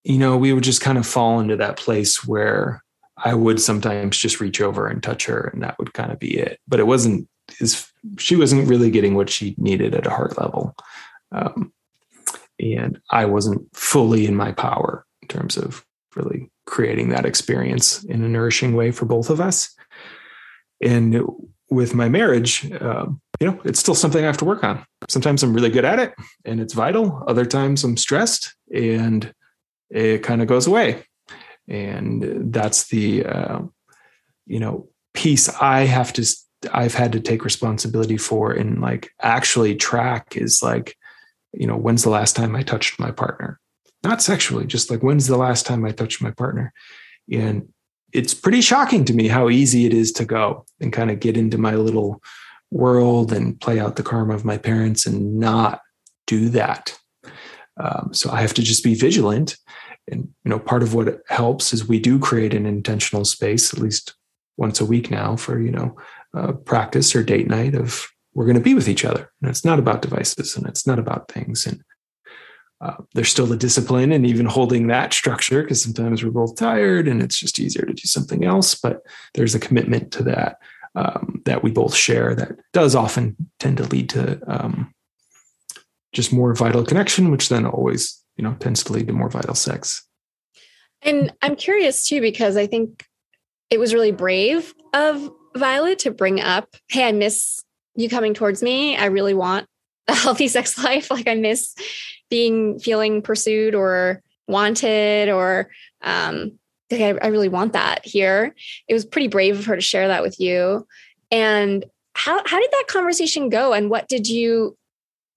you 0.04 0.18
know, 0.18 0.36
we 0.36 0.52
would 0.52 0.64
just 0.64 0.82
kind 0.82 0.98
of 0.98 1.06
fall 1.06 1.40
into 1.40 1.56
that 1.56 1.78
place 1.78 2.24
where 2.26 2.83
I 3.16 3.34
would 3.34 3.60
sometimes 3.60 4.18
just 4.18 4.40
reach 4.40 4.60
over 4.60 4.86
and 4.86 5.02
touch 5.02 5.26
her, 5.26 5.50
and 5.52 5.62
that 5.62 5.78
would 5.78 5.94
kind 5.94 6.12
of 6.12 6.18
be 6.18 6.36
it. 6.36 6.58
But 6.66 6.80
it 6.80 6.86
wasn't 6.86 7.28
she 8.18 8.36
wasn't 8.36 8.68
really 8.68 8.90
getting 8.90 9.14
what 9.14 9.30
she 9.30 9.54
needed 9.58 9.94
at 9.94 10.06
a 10.06 10.10
heart 10.10 10.38
level, 10.38 10.74
um, 11.32 11.72
and 12.58 13.00
I 13.10 13.26
wasn't 13.26 13.68
fully 13.74 14.26
in 14.26 14.34
my 14.34 14.52
power 14.52 15.04
in 15.22 15.28
terms 15.28 15.56
of 15.56 15.84
really 16.16 16.50
creating 16.66 17.10
that 17.10 17.26
experience 17.26 18.02
in 18.04 18.24
a 18.24 18.28
nourishing 18.28 18.74
way 18.74 18.90
for 18.90 19.04
both 19.04 19.30
of 19.30 19.40
us. 19.40 19.74
And 20.80 21.22
with 21.70 21.94
my 21.94 22.08
marriage, 22.08 22.70
um, 22.80 23.20
you 23.40 23.46
know, 23.46 23.60
it's 23.64 23.80
still 23.80 23.94
something 23.94 24.22
I 24.22 24.26
have 24.26 24.36
to 24.38 24.44
work 24.44 24.64
on. 24.64 24.84
Sometimes 25.08 25.42
I'm 25.42 25.54
really 25.54 25.70
good 25.70 25.84
at 25.84 25.98
it, 25.98 26.14
and 26.44 26.60
it's 26.60 26.72
vital. 26.72 27.22
Other 27.26 27.44
times 27.44 27.84
I'm 27.84 27.96
stressed, 27.96 28.54
and 28.72 29.32
it 29.90 30.22
kind 30.22 30.42
of 30.42 30.48
goes 30.48 30.66
away 30.66 31.04
and 31.68 32.52
that's 32.52 32.88
the 32.88 33.24
uh, 33.24 33.60
you 34.46 34.60
know 34.60 34.88
piece 35.14 35.48
i 35.60 35.80
have 35.80 36.12
to 36.12 36.26
i've 36.72 36.94
had 36.94 37.12
to 37.12 37.20
take 37.20 37.44
responsibility 37.44 38.16
for 38.16 38.52
and 38.52 38.80
like 38.80 39.10
actually 39.20 39.74
track 39.74 40.36
is 40.36 40.62
like 40.62 40.96
you 41.56 41.66
know 41.66 41.76
when's 41.76 42.02
the 42.02 42.10
last 42.10 42.36
time 42.36 42.56
i 42.56 42.62
touched 42.62 42.98
my 42.98 43.10
partner? 43.10 43.60
Not 44.02 44.22
sexually 44.22 44.66
just 44.66 44.90
like 44.90 45.02
when's 45.02 45.26
the 45.26 45.36
last 45.36 45.66
time 45.66 45.84
i 45.84 45.90
touched 45.90 46.20
my 46.22 46.30
partner? 46.30 46.72
And 47.32 47.68
it's 48.12 48.34
pretty 48.34 48.60
shocking 48.60 49.04
to 49.06 49.14
me 49.14 49.28
how 49.28 49.48
easy 49.48 49.86
it 49.86 49.94
is 49.94 50.12
to 50.12 50.24
go 50.24 50.66
and 50.80 50.92
kind 50.92 51.10
of 51.10 51.20
get 51.20 51.36
into 51.36 51.58
my 51.58 51.74
little 51.74 52.22
world 52.70 53.32
and 53.32 53.60
play 53.60 53.80
out 53.80 53.96
the 53.96 54.02
karma 54.02 54.34
of 54.34 54.44
my 54.44 54.58
parents 54.58 55.06
and 55.06 55.38
not 55.38 55.80
do 56.26 56.48
that. 56.50 56.96
Um, 57.76 58.10
so 58.12 58.30
i 58.30 58.40
have 58.40 58.54
to 58.54 58.62
just 58.62 58.84
be 58.84 58.94
vigilant 58.94 59.56
and 60.10 60.28
you 60.44 60.50
know 60.50 60.58
part 60.58 60.82
of 60.82 60.94
what 60.94 61.22
helps 61.28 61.72
is 61.72 61.88
we 61.88 61.98
do 61.98 62.18
create 62.18 62.54
an 62.54 62.66
intentional 62.66 63.24
space 63.24 63.72
at 63.72 63.80
least 63.80 64.14
once 64.56 64.80
a 64.80 64.84
week 64.84 65.10
now 65.10 65.36
for 65.36 65.58
you 65.58 65.70
know 65.70 65.96
uh, 66.34 66.52
practice 66.52 67.14
or 67.14 67.22
date 67.22 67.48
night 67.48 67.74
of 67.74 68.08
we're 68.34 68.46
going 68.46 68.56
to 68.56 68.60
be 68.60 68.74
with 68.74 68.88
each 68.88 69.04
other 69.04 69.30
and 69.40 69.50
it's 69.50 69.64
not 69.64 69.78
about 69.78 70.02
devices 70.02 70.56
and 70.56 70.66
it's 70.66 70.86
not 70.86 70.98
about 70.98 71.30
things 71.30 71.66
and 71.66 71.82
uh, 72.80 72.96
there's 73.14 73.30
still 73.30 73.46
the 73.46 73.56
discipline 73.56 74.12
and 74.12 74.26
even 74.26 74.44
holding 74.44 74.88
that 74.88 75.12
structure 75.14 75.62
because 75.62 75.82
sometimes 75.82 76.22
we're 76.22 76.30
both 76.30 76.56
tired 76.56 77.08
and 77.08 77.22
it's 77.22 77.38
just 77.38 77.58
easier 77.58 77.86
to 77.86 77.94
do 77.94 78.06
something 78.06 78.44
else. 78.44 78.74
But 78.74 79.02
there's 79.32 79.54
a 79.54 79.60
commitment 79.60 80.12
to 80.12 80.22
that 80.24 80.58
um, 80.94 81.40
that 81.44 81.62
we 81.62 81.70
both 81.70 81.94
share 81.94 82.34
that 82.34 82.52
does 82.72 82.94
often 82.94 83.36
tend 83.58 83.78
to 83.78 83.84
lead 83.84 84.10
to 84.10 84.40
um, 84.46 84.94
just 86.12 86.32
more 86.32 86.54
vital 86.54 86.84
connection, 86.84 87.30
which 87.30 87.48
then 87.48 87.64
always 87.64 88.22
you 88.36 88.44
know 88.44 88.54
tends 88.58 88.82
to 88.84 88.92
lead 88.92 89.06
to 89.06 89.12
more 89.12 89.28
vital 89.28 89.54
sex. 89.54 90.06
And 91.02 91.32
I'm 91.42 91.56
curious 91.56 92.08
too 92.08 92.20
because 92.20 92.56
I 92.56 92.66
think 92.66 93.04
it 93.70 93.78
was 93.78 93.94
really 93.94 94.12
brave 94.12 94.74
of 94.92 95.30
Violet 95.56 96.00
to 96.00 96.10
bring 96.10 96.40
up, 96.40 96.74
"Hey, 96.88 97.06
I 97.06 97.12
miss 97.12 97.62
you 97.94 98.08
coming 98.08 98.34
towards 98.34 98.62
me. 98.62 98.96
I 98.96 99.06
really 99.06 99.34
want 99.34 99.66
a 100.08 100.14
healthy 100.14 100.48
sex 100.48 100.82
life. 100.82 101.10
Like 101.10 101.28
I 101.28 101.34
miss 101.34 101.74
being 102.30 102.78
feeling 102.78 103.22
pursued 103.22 103.74
or 103.74 104.22
wanted 104.46 105.28
or 105.30 105.70
um 106.02 106.58
like 106.90 107.00
I, 107.00 107.26
I 107.26 107.28
really 107.28 107.48
want 107.48 107.72
that 107.72 108.04
here. 108.04 108.54
It 108.88 108.94
was 108.94 109.04
pretty 109.04 109.28
brave 109.28 109.58
of 109.58 109.66
her 109.66 109.76
to 109.76 109.80
share 109.80 110.08
that 110.08 110.22
with 110.22 110.38
you. 110.38 110.86
And 111.30 111.84
how 112.14 112.42
how 112.46 112.60
did 112.60 112.70
that 112.70 112.86
conversation 112.88 113.48
go? 113.48 113.72
And 113.72 113.90
what 113.90 114.08
did 114.08 114.28
you, 114.28 114.76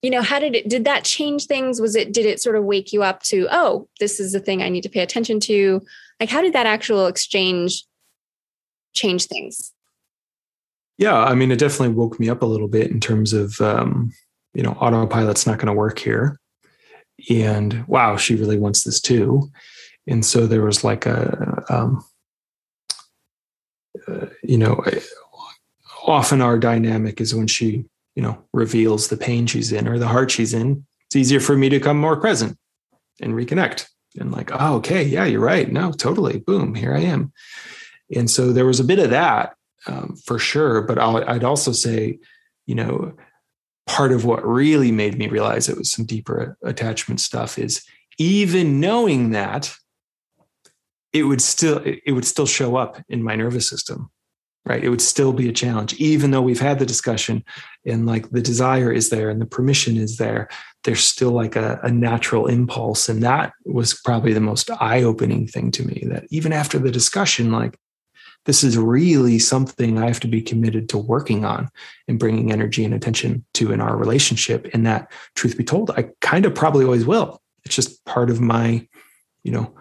you 0.02 0.10
know, 0.10 0.22
how 0.22 0.38
did 0.38 0.54
it 0.54 0.68
did 0.68 0.84
that 0.84 1.04
change 1.04 1.46
things? 1.46 1.80
Was 1.80 1.96
it 1.96 2.12
did 2.12 2.26
it 2.26 2.40
sort 2.40 2.56
of 2.56 2.64
wake 2.64 2.92
you 2.92 3.02
up 3.02 3.22
to, 3.24 3.48
oh, 3.50 3.88
this 4.00 4.20
is 4.20 4.32
the 4.32 4.40
thing 4.40 4.62
I 4.62 4.68
need 4.68 4.82
to 4.82 4.88
pay 4.88 5.00
attention 5.00 5.40
to? 5.40 5.82
Like 6.20 6.30
how 6.30 6.40
did 6.40 6.52
that 6.52 6.66
actual 6.66 7.06
exchange 7.06 7.84
change 8.94 9.26
things? 9.26 9.72
Yeah, 10.98 11.16
I 11.16 11.34
mean, 11.34 11.52
it 11.52 11.60
definitely 11.60 11.94
woke 11.94 12.18
me 12.18 12.28
up 12.28 12.42
a 12.42 12.46
little 12.46 12.66
bit 12.66 12.90
in 12.90 12.98
terms 12.98 13.32
of, 13.32 13.60
um, 13.60 14.12
you 14.52 14.64
know, 14.64 14.72
autopilot's 14.72 15.46
not 15.46 15.58
going 15.58 15.68
to 15.68 15.72
work 15.72 16.00
here. 16.00 16.40
And 17.30 17.86
wow, 17.86 18.16
she 18.16 18.34
really 18.34 18.58
wants 18.58 18.82
this 18.82 19.00
too. 19.00 19.48
And 20.08 20.26
so 20.26 20.46
there 20.46 20.62
was 20.62 20.82
like 20.82 21.06
a, 21.06 21.64
um, 21.68 22.04
uh, 24.08 24.26
you 24.42 24.58
know, 24.58 24.82
often 26.04 26.40
our 26.40 26.58
dynamic 26.58 27.20
is 27.20 27.32
when 27.32 27.46
she, 27.46 27.84
you 28.18 28.22
know, 28.22 28.36
reveals 28.52 29.06
the 29.06 29.16
pain 29.16 29.46
she's 29.46 29.70
in 29.70 29.86
or 29.86 29.96
the 29.96 30.08
heart 30.08 30.28
she's 30.28 30.52
in. 30.52 30.84
It's 31.06 31.14
easier 31.14 31.38
for 31.38 31.56
me 31.56 31.68
to 31.68 31.78
come 31.78 32.00
more 32.00 32.16
present 32.16 32.58
and 33.20 33.32
reconnect 33.32 33.86
and 34.18 34.32
like, 34.32 34.50
oh, 34.52 34.74
okay, 34.78 35.04
yeah, 35.04 35.24
you're 35.24 35.38
right. 35.38 35.70
No, 35.70 35.92
totally. 35.92 36.40
Boom, 36.40 36.74
here 36.74 36.92
I 36.92 36.98
am. 37.02 37.32
And 38.12 38.28
so 38.28 38.52
there 38.52 38.66
was 38.66 38.80
a 38.80 38.84
bit 38.84 38.98
of 38.98 39.10
that 39.10 39.54
um, 39.86 40.16
for 40.26 40.36
sure. 40.36 40.82
But 40.82 40.98
i 40.98 41.32
would 41.32 41.44
also 41.44 41.70
say, 41.70 42.18
you 42.66 42.74
know, 42.74 43.14
part 43.86 44.10
of 44.10 44.24
what 44.24 44.44
really 44.44 44.90
made 44.90 45.16
me 45.16 45.28
realize 45.28 45.68
it 45.68 45.78
was 45.78 45.92
some 45.92 46.04
deeper 46.04 46.58
attachment 46.64 47.20
stuff 47.20 47.56
is 47.56 47.84
even 48.18 48.80
knowing 48.80 49.30
that 49.30 49.72
it 51.12 51.22
would 51.22 51.40
still 51.40 51.80
it 51.84 52.10
would 52.10 52.24
still 52.24 52.46
show 52.46 52.74
up 52.74 53.00
in 53.08 53.22
my 53.22 53.36
nervous 53.36 53.68
system 53.68 54.10
right 54.66 54.84
it 54.84 54.88
would 54.88 55.00
still 55.00 55.32
be 55.32 55.48
a 55.48 55.52
challenge 55.52 55.94
even 55.94 56.30
though 56.30 56.42
we've 56.42 56.60
had 56.60 56.78
the 56.78 56.86
discussion 56.86 57.44
and 57.86 58.06
like 58.06 58.28
the 58.30 58.42
desire 58.42 58.92
is 58.92 59.10
there 59.10 59.30
and 59.30 59.40
the 59.40 59.46
permission 59.46 59.96
is 59.96 60.16
there 60.16 60.48
there's 60.84 61.04
still 61.04 61.30
like 61.30 61.56
a, 61.56 61.80
a 61.82 61.90
natural 61.90 62.46
impulse 62.46 63.08
and 63.08 63.22
that 63.22 63.52
was 63.64 63.94
probably 64.04 64.32
the 64.32 64.40
most 64.40 64.70
eye-opening 64.80 65.46
thing 65.46 65.70
to 65.70 65.84
me 65.86 66.04
that 66.06 66.24
even 66.30 66.52
after 66.52 66.78
the 66.78 66.90
discussion 66.90 67.50
like 67.52 67.78
this 68.48 68.64
is 68.64 68.78
really 68.78 69.38
something 69.38 69.98
I 69.98 70.06
have 70.06 70.20
to 70.20 70.26
be 70.26 70.40
committed 70.40 70.88
to 70.88 70.98
working 70.98 71.44
on 71.44 71.68
and 72.06 72.18
bringing 72.18 72.50
energy 72.50 72.82
and 72.82 72.94
attention 72.94 73.44
to 73.54 73.72
in 73.72 73.80
our 73.82 73.94
relationship. 73.94 74.68
And 74.72 74.86
that, 74.86 75.12
truth 75.34 75.58
be 75.58 75.64
told, 75.64 75.90
I 75.90 76.10
kind 76.22 76.46
of 76.46 76.54
probably 76.54 76.86
always 76.86 77.04
will. 77.04 77.42
It's 77.66 77.74
just 77.74 78.02
part 78.06 78.30
of 78.30 78.40
my, 78.40 78.88
you 79.42 79.52
know, 79.52 79.74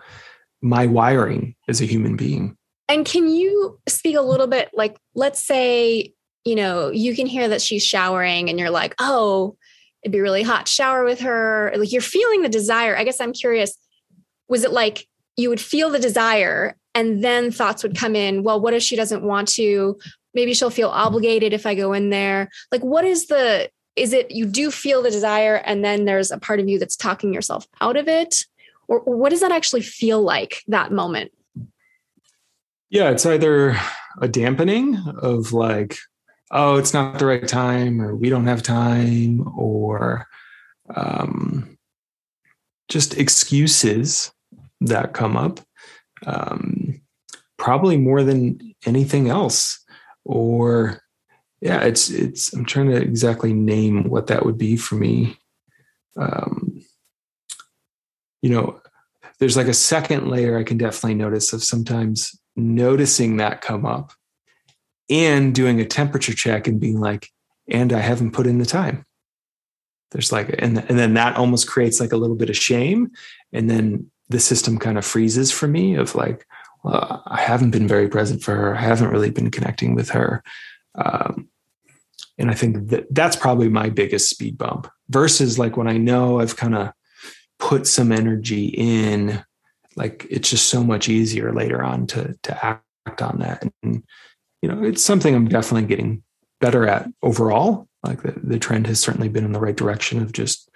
my 0.62 0.86
wiring 0.86 1.56
as 1.70 1.80
a 1.80 1.86
human 1.86 2.18
being. 2.18 2.58
And 2.90 3.06
can 3.06 3.28
you 3.28 3.80
speak 3.88 4.16
a 4.16 4.22
little 4.22 4.48
bit 4.48 4.70
like, 4.74 4.98
let's 5.14 5.44
say, 5.44 6.14
you 6.46 6.56
know, 6.56 6.90
you 6.90 7.16
can 7.16 7.28
hear 7.28 7.50
that 7.50 7.62
she's 7.62 7.86
showering 7.86 8.50
and 8.50 8.58
you're 8.58 8.70
like, 8.70 8.96
oh, 9.00 9.58
it'd 10.04 10.14
be 10.14 10.22
really 10.22 10.44
hot 10.44 10.68
shower 10.68 11.04
with 11.04 11.20
her. 11.20 11.74
Like 11.76 11.92
you're 11.92 12.02
feeling 12.02 12.42
the 12.42 12.50
desire. 12.50 12.96
I 12.96 13.04
guess 13.04 13.20
I'm 13.20 13.34
curious, 13.34 13.78
was 14.48 14.64
it 14.64 14.72
like 14.72 15.08
you 15.36 15.50
would 15.50 15.62
feel 15.62 15.90
the 15.90 16.00
desire 16.00 16.76
and 16.98 17.24
then 17.24 17.52
thoughts 17.52 17.84
would 17.84 17.96
come 17.96 18.16
in 18.16 18.44
well 18.44 18.60
what 18.60 18.74
if 18.74 18.82
she 18.84 18.96
doesn't 18.96 19.24
want 19.24 19.48
to 19.48 19.98
maybe 20.34 20.54
she'll 20.54 20.70
feel 20.70 20.90
obligated 20.90 21.54
if 21.54 21.66
i 21.66 21.76
go 21.76 21.94
in 21.94 22.10
there 22.10 22.50
like 22.72 22.82
what 22.82 23.06
is 23.06 23.28
the 23.28 23.70
is 23.96 24.14
it 24.14 24.32
you 24.32 24.46
do 24.46 24.70
feel 24.70 25.02
the 25.02 25.12
desire 25.12 25.56
and 25.56 25.86
then 25.86 26.06
there's 26.06 26.32
a 26.32 26.38
part 26.38 26.60
of 26.60 26.68
you 26.68 26.78
that's 26.78 26.98
talking 26.98 27.34
yourself 27.34 27.68
out 27.80 27.96
of 27.96 28.08
it 28.08 28.46
or, 28.90 29.02
what 29.02 29.30
does 29.30 29.42
that 29.42 29.52
actually 29.52 29.82
feel 29.82 30.22
like 30.22 30.64
that 30.68 30.92
moment 30.92 31.32
yeah 32.90 33.10
it's 33.10 33.26
either 33.26 33.78
a 34.22 34.28
dampening 34.28 34.98
of 35.18 35.54
like 35.54 35.98
oh 36.52 36.76
it's 36.76 36.94
not 36.94 37.20
the 37.20 37.26
right 37.26 37.48
time 37.48 38.02
or 38.02 38.16
we 38.16 38.30
don't 38.30 38.48
have 38.48 38.64
time 38.64 39.48
or 39.58 40.26
um, 40.96 41.78
just 42.88 43.18
excuses 43.18 44.32
that 44.80 45.14
come 45.14 45.36
up 45.36 45.60
um, 46.26 47.02
probably 47.58 47.98
more 47.98 48.24
than 48.24 48.74
anything 48.86 49.30
else. 49.30 49.84
Or 50.24 51.02
yeah, 51.62 51.82
it's 51.82 52.10
it's. 52.10 52.54
I'm 52.54 52.66
trying 52.66 52.92
to 52.92 52.98
exactly 52.98 53.54
name 53.54 54.10
what 54.10 54.28
that 54.28 54.46
would 54.46 54.58
be 54.58 54.78
for 54.78 54.96
me. 54.96 55.38
Um, 56.18 56.82
you 58.42 58.50
know, 58.50 58.82
there's 59.40 59.58
like 59.58 59.68
a 59.68 59.74
second 59.74 60.30
layer 60.30 60.58
I 60.58 60.64
can 60.64 60.78
definitely 60.78 61.16
notice 61.16 61.54
of 61.54 61.64
sometimes 61.64 62.40
noticing 62.58 63.38
that 63.38 63.62
come 63.62 63.86
up 63.86 64.12
and 65.10 65.56
doing 65.56 65.80
a 65.80 65.86
temperature 65.86 66.34
check 66.34 66.68
and 66.68 66.80
being 66.80 67.00
like, 67.00 67.30
and 67.70 67.94
I 67.94 68.00
haven't 68.00 68.32
put 68.32 68.48
in 68.48 68.58
the 68.58 68.66
time. 68.66 69.06
There's 70.12 70.32
like, 70.32 70.56
and, 70.60 70.78
and 70.78 70.98
then 70.98 71.14
that 71.16 71.36
almost 71.36 71.68
creates 71.68 72.00
like 72.00 72.12
a 72.12 72.18
little 72.18 72.36
bit 72.36 72.50
of 72.50 72.58
shame. 72.58 73.12
And 73.54 73.70
then 73.70 74.10
the 74.30 74.40
system 74.40 74.78
kind 74.78 74.98
of 74.98 75.06
freezes 75.06 75.52
for 75.52 75.68
me 75.68 75.96
of 75.96 76.16
like, 76.16 76.46
well, 76.84 77.24
I 77.28 77.42
haven't 77.42 77.72
been 77.72 77.88
very 77.88 78.08
present 78.08 78.42
for 78.42 78.56
her. 78.56 78.76
I 78.76 78.82
haven't 78.82 79.10
really 79.10 79.32
been 79.32 79.52
connecting 79.52 79.96
with 79.96 80.10
her. 80.10 80.44
Um, 80.96 81.50
and 82.38 82.50
I 82.50 82.54
think 82.54 82.90
that 82.90 83.14
that's 83.14 83.36
probably 83.36 83.70
my 83.70 83.90
biggest 83.90 84.30
speed 84.30 84.58
bump 84.58 84.90
versus 85.10 85.58
like 85.58 85.76
when 85.76 85.88
I 85.88 85.98
know 85.98 86.40
I've 86.40 86.56
kind 86.56 86.76
of 86.76 86.92
put 87.60 87.88
some 87.88 88.12
energy 88.12 88.68
in, 88.68 89.44
like 89.98 90.26
it's 90.30 90.50
just 90.50 90.70
so 90.70 90.84
much 90.84 91.10
easier 91.10 91.52
later 91.52 91.84
on 91.84 92.08
to, 92.08 92.36
to 92.44 92.66
act 92.66 93.22
on 93.22 93.40
that. 93.40 93.64
And, 93.84 94.04
you 94.62 94.70
know, 94.70 94.84
it's 94.84 95.04
something 95.04 95.36
I'm 95.36 95.48
definitely 95.48 95.88
getting 95.88 96.24
better 96.62 96.88
at 96.88 97.10
overall. 97.22 97.88
Like 98.04 98.22
the, 98.22 98.34
the 98.42 98.60
trend 98.60 98.88
has 98.88 99.00
certainly 99.00 99.28
been 99.28 99.44
in 99.44 99.52
the 99.52 99.60
right 99.60 99.76
direction 99.76 100.22
of 100.22 100.32
just, 100.32 100.70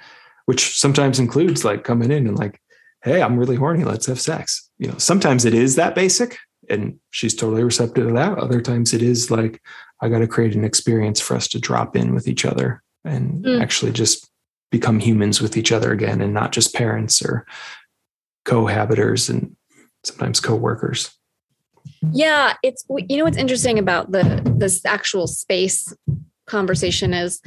which 0.45 0.77
sometimes 0.77 1.19
includes 1.19 1.63
like 1.63 1.83
coming 1.83 2.11
in 2.11 2.27
and 2.27 2.37
like, 2.37 2.59
hey, 3.03 3.21
I'm 3.21 3.37
really 3.37 3.55
horny. 3.55 3.83
Let's 3.83 4.07
have 4.07 4.19
sex. 4.19 4.69
You 4.79 4.87
know, 4.87 4.97
sometimes 4.97 5.45
it 5.45 5.53
is 5.53 5.75
that 5.75 5.95
basic 5.95 6.37
and 6.69 6.99
she's 7.11 7.35
totally 7.35 7.63
receptive 7.63 8.07
to 8.07 8.13
that. 8.13 8.37
Other 8.37 8.59
times 8.61 8.93
it 8.93 9.01
is 9.01 9.31
like, 9.31 9.61
I 10.01 10.09
got 10.09 10.19
to 10.19 10.27
create 10.27 10.55
an 10.55 10.63
experience 10.63 11.19
for 11.19 11.35
us 11.35 11.47
to 11.49 11.59
drop 11.59 11.95
in 11.95 12.13
with 12.13 12.27
each 12.27 12.43
other 12.43 12.81
and 13.05 13.45
mm. 13.45 13.61
actually 13.61 13.91
just 13.91 14.29
become 14.71 14.99
humans 14.99 15.41
with 15.41 15.57
each 15.57 15.71
other 15.71 15.91
again 15.91 16.21
and 16.21 16.33
not 16.33 16.51
just 16.51 16.73
parents 16.73 17.23
or 17.23 17.45
cohabitors 18.45 19.29
and 19.29 19.55
sometimes 20.03 20.39
co-workers. 20.39 21.11
Yeah, 22.11 22.55
it's 22.63 22.85
you 22.89 23.17
know 23.17 23.23
what's 23.23 23.37
interesting 23.37 23.77
about 23.77 24.11
the 24.11 24.41
this 24.57 24.83
actual 24.85 25.27
space 25.27 25.93
conversation 26.47 27.13
is 27.13 27.41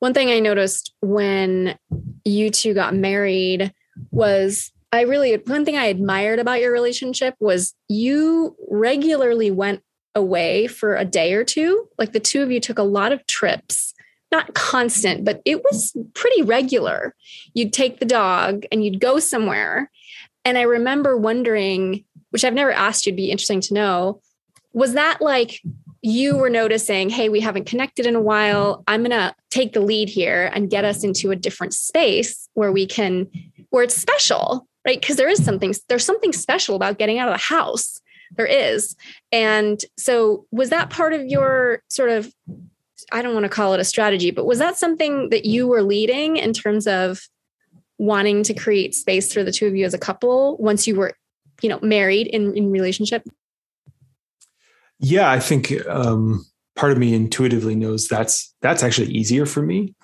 one 0.00 0.14
thing 0.14 0.30
I 0.30 0.40
noticed 0.40 0.94
when 1.00 1.78
you 2.24 2.50
two 2.50 2.74
got 2.74 2.94
married 2.94 3.72
was 4.10 4.72
I 4.92 5.02
really, 5.02 5.36
one 5.36 5.64
thing 5.64 5.76
I 5.76 5.86
admired 5.86 6.40
about 6.40 6.60
your 6.60 6.72
relationship 6.72 7.34
was 7.38 7.74
you 7.88 8.56
regularly 8.68 9.50
went 9.50 9.82
away 10.14 10.66
for 10.66 10.96
a 10.96 11.04
day 11.04 11.34
or 11.34 11.44
two. 11.44 11.88
Like 11.96 12.12
the 12.12 12.20
two 12.20 12.42
of 12.42 12.50
you 12.50 12.58
took 12.58 12.78
a 12.78 12.84
lot 12.84 13.12
of 13.12 13.24
trips, 13.26 13.94
not 14.32 14.54
constant, 14.54 15.24
but 15.24 15.40
it 15.44 15.62
was 15.62 15.96
pretty 16.14 16.42
regular. 16.42 17.14
You'd 17.54 17.72
take 17.72 18.00
the 18.00 18.06
dog 18.06 18.64
and 18.72 18.84
you'd 18.84 19.00
go 19.00 19.20
somewhere. 19.20 19.90
And 20.50 20.58
I 20.58 20.62
remember 20.62 21.16
wondering, 21.16 22.04
which 22.30 22.44
I've 22.44 22.54
never 22.54 22.72
asked 22.72 23.06
you, 23.06 23.12
would 23.12 23.16
be 23.16 23.30
interesting 23.30 23.60
to 23.60 23.74
know, 23.74 24.20
was 24.72 24.94
that 24.94 25.22
like 25.22 25.60
you 26.02 26.36
were 26.36 26.50
noticing, 26.50 27.08
hey, 27.08 27.28
we 27.28 27.38
haven't 27.38 27.66
connected 27.66 28.04
in 28.04 28.16
a 28.16 28.20
while. 28.20 28.82
I'm 28.88 29.02
going 29.02 29.12
to 29.12 29.32
take 29.50 29.74
the 29.74 29.80
lead 29.80 30.08
here 30.08 30.50
and 30.52 30.68
get 30.68 30.84
us 30.84 31.04
into 31.04 31.30
a 31.30 31.36
different 31.36 31.72
space 31.72 32.48
where 32.54 32.72
we 32.72 32.84
can, 32.84 33.28
where 33.68 33.84
it's 33.84 33.94
special 33.94 34.66
right? 34.86 35.00
Because 35.00 35.16
there 35.16 35.28
is 35.28 35.44
something, 35.44 35.74
there's 35.88 36.04
something 36.04 36.32
special 36.32 36.74
about 36.74 36.98
getting 36.98 37.18
out 37.18 37.28
of 37.28 37.34
the 37.34 37.38
house. 37.38 38.00
There 38.36 38.46
is. 38.46 38.96
And 39.30 39.80
so, 39.96 40.46
was 40.50 40.70
that 40.70 40.90
part 40.90 41.12
of 41.12 41.26
your 41.26 41.82
sort 41.90 42.10
of, 42.10 42.32
I 43.12 43.22
don't 43.22 43.34
want 43.34 43.44
to 43.44 43.50
call 43.50 43.74
it 43.74 43.80
a 43.80 43.84
strategy, 43.84 44.30
but 44.30 44.46
was 44.46 44.58
that 44.58 44.78
something 44.78 45.30
that 45.30 45.44
you 45.44 45.66
were 45.66 45.82
leading 45.82 46.36
in 46.36 46.52
terms 46.52 46.86
of 46.86 47.20
wanting 48.00 48.42
to 48.42 48.54
create 48.54 48.94
space 48.94 49.30
for 49.30 49.44
the 49.44 49.52
two 49.52 49.66
of 49.66 49.76
you 49.76 49.84
as 49.84 49.92
a 49.92 49.98
couple 49.98 50.56
once 50.56 50.86
you 50.86 50.96
were, 50.96 51.12
you 51.60 51.68
know, 51.68 51.78
married 51.82 52.26
in, 52.26 52.56
in 52.56 52.70
relationship? 52.70 53.22
Yeah, 54.98 55.30
I 55.30 55.38
think 55.38 55.86
um, 55.86 56.44
part 56.76 56.92
of 56.92 56.98
me 56.98 57.12
intuitively 57.14 57.74
knows 57.74 58.08
that's 58.08 58.54
that's 58.62 58.82
actually 58.82 59.08
easier 59.08 59.44
for 59.44 59.62
me 59.62 59.94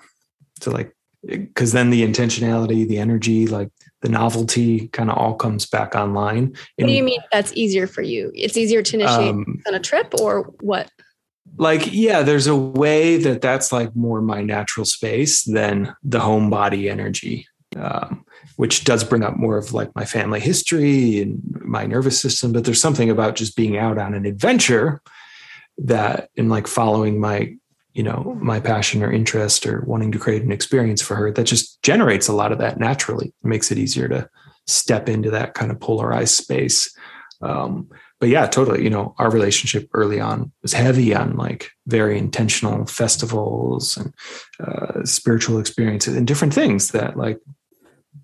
to 0.61 0.69
like 0.69 0.93
because 1.25 1.71
then 1.71 1.89
the 1.89 2.07
intentionality, 2.07 2.87
the 2.87 2.99
energy, 2.99 3.47
like 3.47 3.69
the 4.01 4.09
novelty 4.09 4.87
kind 4.89 5.09
of 5.09 5.17
all 5.17 5.33
comes 5.33 5.65
back 5.65 5.95
online. 5.95 6.55
What 6.75 6.87
do 6.87 6.93
you 6.93 7.03
mean 7.03 7.19
that's 7.31 7.51
easier 7.53 7.87
for 7.87 8.03
you? 8.03 8.31
It's 8.35 8.55
easier 8.55 8.83
to 8.83 8.95
initiate 8.95 9.29
um, 9.29 9.61
on 9.67 9.73
a 9.73 9.79
trip 9.79 10.13
or 10.21 10.43
what? 10.61 10.91
Like, 11.57 11.91
yeah, 11.91 12.21
there's 12.21 12.45
a 12.45 12.55
way 12.55 13.17
that 13.17 13.41
that's 13.41 13.71
like 13.71 13.95
more 13.95 14.21
my 14.21 14.43
natural 14.43 14.85
space 14.85 15.43
than 15.43 15.95
the 16.03 16.19
home 16.19 16.51
body 16.51 16.89
energy, 16.89 17.47
um, 17.79 18.25
which 18.55 18.83
does 18.83 19.03
bring 19.03 19.23
up 19.23 19.37
more 19.37 19.57
of 19.57 19.73
like 19.73 19.93
my 19.95 20.05
family 20.05 20.39
history 20.39 21.21
and 21.21 21.41
my 21.61 21.85
nervous 21.85 22.19
system. 22.19 22.51
But 22.51 22.65
there's 22.65 22.81
something 22.81 23.09
about 23.09 23.35
just 23.35 23.55
being 23.55 23.77
out 23.77 23.97
on 23.97 24.13
an 24.13 24.25
adventure 24.25 25.01
that, 25.77 26.29
in 26.35 26.49
like 26.49 26.67
following 26.67 27.19
my 27.19 27.55
you 27.97 28.03
know 28.03 28.37
my 28.39 28.59
passion 28.59 29.01
or 29.01 29.11
interest 29.11 29.65
or 29.65 29.81
wanting 29.87 30.11
to 30.11 30.19
create 30.19 30.43
an 30.43 30.51
experience 30.51 31.01
for 31.01 31.15
her 31.15 31.31
that 31.31 31.45
just 31.45 31.81
generates 31.81 32.27
a 32.27 32.33
lot 32.33 32.51
of 32.51 32.59
that 32.59 32.79
naturally 32.79 33.27
it 33.27 33.47
makes 33.47 33.71
it 33.71 33.79
easier 33.79 34.07
to 34.07 34.29
step 34.67 35.09
into 35.09 35.31
that 35.31 35.55
kind 35.55 35.71
of 35.71 35.79
polarized 35.79 36.35
space 36.35 36.95
um, 37.41 37.89
but 38.19 38.29
yeah 38.29 38.45
totally 38.45 38.83
you 38.83 38.89
know 38.89 39.15
our 39.17 39.31
relationship 39.31 39.89
early 39.93 40.19
on 40.19 40.51
was 40.61 40.73
heavy 40.73 41.15
on 41.15 41.35
like 41.37 41.71
very 41.87 42.19
intentional 42.19 42.85
festivals 42.85 43.97
and 43.97 44.13
uh, 44.63 45.03
spiritual 45.03 45.59
experiences 45.59 46.15
and 46.15 46.27
different 46.27 46.53
things 46.53 46.89
that 46.89 47.17
like 47.17 47.39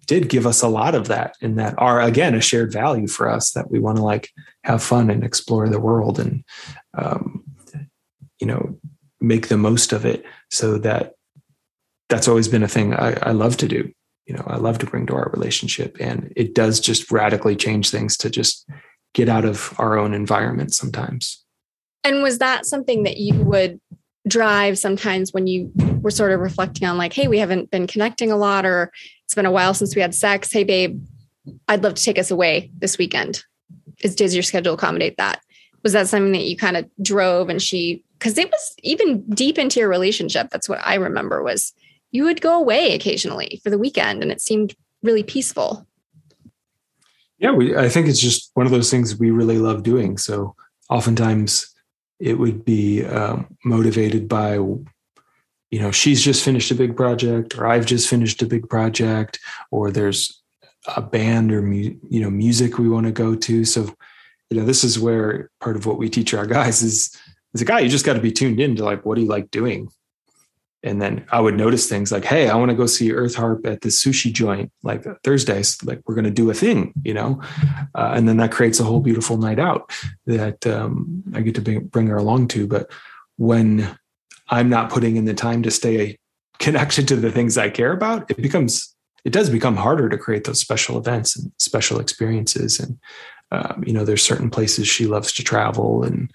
did 0.06 0.30
give 0.30 0.46
us 0.46 0.62
a 0.62 0.68
lot 0.68 0.96
of 0.96 1.08
that 1.08 1.36
and 1.42 1.58
that 1.58 1.74
are 1.78 2.02
again 2.02 2.36
a 2.36 2.42
shared 2.42 2.72
value 2.72 3.08
for 3.08 3.30
us 3.30 3.52
that 3.52 3.72
we 3.72 3.80
want 3.80 3.98
to 3.98 4.04
like 4.04 4.30
have 4.64 4.84
fun 4.84 5.10
and 5.10 5.24
explore 5.24 5.70
the 5.70 5.80
world 5.80 6.20
and 6.20 6.44
um, 6.98 7.44
you 8.40 8.48
know 8.48 8.78
make 9.22 9.48
the 9.48 9.58
most 9.58 9.94
of 9.94 10.06
it 10.06 10.26
so 10.52 10.78
that 10.78 11.14
that's 12.10 12.28
always 12.28 12.48
been 12.48 12.62
a 12.62 12.68
thing 12.68 12.94
I, 12.94 13.14
I 13.24 13.32
love 13.32 13.58
to 13.58 13.68
do. 13.68 13.92
You 14.28 14.36
know, 14.36 14.44
I 14.46 14.58
love 14.58 14.78
to 14.80 14.86
bring 14.86 15.08
to 15.08 15.16
our 15.16 15.32
relationship. 15.34 15.98
And 16.00 16.32
it 16.36 16.54
does 16.54 16.80
just 16.80 17.12
radically 17.12 17.56
change 17.56 17.90
things 17.90 18.16
to 18.18 18.30
just 18.30 18.70
get 19.14 19.30
out 19.30 19.46
of 19.46 19.74
our 19.80 19.98
own 19.98 20.14
environment 20.14 20.74
sometimes. 20.74 21.44
And 22.04 22.22
was 22.22 22.38
that 22.38 22.66
something 22.66 23.04
that 23.04 23.18
you 23.18 23.36
would 23.42 23.80
drive 24.28 24.78
sometimes 24.78 25.34
when 25.34 25.48
you 25.48 25.72
were 26.02 26.12
sort 26.12 26.32
of 26.32 26.40
reflecting 26.40 26.88
on, 26.88 26.98
like, 26.98 27.14
hey, 27.14 27.28
we 27.28 27.40
haven't 27.40 27.72
been 27.72 27.88
connecting 27.88 28.32
a 28.32 28.38
lot, 28.38 28.66
or 28.66 28.92
it's 29.34 29.36
been 29.36 29.48
a 29.48 29.52
while 29.52 29.74
since 29.74 29.96
we 29.96 30.02
had 30.04 30.14
sex. 30.14 30.52
Hey, 30.52 30.64
babe, 30.64 31.04
I'd 31.68 31.82
love 31.82 31.96
to 31.96 32.04
take 32.04 32.20
us 32.20 32.30
away 32.30 32.70
this 32.78 33.00
weekend. 33.00 33.44
Is, 34.04 34.16
does 34.16 34.36
your 34.36 34.44
schedule 34.44 34.76
accommodate 34.76 35.18
that? 35.18 35.42
Was 35.82 35.94
that 35.94 36.08
something 36.08 36.34
that 36.34 36.44
you 36.44 36.56
kind 36.56 36.78
of 36.78 36.88
drove 37.02 37.50
and 37.50 37.60
she 37.60 38.04
because 38.20 38.38
it 38.38 38.52
was 38.52 38.76
even 38.84 39.26
deep 39.32 39.58
into 39.58 39.80
your 39.80 39.90
relationship. 39.90 40.52
That's 40.52 40.70
what 40.70 40.80
I 40.86 40.96
remember 40.96 41.42
was 41.42 41.74
you 42.12 42.26
would 42.26 42.42
go 42.42 42.56
away 42.60 42.94
occasionally 42.94 43.60
for 43.64 43.72
the 43.72 43.80
weekend 43.80 44.22
and 44.22 44.32
it 44.32 44.40
seemed 44.40 44.76
really 45.02 45.24
peaceful. 45.24 45.88
Yeah, 47.40 47.52
we, 47.52 47.76
I 47.76 47.90
think 47.90 48.08
it's 48.08 48.22
just 48.22 48.52
one 48.54 48.68
of 48.68 48.72
those 48.72 48.92
things 48.92 49.18
we 49.18 49.32
really 49.32 49.58
love 49.58 49.82
doing. 49.82 50.20
So 50.20 50.56
oftentimes 50.92 51.74
it 52.20 52.36
would 52.36 52.64
be 52.64 53.04
um, 53.04 53.48
motivated 53.66 54.30
by, 54.30 54.60
you 55.74 55.80
know, 55.80 55.90
she's 55.90 56.22
just 56.22 56.46
finished 56.46 56.70
a 56.70 56.76
big 56.76 56.96
project 56.96 57.58
or 57.58 57.66
I've 57.66 57.88
just 57.88 58.08
finished 58.08 58.44
a 58.44 58.46
big 58.46 58.70
project 58.70 59.40
or 59.72 59.90
there's 59.90 60.44
a 60.96 61.02
band 61.02 61.52
or, 61.52 61.64
mu- 61.64 61.98
you 62.08 62.22
know, 62.22 62.30
music 62.30 62.78
we 62.78 62.88
want 62.88 63.08
to 63.08 63.12
go 63.12 63.34
to. 63.34 63.66
So, 63.66 63.92
you 64.52 64.60
know, 64.60 64.66
this 64.66 64.84
is 64.84 65.00
where 65.00 65.50
part 65.60 65.76
of 65.76 65.88
what 65.88 65.98
we 65.98 66.12
teach 66.12 66.36
our 66.36 66.46
guys 66.46 66.84
is 66.84 67.20
as 67.56 67.62
a 67.64 67.66
guy, 67.66 67.80
you 67.80 67.90
just 67.90 68.06
got 68.06 68.14
to 68.14 68.22
be 68.22 68.32
tuned 68.32 68.60
in 68.60 68.76
to 68.76 68.86
like, 68.86 69.04
what 69.04 69.16
do 69.16 69.22
you 69.22 69.28
like 69.28 69.50
doing? 69.50 69.90
And 70.84 71.02
then 71.02 71.26
I 71.32 71.40
would 71.40 71.56
notice 71.56 71.90
things 71.90 72.12
like, 72.12 72.26
hey, 72.26 72.50
I 72.50 72.56
want 72.56 72.70
to 72.70 72.78
go 72.78 72.86
see 72.86 73.12
Earth 73.12 73.34
Harp 73.34 73.66
at 73.66 73.82
the 73.82 73.90
sushi 73.90 74.32
joint 74.32 74.72
like 74.84 75.04
Thursdays. 75.24 75.84
Like 75.84 76.02
we're 76.06 76.14
going 76.14 76.26
to 76.26 76.30
do 76.30 76.52
a 76.52 76.54
thing, 76.54 76.94
you 77.04 77.16
know, 77.16 77.42
uh, 77.96 78.12
and 78.14 78.30
then 78.30 78.38
that 78.38 78.52
creates 78.52 78.80
a 78.80 78.84
whole 78.84 79.00
beautiful 79.00 79.38
night 79.38 79.58
out 79.58 79.92
that 80.28 80.68
um, 80.68 81.24
I 81.34 81.42
get 81.42 81.56
to 81.56 81.62
bring, 81.62 81.88
bring 81.88 82.08
her 82.08 82.18
along 82.18 82.50
to. 82.50 82.68
But 82.68 82.92
when 83.38 83.98
I'm 84.50 84.70
not 84.70 84.90
putting 84.90 85.16
in 85.16 85.26
the 85.26 85.34
time 85.34 85.64
to 85.64 85.72
stay 85.72 86.18
connected 86.60 87.08
to 87.10 87.16
the 87.16 87.32
things 87.32 87.58
I 87.58 87.70
care 87.70 87.92
about, 87.92 88.30
it 88.30 88.38
becomes 88.42 88.96
it 89.26 89.32
does 89.32 89.50
become 89.50 89.78
harder 89.78 90.10
to 90.10 90.18
create 90.18 90.44
those 90.44 90.60
special 90.60 90.98
events 90.98 91.38
and 91.38 91.50
special 91.58 92.00
experiences. 92.00 92.80
And 92.80 93.00
um, 93.52 93.84
you 93.86 93.94
know, 93.94 94.04
there's 94.04 94.22
certain 94.22 94.50
places 94.50 94.88
she 94.88 95.06
loves 95.06 95.32
to 95.34 95.44
travel 95.44 96.04
and 96.04 96.30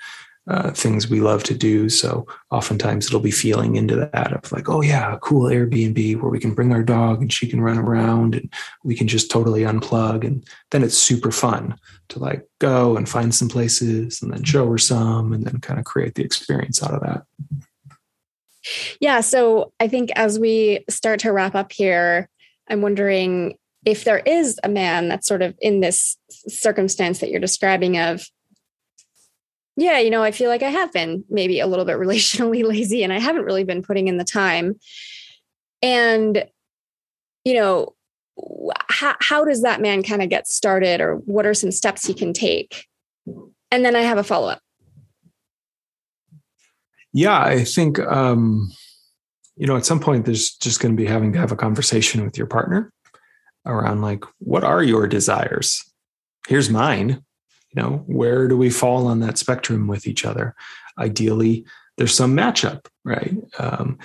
uh, 0.48 0.70
things 0.70 1.10
we 1.10 1.20
love 1.20 1.42
to 1.42 1.54
do. 1.54 1.90
So 1.90 2.26
oftentimes 2.50 3.06
it'll 3.06 3.20
be 3.20 3.30
feeling 3.30 3.76
into 3.76 3.96
that 3.96 4.32
of 4.32 4.50
like, 4.50 4.68
oh 4.70 4.80
yeah, 4.80 5.12
a 5.12 5.18
cool 5.18 5.50
Airbnb 5.50 6.20
where 6.20 6.30
we 6.30 6.40
can 6.40 6.54
bring 6.54 6.72
our 6.72 6.82
dog 6.82 7.20
and 7.20 7.30
she 7.30 7.46
can 7.46 7.60
run 7.60 7.76
around 7.76 8.34
and 8.34 8.50
we 8.82 8.94
can 8.94 9.08
just 9.08 9.30
totally 9.30 9.62
unplug. 9.62 10.26
And 10.26 10.46
then 10.70 10.82
it's 10.82 10.96
super 10.96 11.30
fun 11.30 11.76
to 12.08 12.18
like 12.18 12.48
go 12.60 12.96
and 12.96 13.06
find 13.06 13.34
some 13.34 13.50
places 13.50 14.22
and 14.22 14.32
then 14.32 14.44
show 14.44 14.70
her 14.70 14.78
some 14.78 15.34
and 15.34 15.44
then 15.44 15.60
kind 15.60 15.78
of 15.78 15.84
create 15.84 16.14
the 16.14 16.24
experience 16.24 16.82
out 16.82 16.94
of 16.94 17.00
that. 17.02 17.24
Yeah. 19.00 19.20
So 19.20 19.72
I 19.80 19.88
think 19.88 20.10
as 20.16 20.38
we 20.38 20.84
start 20.88 21.20
to 21.20 21.32
wrap 21.32 21.54
up 21.54 21.72
here, 21.72 22.28
I'm 22.68 22.82
wondering 22.82 23.56
if 23.84 24.04
there 24.04 24.18
is 24.18 24.58
a 24.62 24.68
man 24.68 25.08
that's 25.08 25.26
sort 25.26 25.42
of 25.42 25.54
in 25.60 25.80
this 25.80 26.16
circumstance 26.28 27.20
that 27.20 27.30
you're 27.30 27.40
describing 27.40 27.98
of 27.98 28.26
yeah, 29.78 30.00
you 30.00 30.10
know, 30.10 30.24
I 30.24 30.32
feel 30.32 30.50
like 30.50 30.64
I 30.64 30.70
have 30.70 30.92
been 30.92 31.22
maybe 31.30 31.60
a 31.60 31.68
little 31.68 31.84
bit 31.84 31.98
relationally 31.98 32.64
lazy 32.68 33.04
and 33.04 33.12
I 33.12 33.20
haven't 33.20 33.44
really 33.44 33.62
been 33.62 33.82
putting 33.82 34.08
in 34.08 34.16
the 34.16 34.24
time. 34.24 34.74
And, 35.82 36.44
you 37.44 37.54
know, 37.54 37.94
how, 38.88 39.14
how 39.20 39.44
does 39.44 39.62
that 39.62 39.80
man 39.80 40.02
kind 40.02 40.20
of 40.20 40.30
get 40.30 40.48
started 40.48 41.00
or 41.00 41.14
what 41.14 41.46
are 41.46 41.54
some 41.54 41.70
steps 41.70 42.04
he 42.04 42.12
can 42.12 42.32
take? 42.32 42.86
And 43.70 43.84
then 43.84 43.94
I 43.94 44.00
have 44.00 44.18
a 44.18 44.24
follow 44.24 44.48
up. 44.48 44.60
Yeah, 47.12 47.40
I 47.40 47.64
think, 47.64 47.98
um, 48.00 48.70
you 49.56 49.66
know, 49.66 49.76
at 49.76 49.86
some 49.86 50.00
point 50.00 50.26
there's 50.26 50.50
just 50.50 50.80
going 50.80 50.96
to 50.96 51.02
be 51.02 51.08
having 51.08 51.32
to 51.32 51.38
have 51.38 51.52
a 51.52 51.56
conversation 51.56 52.24
with 52.24 52.36
your 52.36 52.46
partner 52.46 52.92
around 53.66 54.02
like, 54.02 54.24
what 54.38 54.64
are 54.64 54.82
your 54.82 55.06
desires? 55.06 55.82
Here's 56.46 56.70
mine. 56.70 57.22
You 57.74 57.82
know 57.82 58.02
where 58.06 58.48
do 58.48 58.56
we 58.56 58.70
fall 58.70 59.06
on 59.06 59.20
that 59.20 59.36
spectrum 59.36 59.88
with 59.88 60.06
each 60.06 60.24
other? 60.24 60.54
Ideally 60.98 61.66
there's 61.98 62.14
some 62.14 62.34
matchup 62.34 62.86
right? 63.04 63.34
Um, 63.58 63.98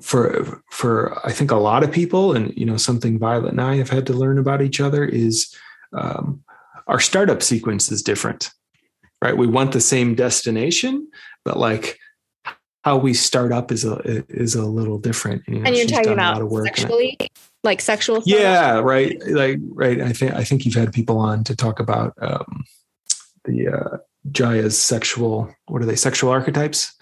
for 0.00 0.62
for 0.70 1.16
i 1.26 1.30
think 1.30 1.52
a 1.52 1.56
lot 1.56 1.84
of 1.84 1.92
people 1.92 2.34
and 2.34 2.52
you 2.56 2.66
know 2.66 2.76
something 2.76 3.20
violet 3.20 3.52
and 3.52 3.60
i 3.60 3.76
have 3.76 3.88
had 3.88 4.04
to 4.04 4.12
learn 4.12 4.36
about 4.36 4.60
each 4.60 4.80
other 4.80 5.04
is 5.04 5.54
um, 5.92 6.42
our 6.88 6.98
startup 6.98 7.40
sequence 7.40 7.92
is 7.92 8.02
different 8.02 8.50
right? 9.22 9.36
We 9.36 9.46
want 9.46 9.72
the 9.72 9.80
same 9.80 10.14
destination 10.14 11.08
but 11.44 11.58
like 11.58 11.98
how 12.84 12.96
we 12.96 13.14
start 13.14 13.52
up 13.52 13.70
is 13.70 13.84
a 13.84 14.24
is 14.28 14.54
a 14.54 14.64
little 14.64 14.98
different. 14.98 15.42
You 15.46 15.60
know, 15.60 15.66
and 15.66 15.76
you're 15.76 15.86
talking 15.86 16.12
about 16.12 16.50
sexually, 16.64 17.18
like 17.62 17.80
sexual. 17.80 18.22
Yeah, 18.24 18.78
right. 18.78 19.20
Like 19.26 19.58
right. 19.68 20.00
I 20.00 20.12
think 20.12 20.32
I 20.32 20.44
think 20.44 20.64
you've 20.64 20.74
had 20.74 20.92
people 20.92 21.18
on 21.18 21.44
to 21.44 21.56
talk 21.56 21.80
about 21.80 22.14
um, 22.20 22.64
the 23.44 23.68
uh, 23.68 23.96
Jaiya's 24.30 24.78
sexual. 24.78 25.54
What 25.66 25.82
are 25.82 25.86
they? 25.86 25.96
Sexual 25.96 26.30
archetypes. 26.30 26.94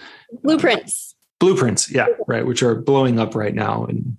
Blueprints. 0.42 1.14
Uh, 1.14 1.16
blueprints. 1.40 1.90
Yeah, 1.90 2.08
right. 2.26 2.46
Which 2.46 2.62
are 2.62 2.74
blowing 2.74 3.18
up 3.18 3.34
right 3.34 3.54
now 3.54 3.86
in 3.86 4.18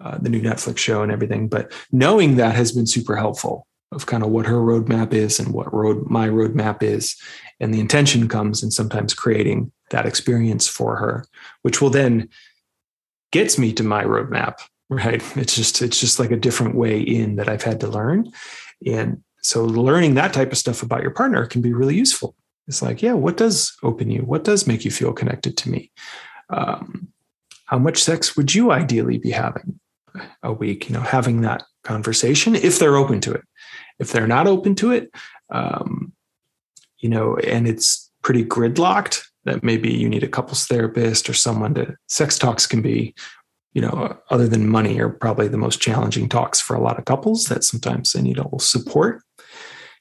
uh, 0.00 0.18
the 0.18 0.28
new 0.28 0.42
Netflix 0.42 0.78
show 0.78 1.02
and 1.02 1.10
everything. 1.10 1.48
But 1.48 1.72
knowing 1.90 2.36
that 2.36 2.54
has 2.54 2.72
been 2.72 2.86
super 2.86 3.16
helpful 3.16 3.66
of 3.92 4.04
kind 4.04 4.22
of 4.22 4.28
what 4.28 4.46
her 4.46 4.56
roadmap 4.56 5.14
is 5.14 5.40
and 5.40 5.54
what 5.54 5.72
road 5.72 6.10
my 6.10 6.28
roadmap 6.28 6.82
is, 6.82 7.16
and 7.60 7.72
the 7.72 7.80
intention 7.80 8.28
comes 8.28 8.62
in 8.62 8.70
sometimes 8.70 9.14
creating 9.14 9.72
that 9.90 10.06
experience 10.06 10.68
for 10.68 10.96
her, 10.96 11.24
which 11.62 11.80
will 11.80 11.90
then 11.90 12.28
gets 13.32 13.58
me 13.58 13.72
to 13.72 13.82
my 13.82 14.04
roadmap. 14.04 14.60
Right. 14.90 15.22
It's 15.36 15.54
just, 15.54 15.82
it's 15.82 16.00
just 16.00 16.18
like 16.18 16.30
a 16.30 16.36
different 16.36 16.74
way 16.74 17.00
in 17.00 17.36
that 17.36 17.48
I've 17.48 17.62
had 17.62 17.80
to 17.80 17.88
learn. 17.88 18.32
And 18.86 19.22
so 19.42 19.64
learning 19.64 20.14
that 20.14 20.32
type 20.32 20.50
of 20.50 20.56
stuff 20.56 20.82
about 20.82 21.02
your 21.02 21.10
partner 21.10 21.46
can 21.46 21.60
be 21.60 21.74
really 21.74 21.94
useful. 21.94 22.34
It's 22.66 22.80
like, 22.80 23.02
yeah, 23.02 23.12
what 23.12 23.36
does 23.36 23.76
open 23.82 24.10
you? 24.10 24.22
What 24.22 24.44
does 24.44 24.66
make 24.66 24.84
you 24.84 24.90
feel 24.90 25.12
connected 25.12 25.56
to 25.58 25.70
me? 25.70 25.90
Um, 26.48 27.08
how 27.66 27.78
much 27.78 28.02
sex 28.02 28.36
would 28.36 28.54
you 28.54 28.72
ideally 28.72 29.18
be 29.18 29.30
having 29.30 29.78
a 30.42 30.52
week? 30.52 30.88
You 30.88 30.94
know, 30.94 31.02
having 31.02 31.42
that 31.42 31.64
conversation 31.84 32.54
if 32.54 32.78
they're 32.78 32.96
open 32.96 33.20
to 33.22 33.32
it. 33.32 33.42
If 33.98 34.12
they're 34.12 34.26
not 34.26 34.46
open 34.46 34.74
to 34.76 34.92
it, 34.92 35.10
um, 35.50 36.12
you 36.98 37.08
know, 37.08 37.36
and 37.38 37.66
it's 37.68 38.10
pretty 38.22 38.44
gridlocked, 38.44 39.22
that 39.44 39.62
maybe 39.62 39.90
you 39.90 40.08
need 40.08 40.22
a 40.22 40.28
couples 40.28 40.66
therapist 40.66 41.28
or 41.30 41.34
someone 41.34 41.74
to 41.74 41.96
sex 42.08 42.38
talks 42.38 42.66
can 42.66 42.82
be 42.82 43.14
you 43.78 43.82
know, 43.82 44.18
other 44.30 44.48
than 44.48 44.68
money, 44.68 44.98
are 44.98 45.08
probably 45.08 45.46
the 45.46 45.56
most 45.56 45.80
challenging 45.80 46.28
talks 46.28 46.60
for 46.60 46.74
a 46.74 46.80
lot 46.80 46.98
of 46.98 47.04
couples 47.04 47.44
that 47.44 47.62
sometimes 47.62 48.12
they 48.12 48.22
need 48.22 48.38
a 48.38 48.42
little 48.42 48.58
support 48.58 49.22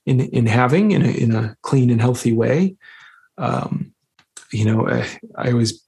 in 0.05 0.21
in 0.21 0.45
having 0.45 0.91
in 0.91 1.03
a, 1.03 1.09
in 1.09 1.35
a 1.35 1.55
clean 1.61 1.89
and 1.89 2.01
healthy 2.01 2.33
way. 2.33 2.75
Um, 3.37 3.93
you 4.51 4.65
know, 4.65 4.89
I, 4.89 5.07
I 5.35 5.51
always 5.51 5.83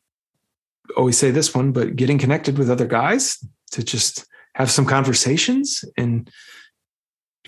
always 0.98 1.18
say 1.18 1.32
this 1.32 1.56
one, 1.56 1.72
but 1.72 1.96
getting 1.96 2.18
connected 2.18 2.58
with 2.58 2.70
other 2.70 2.86
guys 2.86 3.44
to 3.72 3.84
just 3.84 4.26
have 4.56 4.70
some 4.70 4.86
conversations 4.86 5.84
and 5.98 6.30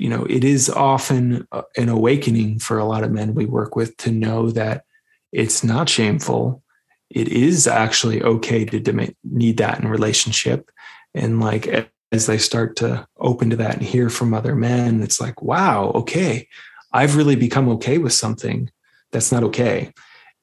you 0.02 0.10
know 0.10 0.26
it 0.26 0.44
is 0.44 0.68
often 0.68 1.48
uh, 1.52 1.62
an 1.78 1.88
awakening 1.88 2.58
for 2.58 2.80
a 2.80 2.86
lot 2.86 3.04
of 3.04 3.12
men 3.12 3.36
we 3.36 3.46
work 3.46 3.76
with 3.76 3.96
to 3.98 4.10
know 4.10 4.50
that 4.50 4.84
it's 5.32 5.64
not 5.64 5.90
shameful. 5.90 6.64
It 7.12 7.28
is 7.28 7.68
actually 7.68 8.24
okay 8.24 8.66
to 8.66 9.14
need 9.24 9.58
that 9.58 9.80
in 9.80 9.88
relationship. 9.88 10.72
And 11.14 11.40
like 11.40 11.68
as 12.12 12.26
they 12.26 12.40
start 12.40 12.76
to 12.78 13.08
open 13.18 13.52
to 13.52 13.56
that 13.58 13.76
and 13.76 13.84
hear 13.84 14.10
from 14.10 14.34
other 14.34 14.56
men 14.56 15.04
it's 15.04 15.22
like 15.22 15.42
wow 15.44 15.92
okay. 15.92 16.48
I've 16.92 17.16
really 17.16 17.36
become 17.36 17.70
okay 17.70 18.00
with 18.00 18.14
something 18.14 18.72
that's 19.12 19.32
not 19.32 19.44
okay. 19.44 19.94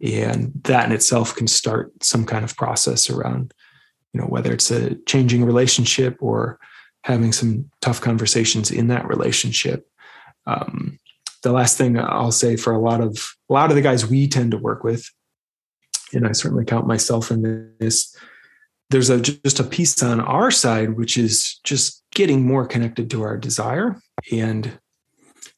And 0.01 0.53
that 0.65 0.87
in 0.87 0.93
itself 0.93 1.35
can 1.35 1.49
start 1.49 1.93
some 2.03 2.25
kind 2.25 2.45
of 2.45 2.57
process 2.57 3.11
around 3.11 3.53
you 4.13 4.21
know 4.21 4.27
whether 4.29 4.53
it's 4.53 4.71
a 4.71 4.95
changing 5.07 5.45
relationship 5.45 6.17
or 6.21 6.61
having 7.05 7.33
some 7.33 7.71
tough 7.81 8.01
conversations 8.01 8.71
in 8.71 8.89
that 8.89 9.07
relationship 9.09 9.89
um, 10.47 10.99
the 11.43 11.53
last 11.53 11.79
thing 11.79 11.99
i'll 11.99 12.33
say 12.33 12.57
for 12.57 12.73
a 12.73 12.81
lot 12.81 13.01
of 13.01 13.35
a 13.49 13.53
lot 13.53 13.71
of 13.71 13.77
the 13.77 13.83
guys 13.83 14.07
we 14.07 14.29
tend 14.29 14.51
to 14.51 14.59
work 14.59 14.85
with 14.85 15.11
and 16.13 16.27
i 16.27 16.33
certainly 16.33 16.65
count 16.65 16.87
myself 16.87 17.31
in 17.31 17.75
this 17.79 18.17
there's 18.91 19.11
a 19.11 19.21
just 19.21 19.61
a 19.61 19.65
piece 19.65 20.03
on 20.03 20.21
our 20.21 20.51
side 20.51 20.97
which 20.97 21.17
is 21.17 21.61
just 21.65 22.03
getting 22.13 22.47
more 22.47 22.67
connected 22.67 23.11
to 23.11 23.23
our 23.23 23.37
desire 23.37 24.01
and 24.33 24.79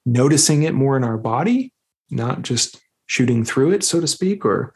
noticing 0.05 0.65
it 0.65 0.75
more 0.75 0.97
in 0.97 1.05
our 1.05 1.19
body 1.19 1.73
not 2.11 2.43
just 2.43 2.81
shooting 3.07 3.45
through 3.45 3.73
it, 3.73 3.83
so 3.83 4.01
to 4.01 4.07
speak, 4.07 4.45
or 4.45 4.75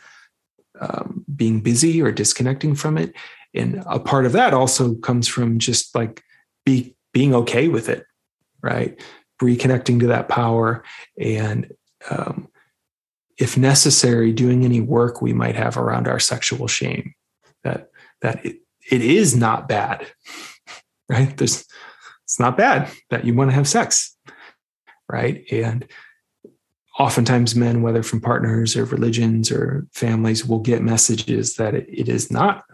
um, 0.80 1.24
being 1.34 1.60
busy 1.60 2.02
or 2.02 2.10
disconnecting 2.10 2.74
from 2.74 2.98
it. 2.98 3.14
And 3.54 3.82
a 3.86 4.00
part 4.00 4.26
of 4.26 4.32
that 4.32 4.54
also 4.54 4.94
comes 4.96 5.28
from 5.28 5.58
just 5.58 5.94
like 5.94 6.22
be 6.64 6.94
being 7.12 7.34
okay 7.34 7.68
with 7.68 7.88
it, 7.88 8.06
right? 8.62 9.00
Reconnecting 9.42 10.00
to 10.00 10.06
that 10.08 10.28
power 10.28 10.82
and 11.18 11.72
um, 12.10 12.48
if 13.38 13.56
necessary, 13.56 14.32
doing 14.32 14.64
any 14.64 14.80
work 14.80 15.20
we 15.20 15.32
might 15.32 15.56
have 15.56 15.76
around 15.76 16.06
our 16.06 16.20
sexual 16.20 16.68
shame. 16.68 17.14
That 17.64 17.90
that 18.20 18.44
it, 18.44 18.58
it 18.90 19.00
is 19.00 19.36
not 19.36 19.68
bad, 19.68 20.06
right? 21.08 21.36
There's 21.36 21.64
it's 22.24 22.40
not 22.40 22.56
bad 22.56 22.90
that 23.10 23.24
you 23.24 23.34
want 23.34 23.50
to 23.50 23.54
have 23.54 23.68
sex, 23.68 24.16
right? 25.08 25.44
And 25.50 25.86
oftentimes 26.98 27.56
men, 27.56 27.82
whether 27.82 28.02
from 28.02 28.20
partners 28.20 28.76
or 28.76 28.84
religions 28.84 29.50
or 29.50 29.86
families, 29.92 30.46
will 30.46 30.60
get 30.60 30.82
messages 30.82 31.56
that 31.56 31.74
it, 31.74 31.86
it 31.88 32.08
is 32.08 32.30
not 32.30 32.64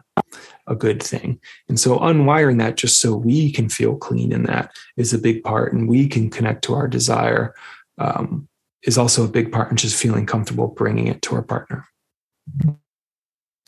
a 0.67 0.75
good 0.75 1.03
thing. 1.03 1.41
And 1.69 1.79
so 1.79 1.99
unwiring 1.99 2.59
that 2.59 2.77
just 2.77 3.01
so 3.01 3.15
we 3.15 3.53
can 3.53 3.69
feel 3.69 3.97
clean 3.97 4.33
in 4.33 4.45
that 4.45 4.73
is 4.97 5.13
a 5.13 5.19
big 5.19 5.43
part 5.43 5.73
and 5.73 5.89
we 5.89 6.09
can 6.09 6.31
connect 6.31 6.63
to 6.65 6.75
our 6.75 6.89
desire 6.89 7.55
um, 7.99 8.49
is 8.83 8.97
also 8.97 9.25
a 9.25 9.29
big 9.29 9.53
part 9.53 9.69
and 9.69 9.79
just 9.79 10.01
feeling 10.01 10.27
comfortable 10.27 10.69
bringing 10.69 11.07
it 11.07 11.23
to 11.23 11.35
our 11.35 11.43
partner. 11.43 11.87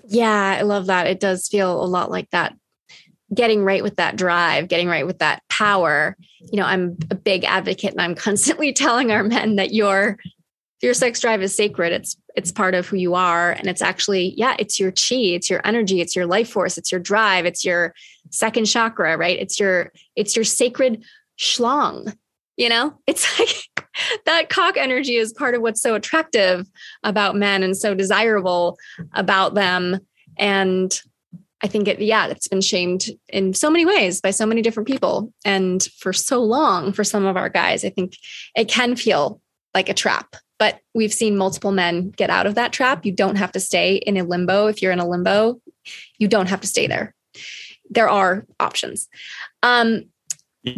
Yeah, 0.04 0.56
I 0.58 0.62
love 0.62 0.86
that. 0.86 1.06
It 1.06 1.20
does 1.20 1.48
feel 1.48 1.82
a 1.82 1.86
lot 1.86 2.10
like 2.10 2.30
that 2.30 2.54
getting 3.34 3.64
right 3.64 3.82
with 3.82 3.96
that 3.96 4.16
drive, 4.16 4.68
getting 4.68 4.88
right 4.88 5.06
with 5.06 5.18
that 5.18 5.42
power. 5.48 6.16
You 6.40 6.60
know, 6.60 6.66
I'm 6.66 6.98
a 7.10 7.14
big 7.14 7.44
advocate 7.44 7.92
and 7.92 8.00
I'm 8.00 8.14
constantly 8.14 8.72
telling 8.72 9.10
our 9.10 9.22
men 9.22 9.56
that 9.56 9.72
your 9.72 10.18
your 10.80 10.94
sex 10.94 11.20
drive 11.20 11.42
is 11.42 11.54
sacred. 11.54 11.92
It's 11.92 12.16
it's 12.34 12.52
part 12.52 12.74
of 12.74 12.86
who 12.86 12.96
you 12.96 13.14
are. 13.14 13.52
And 13.52 13.68
it's 13.68 13.82
actually, 13.82 14.34
yeah, 14.36 14.56
it's 14.58 14.80
your 14.80 14.90
chi, 14.90 15.34
it's 15.34 15.50
your 15.50 15.60
energy, 15.64 16.00
it's 16.00 16.16
your 16.16 16.26
life 16.26 16.50
force, 16.50 16.78
it's 16.78 16.90
your 16.90 17.00
drive, 17.00 17.44
it's 17.46 17.64
your 17.64 17.94
second 18.30 18.66
chakra, 18.66 19.16
right? 19.16 19.38
It's 19.38 19.60
your, 19.60 19.92
it's 20.16 20.34
your 20.36 20.44
sacred 20.44 21.04
schlong. 21.38 22.14
You 22.56 22.68
know, 22.68 22.98
it's 23.06 23.38
like 23.38 23.86
that 24.26 24.48
cock 24.48 24.76
energy 24.76 25.16
is 25.16 25.32
part 25.32 25.54
of 25.54 25.62
what's 25.62 25.80
so 25.80 25.94
attractive 25.94 26.68
about 27.02 27.36
men 27.36 27.62
and 27.62 27.76
so 27.76 27.94
desirable 27.94 28.78
about 29.14 29.54
them. 29.54 30.00
And 30.38 31.00
I 31.62 31.68
think 31.68 31.86
it, 31.86 32.00
yeah, 32.00 32.26
it's 32.26 32.48
been 32.48 32.60
shamed 32.60 33.06
in 33.28 33.54
so 33.54 33.70
many 33.70 33.86
ways 33.86 34.20
by 34.20 34.32
so 34.32 34.46
many 34.46 34.62
different 34.62 34.88
people. 34.88 35.32
And 35.44 35.82
for 35.98 36.12
so 36.12 36.42
long, 36.42 36.92
for 36.92 37.04
some 37.04 37.24
of 37.24 37.36
our 37.36 37.48
guys, 37.48 37.84
I 37.84 37.90
think 37.90 38.16
it 38.56 38.68
can 38.68 38.96
feel 38.96 39.40
like 39.74 39.88
a 39.88 39.94
trap 39.94 40.36
but 40.62 40.78
we've 40.94 41.12
seen 41.12 41.36
multiple 41.36 41.72
men 41.72 42.10
get 42.10 42.30
out 42.30 42.46
of 42.46 42.54
that 42.54 42.72
trap. 42.72 43.04
You 43.04 43.10
don't 43.10 43.34
have 43.34 43.50
to 43.50 43.58
stay 43.58 43.96
in 43.96 44.16
a 44.16 44.22
limbo. 44.22 44.68
If 44.68 44.80
you're 44.80 44.92
in 44.92 45.00
a 45.00 45.08
limbo, 45.08 45.60
you 46.18 46.28
don't 46.28 46.48
have 46.48 46.60
to 46.60 46.68
stay 46.68 46.86
there. 46.86 47.16
There 47.90 48.08
are 48.08 48.46
options. 48.60 49.08
Um, 49.64 50.04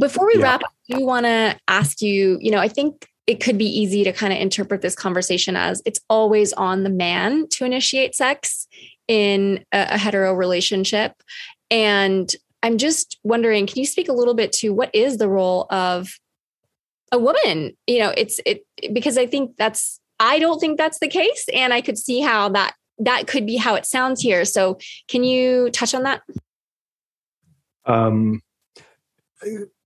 before 0.00 0.24
we 0.24 0.36
yeah. 0.38 0.42
wrap, 0.44 0.62
I 0.64 0.96
do 0.96 1.04
want 1.04 1.26
to 1.26 1.58
ask 1.68 2.00
you, 2.00 2.38
you 2.40 2.50
know, 2.50 2.60
I 2.60 2.68
think 2.68 3.06
it 3.26 3.42
could 3.42 3.58
be 3.58 3.66
easy 3.66 4.04
to 4.04 4.12
kind 4.14 4.32
of 4.32 4.38
interpret 4.38 4.80
this 4.80 4.94
conversation 4.94 5.54
as 5.54 5.82
it's 5.84 6.00
always 6.08 6.54
on 6.54 6.84
the 6.84 6.88
man 6.88 7.46
to 7.48 7.66
initiate 7.66 8.14
sex 8.14 8.66
in 9.06 9.66
a, 9.70 9.88
a 9.90 9.98
hetero 9.98 10.32
relationship. 10.32 11.12
And 11.70 12.34
I'm 12.62 12.78
just 12.78 13.18
wondering, 13.22 13.66
can 13.66 13.80
you 13.80 13.86
speak 13.86 14.08
a 14.08 14.14
little 14.14 14.32
bit 14.32 14.50
to 14.52 14.70
what 14.70 14.94
is 14.94 15.18
the 15.18 15.28
role 15.28 15.66
of 15.68 16.08
a 17.14 17.18
woman 17.18 17.76
you 17.86 17.98
know 17.98 18.12
it's 18.16 18.40
it 18.44 18.66
because 18.92 19.16
i 19.16 19.26
think 19.26 19.56
that's 19.56 20.00
i 20.18 20.38
don't 20.38 20.58
think 20.58 20.76
that's 20.76 20.98
the 20.98 21.08
case 21.08 21.46
and 21.54 21.72
i 21.72 21.80
could 21.80 21.96
see 21.96 22.20
how 22.20 22.48
that 22.48 22.74
that 22.98 23.26
could 23.26 23.46
be 23.46 23.56
how 23.56 23.74
it 23.74 23.86
sounds 23.86 24.20
here. 24.20 24.44
So 24.44 24.78
can 25.08 25.24
you 25.24 25.70
touch 25.70 25.94
on 25.94 26.02
that? 26.04 26.22
Um 27.86 28.42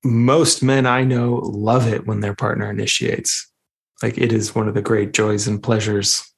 most 0.04 0.62
men 0.62 0.86
i 0.86 1.02
know 1.02 1.40
love 1.42 1.88
it 1.88 2.06
when 2.06 2.20
their 2.20 2.34
partner 2.34 2.70
initiates. 2.70 3.50
Like 4.02 4.16
it 4.16 4.32
is 4.32 4.54
one 4.54 4.68
of 4.68 4.74
the 4.74 4.82
great 4.82 5.12
joys 5.12 5.48
and 5.48 5.62
pleasures 5.62 6.32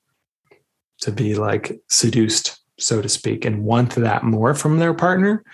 to 1.02 1.12
be 1.12 1.34
like 1.34 1.78
seduced 1.88 2.58
so 2.78 3.02
to 3.02 3.08
speak 3.08 3.44
and 3.44 3.62
want 3.62 3.94
that 3.96 4.22
more 4.22 4.54
from 4.54 4.78
their 4.78 4.94
partner. 4.94 5.44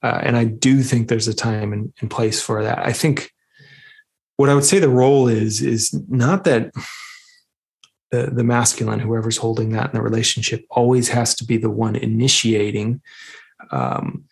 Uh, 0.00 0.20
and 0.22 0.36
i 0.36 0.44
do 0.44 0.80
think 0.82 1.08
there's 1.08 1.26
a 1.26 1.34
time 1.34 1.72
and, 1.72 1.92
and 2.00 2.10
place 2.10 2.40
for 2.40 2.62
that. 2.62 2.78
I 2.78 2.92
think 2.92 3.32
what 4.38 4.48
I 4.48 4.54
would 4.54 4.64
say 4.64 4.78
the 4.78 4.88
role 4.88 5.28
is 5.28 5.60
is 5.60 5.92
not 6.08 6.44
that 6.44 6.72
the, 8.10 8.30
the 8.32 8.44
masculine, 8.44 9.00
whoever's 9.00 9.36
holding 9.36 9.70
that 9.70 9.86
in 9.86 9.92
the 9.92 10.00
relationship, 10.00 10.64
always 10.70 11.08
has 11.08 11.34
to 11.34 11.44
be 11.44 11.58
the 11.58 11.68
one 11.68 11.96
initiating. 11.96 13.02
Um, 13.70 14.24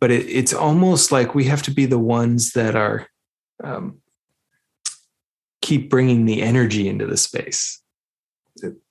but 0.00 0.10
it, 0.10 0.26
it's 0.26 0.54
almost 0.54 1.12
like 1.12 1.34
we 1.34 1.44
have 1.44 1.62
to 1.64 1.70
be 1.70 1.84
the 1.84 1.98
ones 1.98 2.52
that 2.52 2.74
are 2.74 3.06
um, 3.62 3.98
keep 5.60 5.90
bringing 5.90 6.24
the 6.24 6.40
energy 6.40 6.88
into 6.88 7.06
the 7.06 7.18
space. 7.18 7.82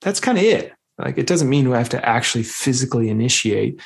That's 0.00 0.20
kind 0.20 0.38
of 0.38 0.44
it. 0.44 0.72
Like 0.98 1.18
it 1.18 1.26
doesn't 1.26 1.50
mean 1.50 1.68
we 1.68 1.76
have 1.76 1.88
to 1.90 2.08
actually 2.08 2.44
physically 2.44 3.08
initiate, 3.08 3.80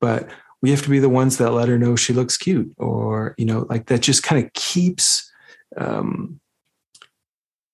but 0.00 0.30
we 0.62 0.70
have 0.70 0.82
to 0.82 0.90
be 0.90 1.00
the 1.00 1.08
ones 1.08 1.38
that 1.38 1.50
let 1.50 1.68
her 1.68 1.78
know 1.78 1.96
she 1.96 2.12
looks 2.12 2.36
cute, 2.36 2.72
or 2.78 3.34
you 3.38 3.44
know, 3.44 3.66
like 3.68 3.86
that 3.86 4.02
just 4.02 4.22
kind 4.22 4.44
of 4.44 4.52
keeps 4.52 5.27
um, 5.76 6.40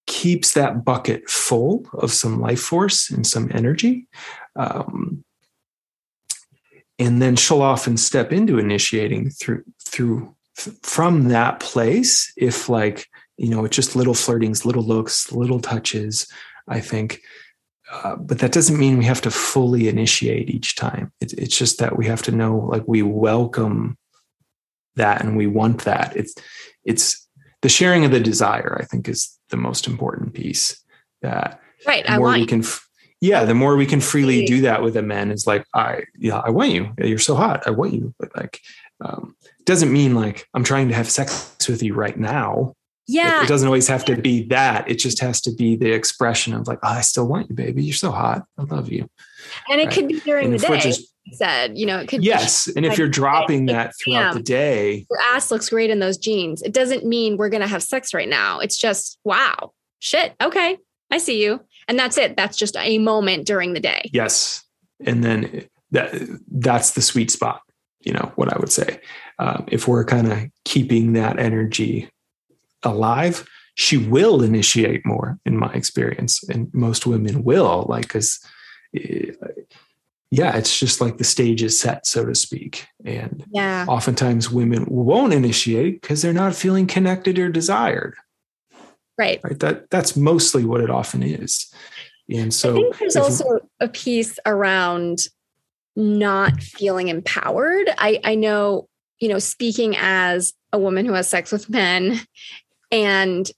keeps 0.07 0.55
that 0.55 0.84
bucket 0.84 1.28
full 1.28 1.86
of 1.95 2.12
some 2.12 2.40
life 2.40 2.61
force 2.61 3.11
and 3.11 3.26
some 3.26 3.51
energy. 3.55 4.07
Um, 4.57 5.24
and 6.99 7.20
then 7.20 7.36
she'll 7.36 7.62
often 7.62 7.97
step 7.97 8.32
into 8.32 8.59
initiating 8.59 9.30
through 9.30 9.64
through 9.84 10.34
from 10.82 11.28
that 11.28 11.59
place 11.59 12.32
if 12.36 12.68
like 12.68 13.09
you 13.36 13.49
know 13.49 13.64
it's 13.64 13.74
just 13.74 13.97
little 13.97 14.14
flirtings 14.14 14.64
little 14.64 14.84
looks 14.84 15.32
little 15.32 15.59
touches 15.59 16.28
i 16.68 16.80
think. 16.80 17.20
Uh, 17.92 18.16
but 18.16 18.38
that 18.38 18.53
doesn't 18.53 18.78
mean 18.78 18.97
we 18.99 19.05
have 19.05 19.20
to 19.20 19.30
fully 19.30 19.88
initiate 19.88 20.49
each 20.49 20.74
time. 20.74 21.12
It, 21.20 21.32
it's 21.34 21.57
just 21.57 21.78
that 21.78 21.97
we 21.97 22.07
have 22.07 22.22
to 22.22 22.32
know 22.32 22.57
like 22.57 22.82
we 22.86 23.03
welcome 23.03 23.99
that 24.97 25.22
and 25.22 25.36
we 25.36 25.47
want 25.47 25.84
that. 25.84 26.16
It's 26.16 26.34
it's 26.84 27.24
the 27.65 27.71
sharing 27.71 28.05
of 28.05 28.11
the 28.11 28.21
desire, 28.21 28.77
I 28.79 28.85
think, 28.85 29.09
is 29.09 29.39
the 29.49 29.57
most 29.57 29.87
important 29.87 30.35
piece. 30.35 30.85
That 31.23 31.62
right, 31.87 32.05
I 32.07 32.19
want 32.19 32.39
we 32.39 32.47
can. 32.47 32.62
Yeah, 33.23 33.45
the 33.45 33.55
more 33.55 33.75
we 33.77 33.87
can 33.87 34.03
freely 34.03 34.45
do 34.45 34.61
that 34.61 34.83
with 34.83 34.99
a 34.99 35.03
man 35.03 35.31
is 35.31 35.47
like, 35.47 35.65
I 35.73 36.03
yeah, 36.19 36.43
I 36.45 36.51
want 36.51 36.73
you. 36.73 36.93
You're 36.99 37.19
so 37.19 37.35
hot. 37.35 37.67
I 37.67 37.71
want 37.71 37.95
you. 37.95 38.15
But 38.19 38.37
like, 38.37 38.61
um, 39.01 39.35
doesn't 39.65 39.91
mean 39.91 40.15
like 40.15 40.47
I'm 40.53 40.62
trying 40.62 40.89
to 40.89 40.95
have 40.95 41.09
sex 41.11 41.57
with 41.67 41.83
you 41.83 41.95
right 41.95 42.19
now. 42.19 42.75
Yeah. 43.07 43.41
It, 43.41 43.45
it, 43.45 43.49
doesn't 43.49 43.67
always 43.67 43.89
have 43.89 44.05
to 44.07 44.17
be 44.17 44.47
that. 44.49 44.91
It 44.91 44.97
just 44.97 45.21
has 45.21 45.41
to 45.43 45.53
be 45.55 45.77
the 45.77 45.91
expression 45.91 46.53
of 46.53 46.69
like, 46.69 46.81
oh, 46.83 46.89
I 46.89 47.01
still 47.01 47.27
want 47.27 47.49
you, 47.49 47.57
baby. 47.57 47.83
You're 47.83 47.95
so 47.95 48.11
hot. 48.11 48.45
I 48.59 48.65
love 48.65 48.93
you. 48.93 49.09
And 49.71 49.81
it 49.81 49.87
right? 49.87 49.95
could 49.95 50.09
be 50.09 50.21
during 50.21 50.53
and 50.53 50.61
the 50.61 50.67
day. 50.67 50.81
Just, 50.81 51.14
said, 51.33 51.79
you 51.79 51.87
know, 51.87 51.99
it 51.99 52.09
could 52.09 52.25
yes. 52.25 52.66
and 52.68 52.85
if 52.85 52.99
you're 52.99 53.09
dropping 53.09 53.66
that 53.66 53.95
throughout 53.99 54.35
the 54.35 54.43
day, 54.43 55.07
your 55.11 55.20
ass 55.20 55.51
looks 55.51 55.68
great 55.68 55.91
in 55.91 55.99
those 55.99 56.18
jeans. 56.18 56.62
It 56.62 56.72
doesn't 56.72 57.05
mean 57.05 57.37
we're 57.37 57.49
going 57.49 57.62
to 57.62 57.68
have 57.68 57.83
sex 57.83 58.12
right 58.12 58.29
now. 58.29 58.61
It's 58.61 58.77
just, 58.77 59.18
wow, 59.25 59.72
shit. 60.01 60.35
Okay. 60.41 60.77
I 61.11 61.18
see 61.18 61.43
you. 61.43 61.61
And 61.89 61.99
that's 61.99 62.18
it. 62.18 62.37
That's 62.37 62.57
just 62.57 62.77
a 62.77 62.99
moment 62.99 63.47
during 63.47 63.72
the 63.72 63.81
day. 63.81 64.11
Yes. 64.12 64.64
And 65.05 65.22
then 65.22 65.66
that 65.91 66.12
that's 66.51 66.93
the 66.93 67.03
sweet 67.03 67.31
spot, 67.31 67.62
you 68.01 68.12
know, 68.12 68.33
what 68.37 68.53
I 68.53 68.59
would 68.59 68.72
say. 68.72 69.01
Um, 69.39 69.64
if 69.68 69.89
we're 69.89 70.05
kind 70.05 70.31
of 70.31 70.39
keeping 70.64 71.12
that 71.14 71.39
energy 71.39 72.09
alive, 72.83 73.49
she 73.75 73.97
will 73.97 74.43
initiate 74.43 75.05
more 75.05 75.39
in 75.45 75.59
my 75.59 75.72
experience. 75.72 76.43
And 76.49 76.72
most 76.72 77.07
women 77.07 77.45
will 77.45 77.87
like, 77.89 78.09
cause 78.09 78.41
eh, 78.95 79.33
yeah, 80.35 80.57
it's 80.57 80.76
just 80.76 81.01
like 81.01 81.18
the 81.18 81.24
stage 81.24 81.62
is 81.62 81.78
set, 81.78 82.09
so 82.09 82.24
to 82.24 82.35
speak. 82.35 82.89
And 83.05 83.45
yeah. 83.53 83.87
oftentimes 83.89 84.51
women 84.51 84.85
won't 84.89 85.32
initiate 85.32 86.03
because 86.03 86.22
they're 86.22 86.32
not 86.32 86.57
feeling 86.57 86.89
connected 86.89 87.39
or 87.39 87.49
desired. 87.51 88.16
Right. 89.16 89.39
Right. 89.45 89.61
That 89.61 89.91
that's 89.91 90.16
mostly 90.16 90.64
what 90.64 90.80
it 90.80 90.91
often 90.91 91.22
is. 91.22 91.72
And 92.28 92.53
so 92.53 92.72
I 92.72 92.80
think 92.80 92.99
there's 92.99 93.16
also 93.16 93.61
a 93.78 93.87
piece 93.87 94.41
around 94.45 95.20
not 95.95 96.61
feeling 96.61 97.09
empowered. 97.09 97.89
I, 97.97 98.20
I 98.24 98.35
know, 98.35 98.89
you 99.20 99.28
know, 99.28 99.39
speaking 99.39 99.95
as 99.97 100.53
a 100.72 100.80
woman 100.80 101.07
who 101.07 101.12
has 101.12 101.28
sex 101.28 101.53
with 101.53 101.70
men 101.70 102.20
and 102.91 103.49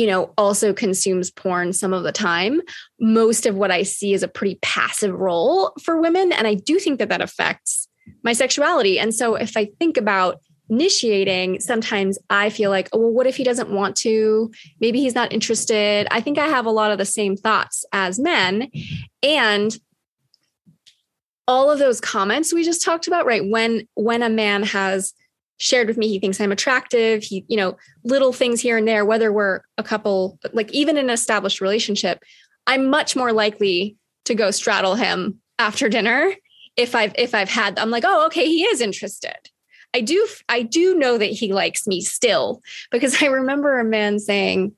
you 0.00 0.06
know, 0.06 0.32
also 0.38 0.72
consumes 0.72 1.30
porn 1.30 1.74
some 1.74 1.92
of 1.92 2.04
the 2.04 2.10
time. 2.10 2.62
Most 2.98 3.44
of 3.44 3.54
what 3.54 3.70
I 3.70 3.82
see 3.82 4.14
is 4.14 4.22
a 4.22 4.28
pretty 4.28 4.58
passive 4.62 5.12
role 5.12 5.74
for 5.82 6.00
women. 6.00 6.32
And 6.32 6.46
I 6.46 6.54
do 6.54 6.78
think 6.78 6.98
that 7.00 7.10
that 7.10 7.20
affects 7.20 7.86
my 8.24 8.32
sexuality. 8.32 8.98
And 8.98 9.14
so 9.14 9.34
if 9.34 9.58
I 9.58 9.66
think 9.78 9.98
about 9.98 10.40
initiating, 10.70 11.60
sometimes 11.60 12.18
I 12.30 12.48
feel 12.48 12.70
like, 12.70 12.88
oh, 12.94 12.98
well, 12.98 13.10
what 13.10 13.26
if 13.26 13.36
he 13.36 13.44
doesn't 13.44 13.68
want 13.68 13.94
to? 13.96 14.50
Maybe 14.80 15.00
he's 15.00 15.14
not 15.14 15.34
interested. 15.34 16.06
I 16.10 16.22
think 16.22 16.38
I 16.38 16.46
have 16.46 16.64
a 16.64 16.70
lot 16.70 16.92
of 16.92 16.96
the 16.96 17.04
same 17.04 17.36
thoughts 17.36 17.84
as 17.92 18.18
men. 18.18 18.70
And 19.22 19.76
all 21.46 21.70
of 21.70 21.78
those 21.78 22.00
comments 22.00 22.54
we 22.54 22.64
just 22.64 22.82
talked 22.82 23.06
about, 23.06 23.26
right? 23.26 23.42
When 23.44 23.86
when 23.96 24.22
a 24.22 24.30
man 24.30 24.62
has 24.62 25.12
shared 25.60 25.86
with 25.86 25.98
me 25.98 26.08
he 26.08 26.18
thinks 26.18 26.40
i'm 26.40 26.50
attractive. 26.50 27.22
He 27.22 27.44
you 27.46 27.56
know 27.56 27.76
little 28.02 28.32
things 28.32 28.60
here 28.60 28.78
and 28.78 28.88
there 28.88 29.04
whether 29.04 29.30
we're 29.32 29.60
a 29.78 29.82
couple 29.82 30.38
like 30.52 30.72
even 30.72 30.96
in 30.96 31.04
an 31.04 31.10
established 31.10 31.60
relationship 31.60 32.22
i'm 32.66 32.88
much 32.88 33.14
more 33.14 33.32
likely 33.32 33.96
to 34.24 34.34
go 34.34 34.50
straddle 34.50 34.94
him 34.94 35.38
after 35.58 35.88
dinner 35.88 36.32
if 36.76 36.94
i've 36.94 37.12
if 37.16 37.34
i've 37.34 37.50
had 37.50 37.78
i'm 37.78 37.90
like 37.90 38.04
oh 38.06 38.26
okay 38.26 38.46
he 38.46 38.64
is 38.64 38.80
interested. 38.80 39.36
I 39.92 40.00
do 40.00 40.26
i 40.48 40.62
do 40.62 40.94
know 40.94 41.18
that 41.18 41.26
he 41.26 41.52
likes 41.52 41.86
me 41.86 42.00
still 42.00 42.62
because 42.90 43.22
i 43.22 43.26
remember 43.26 43.78
a 43.78 43.84
man 43.84 44.18
saying 44.18 44.72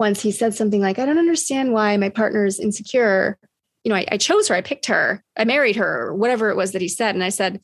once 0.00 0.20
he 0.20 0.32
said 0.32 0.54
something 0.54 0.80
like 0.80 0.98
i 0.98 1.06
don't 1.06 1.18
understand 1.18 1.72
why 1.72 1.96
my 1.96 2.08
partner 2.08 2.44
is 2.44 2.58
insecure. 2.58 3.38
You 3.84 3.90
know 3.90 3.96
I, 3.96 4.06
I 4.12 4.16
chose 4.16 4.48
her 4.48 4.56
i 4.56 4.62
picked 4.62 4.86
her 4.86 5.22
i 5.36 5.44
married 5.44 5.76
her 5.76 6.08
or 6.08 6.14
whatever 6.16 6.50
it 6.50 6.56
was 6.56 6.72
that 6.72 6.82
he 6.82 6.88
said 6.88 7.14
and 7.14 7.22
i 7.22 7.28
said 7.28 7.60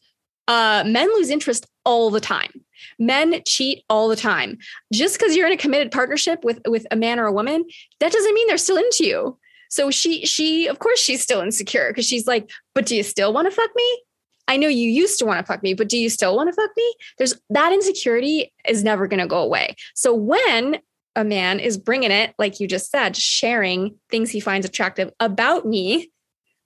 uh, 0.50 0.82
men 0.84 1.06
lose 1.14 1.30
interest 1.30 1.64
all 1.84 2.10
the 2.10 2.20
time. 2.20 2.50
Men 2.98 3.40
cheat 3.46 3.84
all 3.88 4.08
the 4.08 4.16
time. 4.16 4.58
Just 4.92 5.16
because 5.16 5.36
you're 5.36 5.46
in 5.46 5.52
a 5.52 5.56
committed 5.56 5.92
partnership 5.92 6.42
with 6.42 6.58
with 6.66 6.86
a 6.90 6.96
man 6.96 7.20
or 7.20 7.26
a 7.26 7.32
woman, 7.32 7.64
that 8.00 8.10
doesn't 8.10 8.34
mean 8.34 8.48
they're 8.48 8.58
still 8.58 8.76
into 8.76 9.06
you. 9.06 9.38
So 9.68 9.92
she 9.92 10.26
she 10.26 10.66
of 10.66 10.80
course 10.80 10.98
she's 10.98 11.22
still 11.22 11.40
insecure 11.40 11.88
because 11.88 12.04
she's 12.04 12.26
like, 12.26 12.50
but 12.74 12.84
do 12.84 12.96
you 12.96 13.04
still 13.04 13.32
want 13.32 13.48
to 13.48 13.54
fuck 13.54 13.70
me? 13.76 14.02
I 14.48 14.56
know 14.56 14.66
you 14.66 14.90
used 14.90 15.20
to 15.20 15.24
want 15.24 15.38
to 15.38 15.46
fuck 15.46 15.62
me, 15.62 15.72
but 15.72 15.88
do 15.88 15.96
you 15.96 16.10
still 16.10 16.34
want 16.34 16.48
to 16.48 16.52
fuck 16.52 16.72
me? 16.76 16.94
There's 17.16 17.40
that 17.50 17.72
insecurity 17.72 18.52
is 18.66 18.82
never 18.82 19.06
going 19.06 19.20
to 19.20 19.28
go 19.28 19.42
away. 19.42 19.76
So 19.94 20.12
when 20.12 20.80
a 21.14 21.22
man 21.22 21.60
is 21.60 21.78
bringing 21.78 22.10
it, 22.10 22.34
like 22.40 22.58
you 22.58 22.66
just 22.66 22.90
said, 22.90 23.16
sharing 23.16 23.94
things 24.10 24.30
he 24.30 24.40
finds 24.40 24.66
attractive 24.66 25.12
about 25.20 25.64
me, 25.64 26.10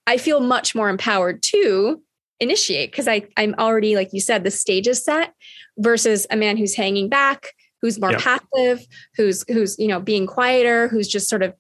I 0.07 0.17
feel 0.17 0.41
much 0.41 0.75
more 0.75 0.89
empowered 0.89 1.43
too 1.43 2.01
initiate 2.41 2.91
because 2.91 3.09
I 3.09 3.27
I'm 3.37 3.55
already 3.59 3.97
like 3.97 4.13
you 4.13 4.21
said 4.21 4.45
the 4.45 4.51
stage 4.51 4.87
is 4.87 5.05
set 5.05 5.35
versus 5.79 6.27
a 6.31 6.37
man 6.37 6.57
who's 6.57 6.75
hanging 6.75 7.09
back, 7.09 7.49
who's 7.81 8.01
more 8.01 8.13
yep. 8.13 8.21
passive, 8.21 8.87
who's 9.17 9.45
who's 9.49 9.79
you 9.79 9.89
know 9.89 10.01
being 10.01 10.27
quieter, 10.27 10.89
who's 10.89 11.09
just 11.09 11.29
sort 11.29 11.43
of 11.43 11.55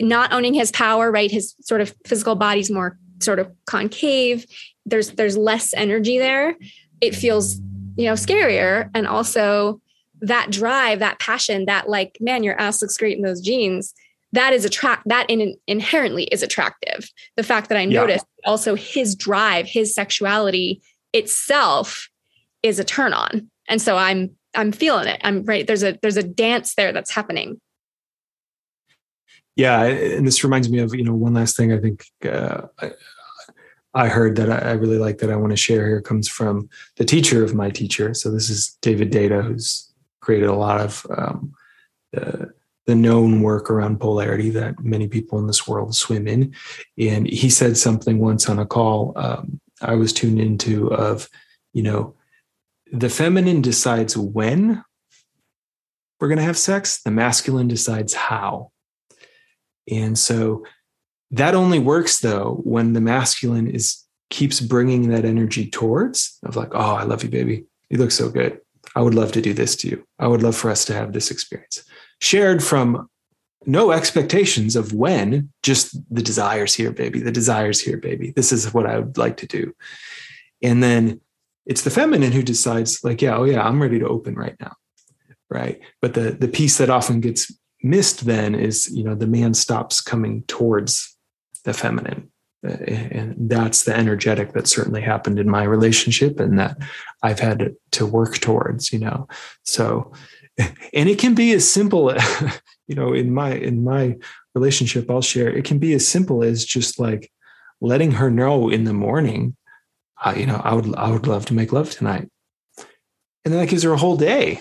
not 0.00 0.32
owning 0.32 0.54
his 0.54 0.70
power, 0.70 1.10
right? 1.10 1.30
His 1.30 1.54
sort 1.60 1.80
of 1.80 1.94
physical 2.06 2.34
body's 2.34 2.70
more 2.70 2.98
sort 3.20 3.38
of 3.38 3.50
concave. 3.66 4.46
There's 4.84 5.10
there's 5.10 5.36
less 5.36 5.74
energy 5.74 6.18
there. 6.18 6.56
It 7.00 7.14
feels 7.14 7.56
you 7.96 8.04
know 8.06 8.14
scarier 8.14 8.90
and 8.94 9.06
also 9.06 9.80
that 10.20 10.50
drive, 10.50 11.00
that 11.00 11.18
passion, 11.20 11.66
that 11.66 11.88
like 11.88 12.16
man, 12.20 12.42
your 12.42 12.58
ass 12.60 12.82
looks 12.82 12.96
great 12.96 13.16
in 13.16 13.22
those 13.22 13.40
jeans 13.40 13.94
that 14.36 14.52
is 14.52 14.64
attract 14.64 15.02
that 15.06 15.28
in, 15.28 15.56
inherently 15.66 16.24
is 16.24 16.42
attractive. 16.42 17.10
The 17.36 17.42
fact 17.42 17.68
that 17.68 17.78
I 17.78 17.82
yeah. 17.82 18.00
noticed 18.00 18.26
also 18.44 18.74
his 18.74 19.14
drive, 19.14 19.66
his 19.66 19.94
sexuality 19.94 20.82
itself 21.12 22.08
is 22.62 22.78
a 22.78 22.84
turn 22.84 23.12
on. 23.12 23.50
And 23.68 23.80
so 23.80 23.96
I'm 23.96 24.36
I'm 24.54 24.72
feeling 24.72 25.08
it. 25.08 25.20
I'm 25.22 25.44
right. 25.44 25.66
There's 25.66 25.82
a 25.82 25.98
there's 26.02 26.16
a 26.16 26.22
dance 26.22 26.74
there 26.74 26.92
that's 26.92 27.10
happening. 27.10 27.60
Yeah, 29.54 29.84
and 29.84 30.26
this 30.26 30.44
reminds 30.44 30.68
me 30.68 30.78
of 30.80 30.94
you 30.94 31.04
know 31.04 31.14
one 31.14 31.34
last 31.34 31.56
thing 31.56 31.72
I 31.72 31.78
think 31.78 32.06
uh, 32.24 32.62
I, 32.78 32.92
I 33.94 34.08
heard 34.08 34.36
that 34.36 34.50
I 34.50 34.72
really 34.72 34.98
like 34.98 35.18
that 35.18 35.30
I 35.30 35.36
want 35.36 35.52
to 35.52 35.56
share 35.56 35.86
here 35.86 36.00
comes 36.00 36.28
from 36.28 36.68
the 36.96 37.04
teacher 37.04 37.42
of 37.42 37.54
my 37.54 37.70
teacher. 37.70 38.12
So 38.12 38.30
this 38.30 38.50
is 38.50 38.76
David 38.82 39.10
Deida, 39.10 39.42
who's 39.42 39.90
created 40.20 40.48
a 40.48 40.54
lot 40.54 40.80
of 40.80 41.06
um, 41.16 41.54
uh, 42.16 42.46
the 42.86 42.94
known 42.94 43.42
work 43.42 43.70
around 43.70 44.00
polarity 44.00 44.50
that 44.50 44.78
many 44.80 45.08
people 45.08 45.38
in 45.38 45.46
this 45.46 45.66
world 45.66 45.94
swim 45.94 46.26
in. 46.28 46.54
And 46.98 47.28
he 47.28 47.50
said 47.50 47.76
something 47.76 48.18
once 48.18 48.48
on 48.48 48.58
a 48.58 48.66
call 48.66 49.12
um, 49.16 49.60
I 49.82 49.94
was 49.94 50.12
tuned 50.12 50.40
into 50.40 50.92
of, 50.92 51.28
you 51.72 51.82
know, 51.82 52.14
the 52.92 53.10
feminine 53.10 53.60
decides 53.60 54.16
when 54.16 54.82
we're 56.20 56.28
going 56.28 56.38
to 56.38 56.44
have 56.44 56.56
sex, 56.56 57.02
the 57.02 57.10
masculine 57.10 57.68
decides 57.68 58.14
how. 58.14 58.70
And 59.90 60.18
so 60.18 60.64
that 61.32 61.54
only 61.54 61.78
works 61.78 62.20
though 62.20 62.60
when 62.64 62.92
the 62.92 63.00
masculine 63.00 63.66
is 63.66 64.04
keeps 64.30 64.60
bringing 64.60 65.10
that 65.10 65.24
energy 65.24 65.68
towards 65.68 66.38
of 66.44 66.56
like, 66.56 66.70
oh, 66.72 66.94
I 66.94 67.02
love 67.02 67.22
you, 67.22 67.28
baby. 67.28 67.64
You 67.90 67.98
look 67.98 68.10
so 68.10 68.30
good. 68.30 68.60
I 68.94 69.02
would 69.02 69.14
love 69.14 69.32
to 69.32 69.42
do 69.42 69.52
this 69.52 69.76
to 69.76 69.88
you. 69.88 70.06
I 70.18 70.26
would 70.26 70.42
love 70.42 70.56
for 70.56 70.70
us 70.70 70.84
to 70.86 70.94
have 70.94 71.12
this 71.12 71.30
experience 71.30 71.84
shared 72.20 72.62
from 72.62 73.08
no 73.66 73.90
expectations 73.90 74.76
of 74.76 74.92
when, 74.92 75.50
just 75.62 75.98
the 76.14 76.22
desires 76.22 76.74
here, 76.74 76.92
baby, 76.92 77.20
the 77.20 77.32
desires 77.32 77.80
here, 77.80 77.96
baby. 77.96 78.32
This 78.36 78.52
is 78.52 78.72
what 78.72 78.86
I 78.86 78.98
would 78.98 79.18
like 79.18 79.36
to 79.38 79.46
do. 79.46 79.74
And 80.62 80.82
then 80.82 81.20
it's 81.66 81.82
the 81.82 81.90
feminine 81.90 82.32
who 82.32 82.42
decides, 82.42 83.02
like, 83.02 83.20
yeah, 83.20 83.36
oh 83.36 83.44
yeah, 83.44 83.66
I'm 83.66 83.82
ready 83.82 83.98
to 83.98 84.08
open 84.08 84.34
right 84.36 84.56
now. 84.60 84.72
Right. 85.50 85.80
But 86.00 86.14
the 86.14 86.32
the 86.32 86.48
piece 86.48 86.78
that 86.78 86.90
often 86.90 87.20
gets 87.20 87.52
missed 87.82 88.26
then 88.26 88.54
is, 88.54 88.90
you 88.90 89.04
know, 89.04 89.14
the 89.14 89.26
man 89.26 89.54
stops 89.54 90.00
coming 90.00 90.42
towards 90.48 91.16
the 91.64 91.72
feminine. 91.72 92.30
Uh, 92.66 92.72
and 92.72 93.50
that's 93.50 93.84
the 93.84 93.96
energetic 93.96 94.52
that 94.52 94.66
certainly 94.66 95.00
happened 95.00 95.38
in 95.38 95.48
my 95.48 95.62
relationship 95.62 96.40
and 96.40 96.58
that 96.58 96.76
I've 97.22 97.38
had 97.38 97.76
to 97.92 98.06
work 98.06 98.38
towards, 98.38 98.92
you 98.92 98.98
know. 98.98 99.28
So 99.64 100.12
and 100.92 101.08
it 101.08 101.18
can 101.18 101.34
be 101.34 101.52
as 101.52 101.68
simple 101.68 102.14
you 102.86 102.94
know 102.94 103.12
in 103.12 103.32
my 103.32 103.52
in 103.54 103.84
my 103.84 104.16
relationship 104.54 105.10
i'll 105.10 105.22
share 105.22 105.50
it 105.50 105.64
can 105.64 105.78
be 105.78 105.92
as 105.92 106.06
simple 106.06 106.42
as 106.42 106.64
just 106.64 106.98
like 106.98 107.30
letting 107.80 108.12
her 108.12 108.30
know 108.30 108.68
in 108.68 108.84
the 108.84 108.94
morning 108.94 109.56
uh, 110.24 110.34
you 110.36 110.46
know 110.46 110.60
i 110.64 110.72
would 110.74 110.94
i 110.96 111.10
would 111.10 111.26
love 111.26 111.44
to 111.46 111.54
make 111.54 111.72
love 111.72 111.90
tonight. 111.90 112.28
And 113.44 113.54
then 113.54 113.60
that 113.60 113.68
gives 113.68 113.84
her 113.84 113.92
a 113.92 113.96
whole 113.96 114.16
day 114.16 114.60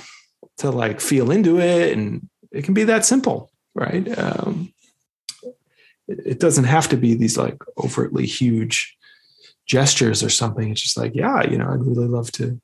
to 0.58 0.70
like 0.70 1.02
feel 1.02 1.32
into 1.32 1.60
it 1.60 1.94
and 1.98 2.30
it 2.52 2.64
can 2.64 2.76
be 2.76 2.84
that 2.84 3.04
simple 3.04 3.52
right? 3.76 4.18
Um, 4.18 4.74
it, 6.08 6.20
it 6.26 6.40
doesn't 6.40 6.64
have 6.64 6.88
to 6.90 6.98
be 6.98 7.14
these 7.14 7.38
like 7.38 7.62
overtly 7.78 8.26
huge 8.26 8.98
gestures 9.68 10.24
or 10.24 10.30
something. 10.30 10.72
It's 10.72 10.82
just 10.82 10.98
like 10.98 11.14
yeah 11.14 11.44
you 11.44 11.58
know 11.58 11.68
i'd 11.68 11.82
really 11.82 12.08
love 12.08 12.32
to 12.34 12.60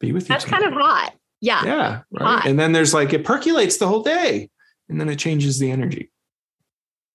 be 0.00 0.12
with 0.12 0.24
you 0.24 0.28
that's 0.28 0.44
tonight. 0.44 0.62
kind 0.62 0.74
of 0.74 0.80
hot 0.80 1.14
yeah. 1.46 1.64
Yeah. 1.64 2.00
Right. 2.10 2.22
Hot. 2.22 2.46
And 2.46 2.58
then 2.58 2.72
there's 2.72 2.92
like, 2.92 3.12
it 3.12 3.24
percolates 3.24 3.76
the 3.76 3.86
whole 3.86 4.02
day 4.02 4.50
and 4.88 5.00
then 5.00 5.08
it 5.08 5.16
changes 5.16 5.60
the 5.60 5.70
energy. 5.70 6.10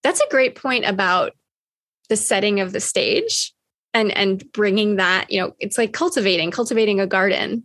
That's 0.03 0.21
a 0.21 0.29
great 0.29 0.55
point 0.55 0.85
about 0.85 1.33
the 2.07 2.15
setting 2.15 2.61
of 2.61 2.71
the 2.71 2.79
stage 2.79 3.53
and 3.93 4.15
and 4.17 4.49
bringing 4.53 4.95
that 4.95 5.29
you 5.29 5.39
know 5.39 5.53
it's 5.59 5.77
like 5.77 5.91
cultivating 5.91 6.49
cultivating 6.49 7.01
a 7.01 7.07
garden 7.07 7.63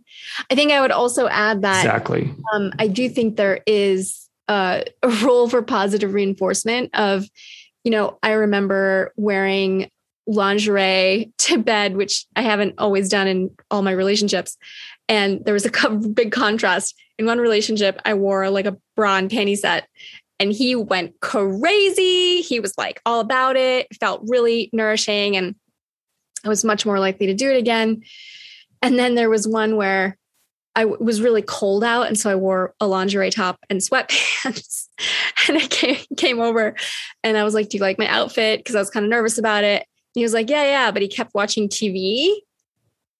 i 0.49 0.55
think 0.55 0.73
i 0.73 0.81
would 0.81 0.91
also 0.91 1.27
add 1.29 1.61
that 1.61 1.85
exactly 1.85 2.33
um, 2.53 2.71
i 2.79 2.87
do 2.87 3.07
think 3.07 3.37
there 3.37 3.61
is 3.65 4.27
a, 4.49 4.83
a 5.03 5.09
role 5.23 5.47
for 5.47 5.61
positive 5.61 6.13
reinforcement 6.13 6.89
of 6.93 7.29
you 7.85 7.91
know 7.91 8.19
i 8.23 8.31
remember 8.31 9.13
wearing 9.15 9.89
lingerie 10.27 11.31
to 11.37 11.57
bed, 11.57 11.95
which 11.95 12.25
I 12.35 12.41
haven't 12.41 12.75
always 12.77 13.09
done 13.09 13.27
in 13.27 13.49
all 13.71 13.81
my 13.81 13.91
relationships. 13.91 14.57
And 15.09 15.43
there 15.45 15.53
was 15.53 15.65
a 15.65 15.89
big 16.13 16.31
contrast. 16.31 16.95
In 17.17 17.25
one 17.25 17.39
relationship, 17.39 17.99
I 18.05 18.13
wore 18.13 18.49
like 18.49 18.65
a 18.65 18.77
bra 18.95 19.17
and 19.17 19.29
panty 19.29 19.57
set, 19.57 19.87
and 20.39 20.51
he 20.51 20.75
went 20.75 21.19
crazy. 21.19 22.41
He 22.41 22.59
was 22.59 22.77
like 22.77 23.01
all 23.05 23.19
about 23.19 23.55
it, 23.55 23.87
felt 23.99 24.21
really 24.27 24.69
nourishing, 24.71 25.35
and 25.35 25.55
I 26.45 26.49
was 26.49 26.63
much 26.63 26.85
more 26.85 26.99
likely 26.99 27.27
to 27.27 27.33
do 27.33 27.49
it 27.49 27.57
again. 27.57 28.03
And 28.81 28.97
then 28.99 29.15
there 29.15 29.29
was 29.29 29.47
one 29.47 29.75
where 29.75 30.17
I 30.77 30.81
w- 30.81 31.03
was 31.03 31.21
really 31.21 31.41
cold 31.41 31.83
out. 31.83 32.03
And 32.03 32.17
so 32.17 32.29
I 32.29 32.35
wore 32.35 32.75
a 32.79 32.87
lingerie 32.87 33.31
top 33.31 33.59
and 33.69 33.81
sweatpants. 33.81 34.87
and 35.47 35.57
I 35.57 35.67
came, 35.67 35.97
came 36.15 36.39
over 36.39 36.75
and 37.23 37.35
I 37.35 37.43
was 37.43 37.55
like, 37.55 37.69
Do 37.69 37.77
you 37.77 37.81
like 37.81 37.97
my 37.97 38.07
outfit? 38.07 38.59
Because 38.59 38.75
I 38.75 38.79
was 38.79 38.91
kind 38.91 39.03
of 39.03 39.09
nervous 39.09 39.39
about 39.39 39.63
it. 39.63 39.85
He 40.13 40.21
was 40.21 40.33
like, 40.33 40.49
Yeah, 40.49 40.63
yeah. 40.63 40.91
But 40.91 41.01
he 41.01 41.07
kept 41.07 41.33
watching 41.33 41.67
TV. 41.67 42.35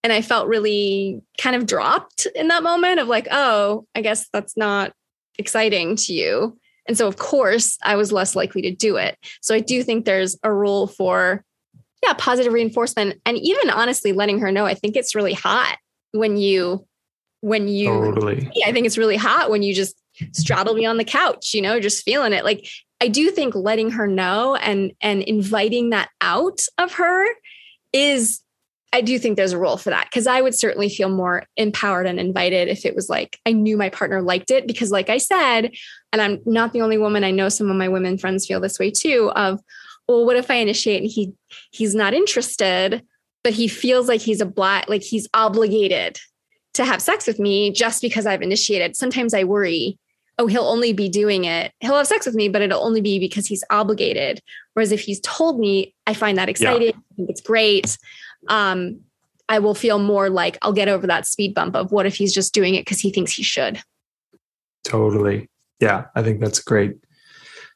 And 0.08 0.14
I 0.14 0.22
felt 0.22 0.48
really 0.48 1.22
kind 1.38 1.54
of 1.54 1.66
dropped 1.66 2.28
in 2.34 2.48
that 2.48 2.64
moment 2.64 3.02
of 3.02 3.10
like, 3.10 3.28
Oh, 3.30 3.86
I 3.94 4.00
guess 4.00 4.30
that's 4.32 4.56
not 4.56 4.94
exciting 5.38 5.98
to 5.98 6.14
you. 6.14 6.58
And 6.88 6.98
so, 6.98 7.10
of 7.10 7.18
course, 7.18 7.78
I 7.84 7.98
was 7.98 8.14
less 8.14 8.34
likely 8.34 8.62
to 8.62 8.72
do 8.72 8.96
it. 8.96 9.18
So 9.42 9.54
I 9.54 9.60
do 9.60 9.84
think 9.84 10.06
there's 10.06 10.38
a 10.44 10.54
rule 10.54 10.88
for, 10.88 11.44
yeah, 12.02 12.14
positive 12.14 12.54
reinforcement. 12.54 13.20
And 13.26 13.38
even 13.38 13.70
honestly, 13.70 14.14
letting 14.14 14.40
her 14.40 14.50
know, 14.50 14.66
I 14.66 14.76
think 14.76 14.96
it's 14.96 15.14
really 15.14 15.34
hot 15.34 15.78
when 16.14 16.38
you 16.38 16.88
when 17.42 17.68
you 17.68 17.90
totally. 17.90 18.50
Yeah, 18.56 18.70
I 18.70 18.72
think 18.72 18.86
it's 18.86 18.98
really 18.98 19.18
hot 19.18 19.50
when 19.50 19.62
you 19.62 19.74
just 19.74 20.02
straddle 20.32 20.74
me 20.74 20.86
on 20.86 20.96
the 20.96 21.04
couch, 21.04 21.54
you 21.54 21.62
know, 21.62 21.82
just 21.82 22.06
feeling 22.06 22.32
it. 22.32 22.46
Like 22.46 22.66
I 23.02 23.10
do 23.10 23.30
think 23.30 23.56
letting 23.56 23.92
her 23.92 24.08
know 24.08 24.56
and 24.56 24.94
and 25.02 25.22
inviting 25.24 25.90
that 25.90 26.12
out 26.22 26.62
of 26.78 26.94
her 26.94 27.28
is 27.92 28.40
I 28.98 29.02
do 29.02 29.20
think 29.20 29.38
there's 29.38 29.54
a 29.54 29.60
role 29.60 29.78
for 29.78 29.92
that 29.92 30.08
because 30.10 30.26
I 30.26 30.42
would 30.42 30.56
certainly 30.56 30.90
feel 30.90 31.10
more 31.10 31.46
empowered 31.56 32.08
and 32.08 32.20
invited 32.20 32.68
if 32.68 32.84
it 32.84 32.96
was 32.96 33.10
like 33.10 33.40
I 33.46 33.52
knew 33.52 33.78
my 33.78 33.90
partner 33.90 34.24
liked 34.24 34.50
it. 34.50 34.66
Because, 34.66 34.90
like 34.90 35.08
I 35.08 35.20
said, 35.20 35.72
and 36.12 36.20
I'm 36.20 36.40
not 36.48 36.74
the 36.74 36.82
only 36.82 36.98
woman, 36.98 37.24
I 37.24 37.30
know 37.30 37.48
some 37.48 37.70
of 37.70 37.78
my 37.78 37.88
women 37.90 38.18
friends 38.18 38.48
feel 38.48 38.60
this 38.60 38.80
way 38.80 38.90
too 38.90 39.32
of, 39.36 39.62
well, 40.08 40.26
what 40.26 40.36
if 40.36 40.50
I 40.50 40.56
initiate 40.56 41.04
and 41.04 41.12
he 41.12 41.32
he's 41.70 41.94
not 41.94 42.16
interested, 42.16 43.04
but 43.44 43.54
he 43.54 43.68
feels 43.68 44.08
like 44.08 44.22
he's 44.22 44.42
a 44.42 44.48
black, 44.48 44.90
like 44.90 45.04
he's 45.04 45.28
obligated 45.32 46.18
to 46.74 46.84
have 46.84 47.00
sex 47.00 47.28
with 47.28 47.38
me 47.38 47.72
just 47.72 48.02
because 48.02 48.26
I've 48.26 48.42
initiated. 48.42 48.96
Sometimes 48.96 49.36
I 49.36 49.44
worry, 49.44 50.00
oh, 50.40 50.48
he'll 50.48 50.64
only 50.64 50.92
be 50.92 51.08
doing 51.08 51.46
it. 51.46 51.72
He'll 51.82 51.98
have 51.98 52.08
sex 52.08 52.26
with 52.26 52.34
me, 52.34 52.50
but 52.50 52.64
it'll 52.64 52.84
only 52.84 53.02
be 53.02 53.20
because 53.20 53.46
he's 53.46 53.64
obligated. 53.70 54.42
Whereas 54.74 54.92
if 54.92 55.02
he's 55.02 55.20
told 55.20 55.60
me, 55.60 55.94
I 56.08 56.16
find 56.16 56.36
that 56.40 56.50
exciting. 56.50 56.88
Yeah. 56.88 56.96
I 57.12 57.16
think 57.16 57.30
it's 57.30 57.42
great. 57.42 57.96
Um, 58.50 59.02
I 59.50 59.60
will 59.60 59.76
feel 59.76 60.00
more 60.00 60.30
like 60.30 60.58
I'll 60.62 60.74
get 60.74 60.90
over 60.90 61.08
that 61.08 61.26
speed 61.26 61.54
bump 61.54 61.76
of 61.76 61.92
what 61.92 62.06
if 62.06 62.16
he's 62.16 62.34
just 62.34 62.54
doing 62.54 62.76
it 62.76 62.82
because 62.82 63.00
he 63.00 63.12
thinks 63.12 63.32
he 63.32 63.44
should. 63.44 63.82
Totally. 64.84 65.50
Yeah. 65.80 66.06
I 66.16 66.24
think 66.24 66.42
that's 66.42 66.60
a 66.60 66.64
great, 66.64 66.98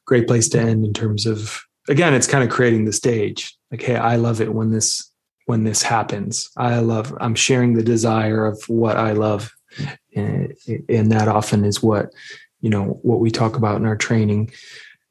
great 0.06 0.26
place 0.26 0.48
to 0.50 0.60
end 0.60 0.84
in 0.84 0.92
terms 0.92 1.24
of, 1.24 1.62
again, 1.88 2.14
it's 2.14 2.26
kind 2.26 2.44
of 2.44 2.50
creating 2.50 2.84
the 2.84 2.92
stage. 2.92 3.56
Like, 3.70 3.82
hey, 3.82 3.96
I 3.96 4.16
love 4.16 4.40
it 4.40 4.52
when 4.52 4.70
this 4.70 5.10
when 5.46 5.64
this 5.64 5.82
happens. 5.82 6.50
I 6.56 6.78
love, 6.78 7.12
I'm 7.20 7.34
sharing 7.34 7.74
the 7.74 7.82
desire 7.82 8.46
of 8.46 8.62
what 8.68 8.96
I 8.96 9.10
love. 9.10 9.52
And, 10.14 10.54
and 10.88 11.10
that 11.10 11.26
often 11.26 11.64
is 11.64 11.82
what, 11.82 12.12
you 12.60 12.70
know, 12.70 13.00
what 13.02 13.18
we 13.18 13.32
talk 13.32 13.56
about 13.56 13.80
in 13.80 13.84
our 13.84 13.96
training 13.96 14.52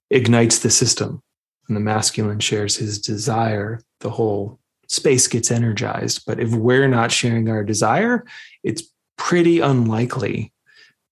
ignites 0.10 0.60
the 0.60 0.70
system. 0.70 1.22
And 1.68 1.76
the 1.76 1.82
masculine 1.82 2.40
shares 2.40 2.78
his 2.78 2.98
desire, 3.00 3.82
the 4.00 4.10
whole 4.10 4.61
space 4.92 5.28
gets 5.28 5.50
energized. 5.50 6.24
But 6.28 6.40
if 6.40 6.54
we're 6.54 6.88
not 6.88 7.12
sharing 7.12 7.50
our 7.50 7.64
desire, 7.64 8.26
it's 8.62 8.84
pretty 9.18 9.62
unlikely, 9.62 10.52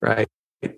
right? 0.01 0.27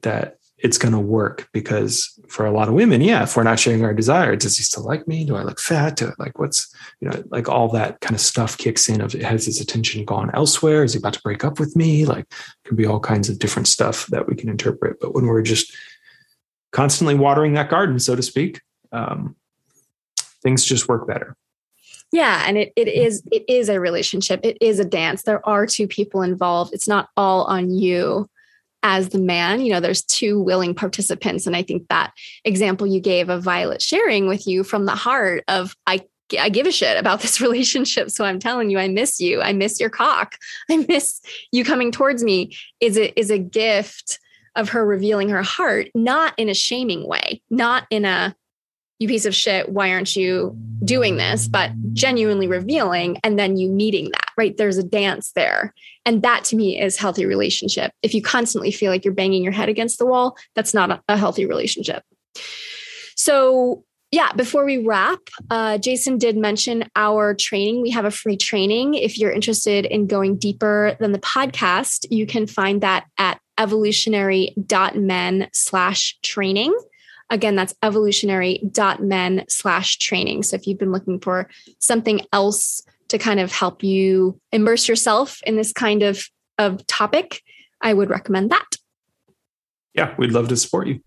That 0.04 0.38
it's 0.60 0.78
going 0.78 0.93
to 0.93 0.99
work 0.99 1.49
because 1.52 2.20
for 2.30 2.45
a 2.45 2.52
lot 2.52 2.68
of 2.68 2.76
women, 2.76 3.02
yeah, 3.02 3.24
if 3.24 3.36
we're 3.36 3.41
not 3.41 3.60
sharing 3.60 3.84
our 3.84 3.95
desire, 3.95 4.36
does 4.36 4.58
he 4.58 4.64
still 4.64 4.84
like 4.84 5.08
me? 5.08 5.26
Do 5.26 5.36
I 5.36 5.41
look 5.41 5.60
fat? 5.60 5.95
Do, 5.95 6.12
like 6.20 6.38
what's, 6.38 6.72
you 6.99 7.10
know, 7.10 7.24
like 7.32 7.49
all 7.49 7.68
that 7.70 7.99
kind 8.02 8.14
of 8.14 8.22
stuff 8.22 8.60
kicks 8.60 8.88
in 8.88 9.02
of 9.02 9.14
has 9.14 9.47
his 9.47 9.60
attention 9.60 10.06
gone 10.06 10.30
elsewhere? 10.36 10.84
Is 10.84 10.93
he 10.93 10.99
about 10.99 11.14
to 11.14 11.22
break 11.24 11.43
up 11.43 11.60
with 11.60 11.76
me? 11.76 12.06
Like 12.06 12.32
can 12.66 12.76
be 12.76 12.86
all 12.86 12.99
kinds 12.99 13.28
of 13.28 13.39
different 13.39 13.68
stuff 13.68 14.06
that 14.08 14.28
we 14.28 14.36
can 14.36 14.49
interpret. 14.49 14.99
But 15.02 15.16
when 15.16 15.26
we're 15.26 15.41
just 15.41 15.76
constantly 16.72 17.16
watering 17.16 17.54
that 17.54 17.72
garden, 17.72 17.97
so 17.97 18.16
to 18.16 18.22
speak, 18.22 18.62
um, 18.91 19.36
things 20.43 20.64
just 20.64 20.88
work 20.88 21.08
better. 21.08 21.36
Yeah, 22.12 22.43
and 22.45 22.57
it 22.57 22.74
it 22.76 22.88
is 22.88 23.24
it 23.32 23.43
is 23.47 23.70
a 23.70 23.80
relationship. 23.80 24.41
It 24.43 24.57
is 24.62 24.80
a 24.80 24.86
dance. 24.86 25.24
There 25.24 25.47
are 25.47 25.66
two 25.66 25.88
people 25.88 26.22
involved. 26.22 26.74
It's 26.74 26.88
not 26.88 27.09
all 27.16 27.45
on 27.45 27.72
you 27.72 28.30
as 28.84 29.09
the 29.09 29.20
man 29.20 29.62
you 29.62 29.72
know 29.72 29.80
there's 29.80 30.01
two 30.01 30.41
willing 30.41 30.74
participants 30.74 31.45
and 31.45 31.55
i 31.55 31.62
think 31.62 31.88
that 31.89 32.12
example 32.45 32.88
you 32.88 32.99
gave 32.99 33.30
of 33.30 33.43
violet 33.43 33.80
sharing 33.80 34.28
with 34.28 34.47
you 34.47 34.64
from 34.64 34.88
the 34.88 34.95
heart 34.95 35.43
of 35.47 35.76
i 35.86 36.01
I 36.39 36.49
give 36.49 36.68
a 36.68 36.72
shit 36.72 36.97
about 36.97 37.22
this 37.22 37.41
relationship. 37.41 38.09
So 38.09 38.26
I'm 38.26 38.39
telling 38.39 38.70
you, 38.70 38.80
I 38.80 38.88
miss 38.88 39.20
you. 39.20 39.41
I 39.41 39.53
miss 39.53 39.80
your 39.80 39.89
cock. 39.89 40.38
I 40.70 40.86
miss 40.88 41.22
you 41.51 41.64
coming 41.64 41.91
towards 41.91 42.24
me 42.24 42.55
is 42.80 42.97
a, 42.97 43.18
is 43.20 43.30
a 43.30 43.38
gift 43.38 44.20
of 44.55 44.70
her 44.70 44.86
revealing 44.86 45.30
her 45.30 45.43
heart, 45.43 45.88
not 45.95 46.34
in 46.38 46.49
a 46.49 46.53
shaming 46.53 47.07
way, 47.07 47.41
not 47.49 47.86
in 47.89 48.05
a, 48.05 48.36
you 49.02 49.08
piece 49.08 49.26
of 49.26 49.34
shit, 49.34 49.68
why 49.70 49.91
aren't 49.91 50.16
you 50.16 50.56
doing 50.86 51.18
this? 51.18 51.47
But 51.47 51.72
genuinely 51.93 52.47
revealing 52.47 53.18
and 53.24 53.38
then 53.38 53.58
you 53.58 53.68
meeting 53.68 54.12
that, 54.12 54.30
right? 54.38 54.56
There's 54.56 54.78
a 54.78 54.84
dance 54.84 55.32
there. 55.32 55.74
And 56.06 56.22
that 56.22 56.43
to 56.45 56.56
me 56.56 56.80
is 56.80 56.97
healthy 56.97 57.26
relationship. 57.26 57.91
If 58.04 58.14
you 58.14 58.22
constantly 58.22 58.72
feel 58.72 58.91
like 58.91 59.04
you're 59.04 59.16
banging 59.16 59.43
your 59.43 59.54
head 59.54 59.70
against 59.70 59.97
the 59.97 60.06
wall, 60.06 60.38
that's 60.54 60.76
not 60.76 61.02
a, 61.10 61.18
healthy 61.18 61.47
relationship. 61.47 62.04
So 63.16 63.86
yeah, 64.12 64.34
before 64.34 64.66
we 64.66 64.78
wrap, 64.78 65.20
uh, 65.49 65.80
Jason 65.80 66.20
did 66.20 66.38
mention 66.38 66.84
our 66.95 67.34
training. 67.34 67.82
We 67.82 67.89
have 67.89 68.06
a 68.06 68.12
free 68.12 68.38
training. 68.38 68.93
If 68.93 69.18
you're 69.18 69.32
interested 69.32 69.86
in 69.86 70.06
going 70.06 70.38
deeper 70.38 70.95
than 70.99 71.12
the 71.12 71.20
podcast, 71.20 72.06
you 72.12 72.28
can 72.28 72.45
find 72.45 72.82
that 72.82 73.06
at 73.18 73.39
evolutionary.men 73.58 75.49
slash 75.54 76.20
training. 76.22 76.78
Again, 77.32 77.55
that's 77.55 77.73
evolutionary.men 77.82 79.45
slash 79.47 79.97
training. 79.97 80.43
So 80.43 80.57
if 80.57 80.67
you've 80.67 80.77
been 80.77 80.91
looking 80.91 81.19
for 81.19 81.49
something 81.79 82.21
else 82.34 82.82
to 83.07 83.17
kind 83.17 83.39
of 83.39 83.51
help 83.51 83.84
you 83.84 84.39
immerse 84.51 84.88
yourself 84.88 85.41
in 85.43 85.55
this 85.55 85.71
kind 85.71 86.03
of, 86.03 86.29
of 86.57 86.86
topic, 86.88 87.41
I 87.82 87.93
would 87.93 88.09
recommend 88.09 88.51
that. 88.51 88.75
Yeah, 89.93 90.13
we'd 90.17 90.32
love 90.34 90.49
to 90.49 90.57
support 90.57 90.88
you. 90.88 90.99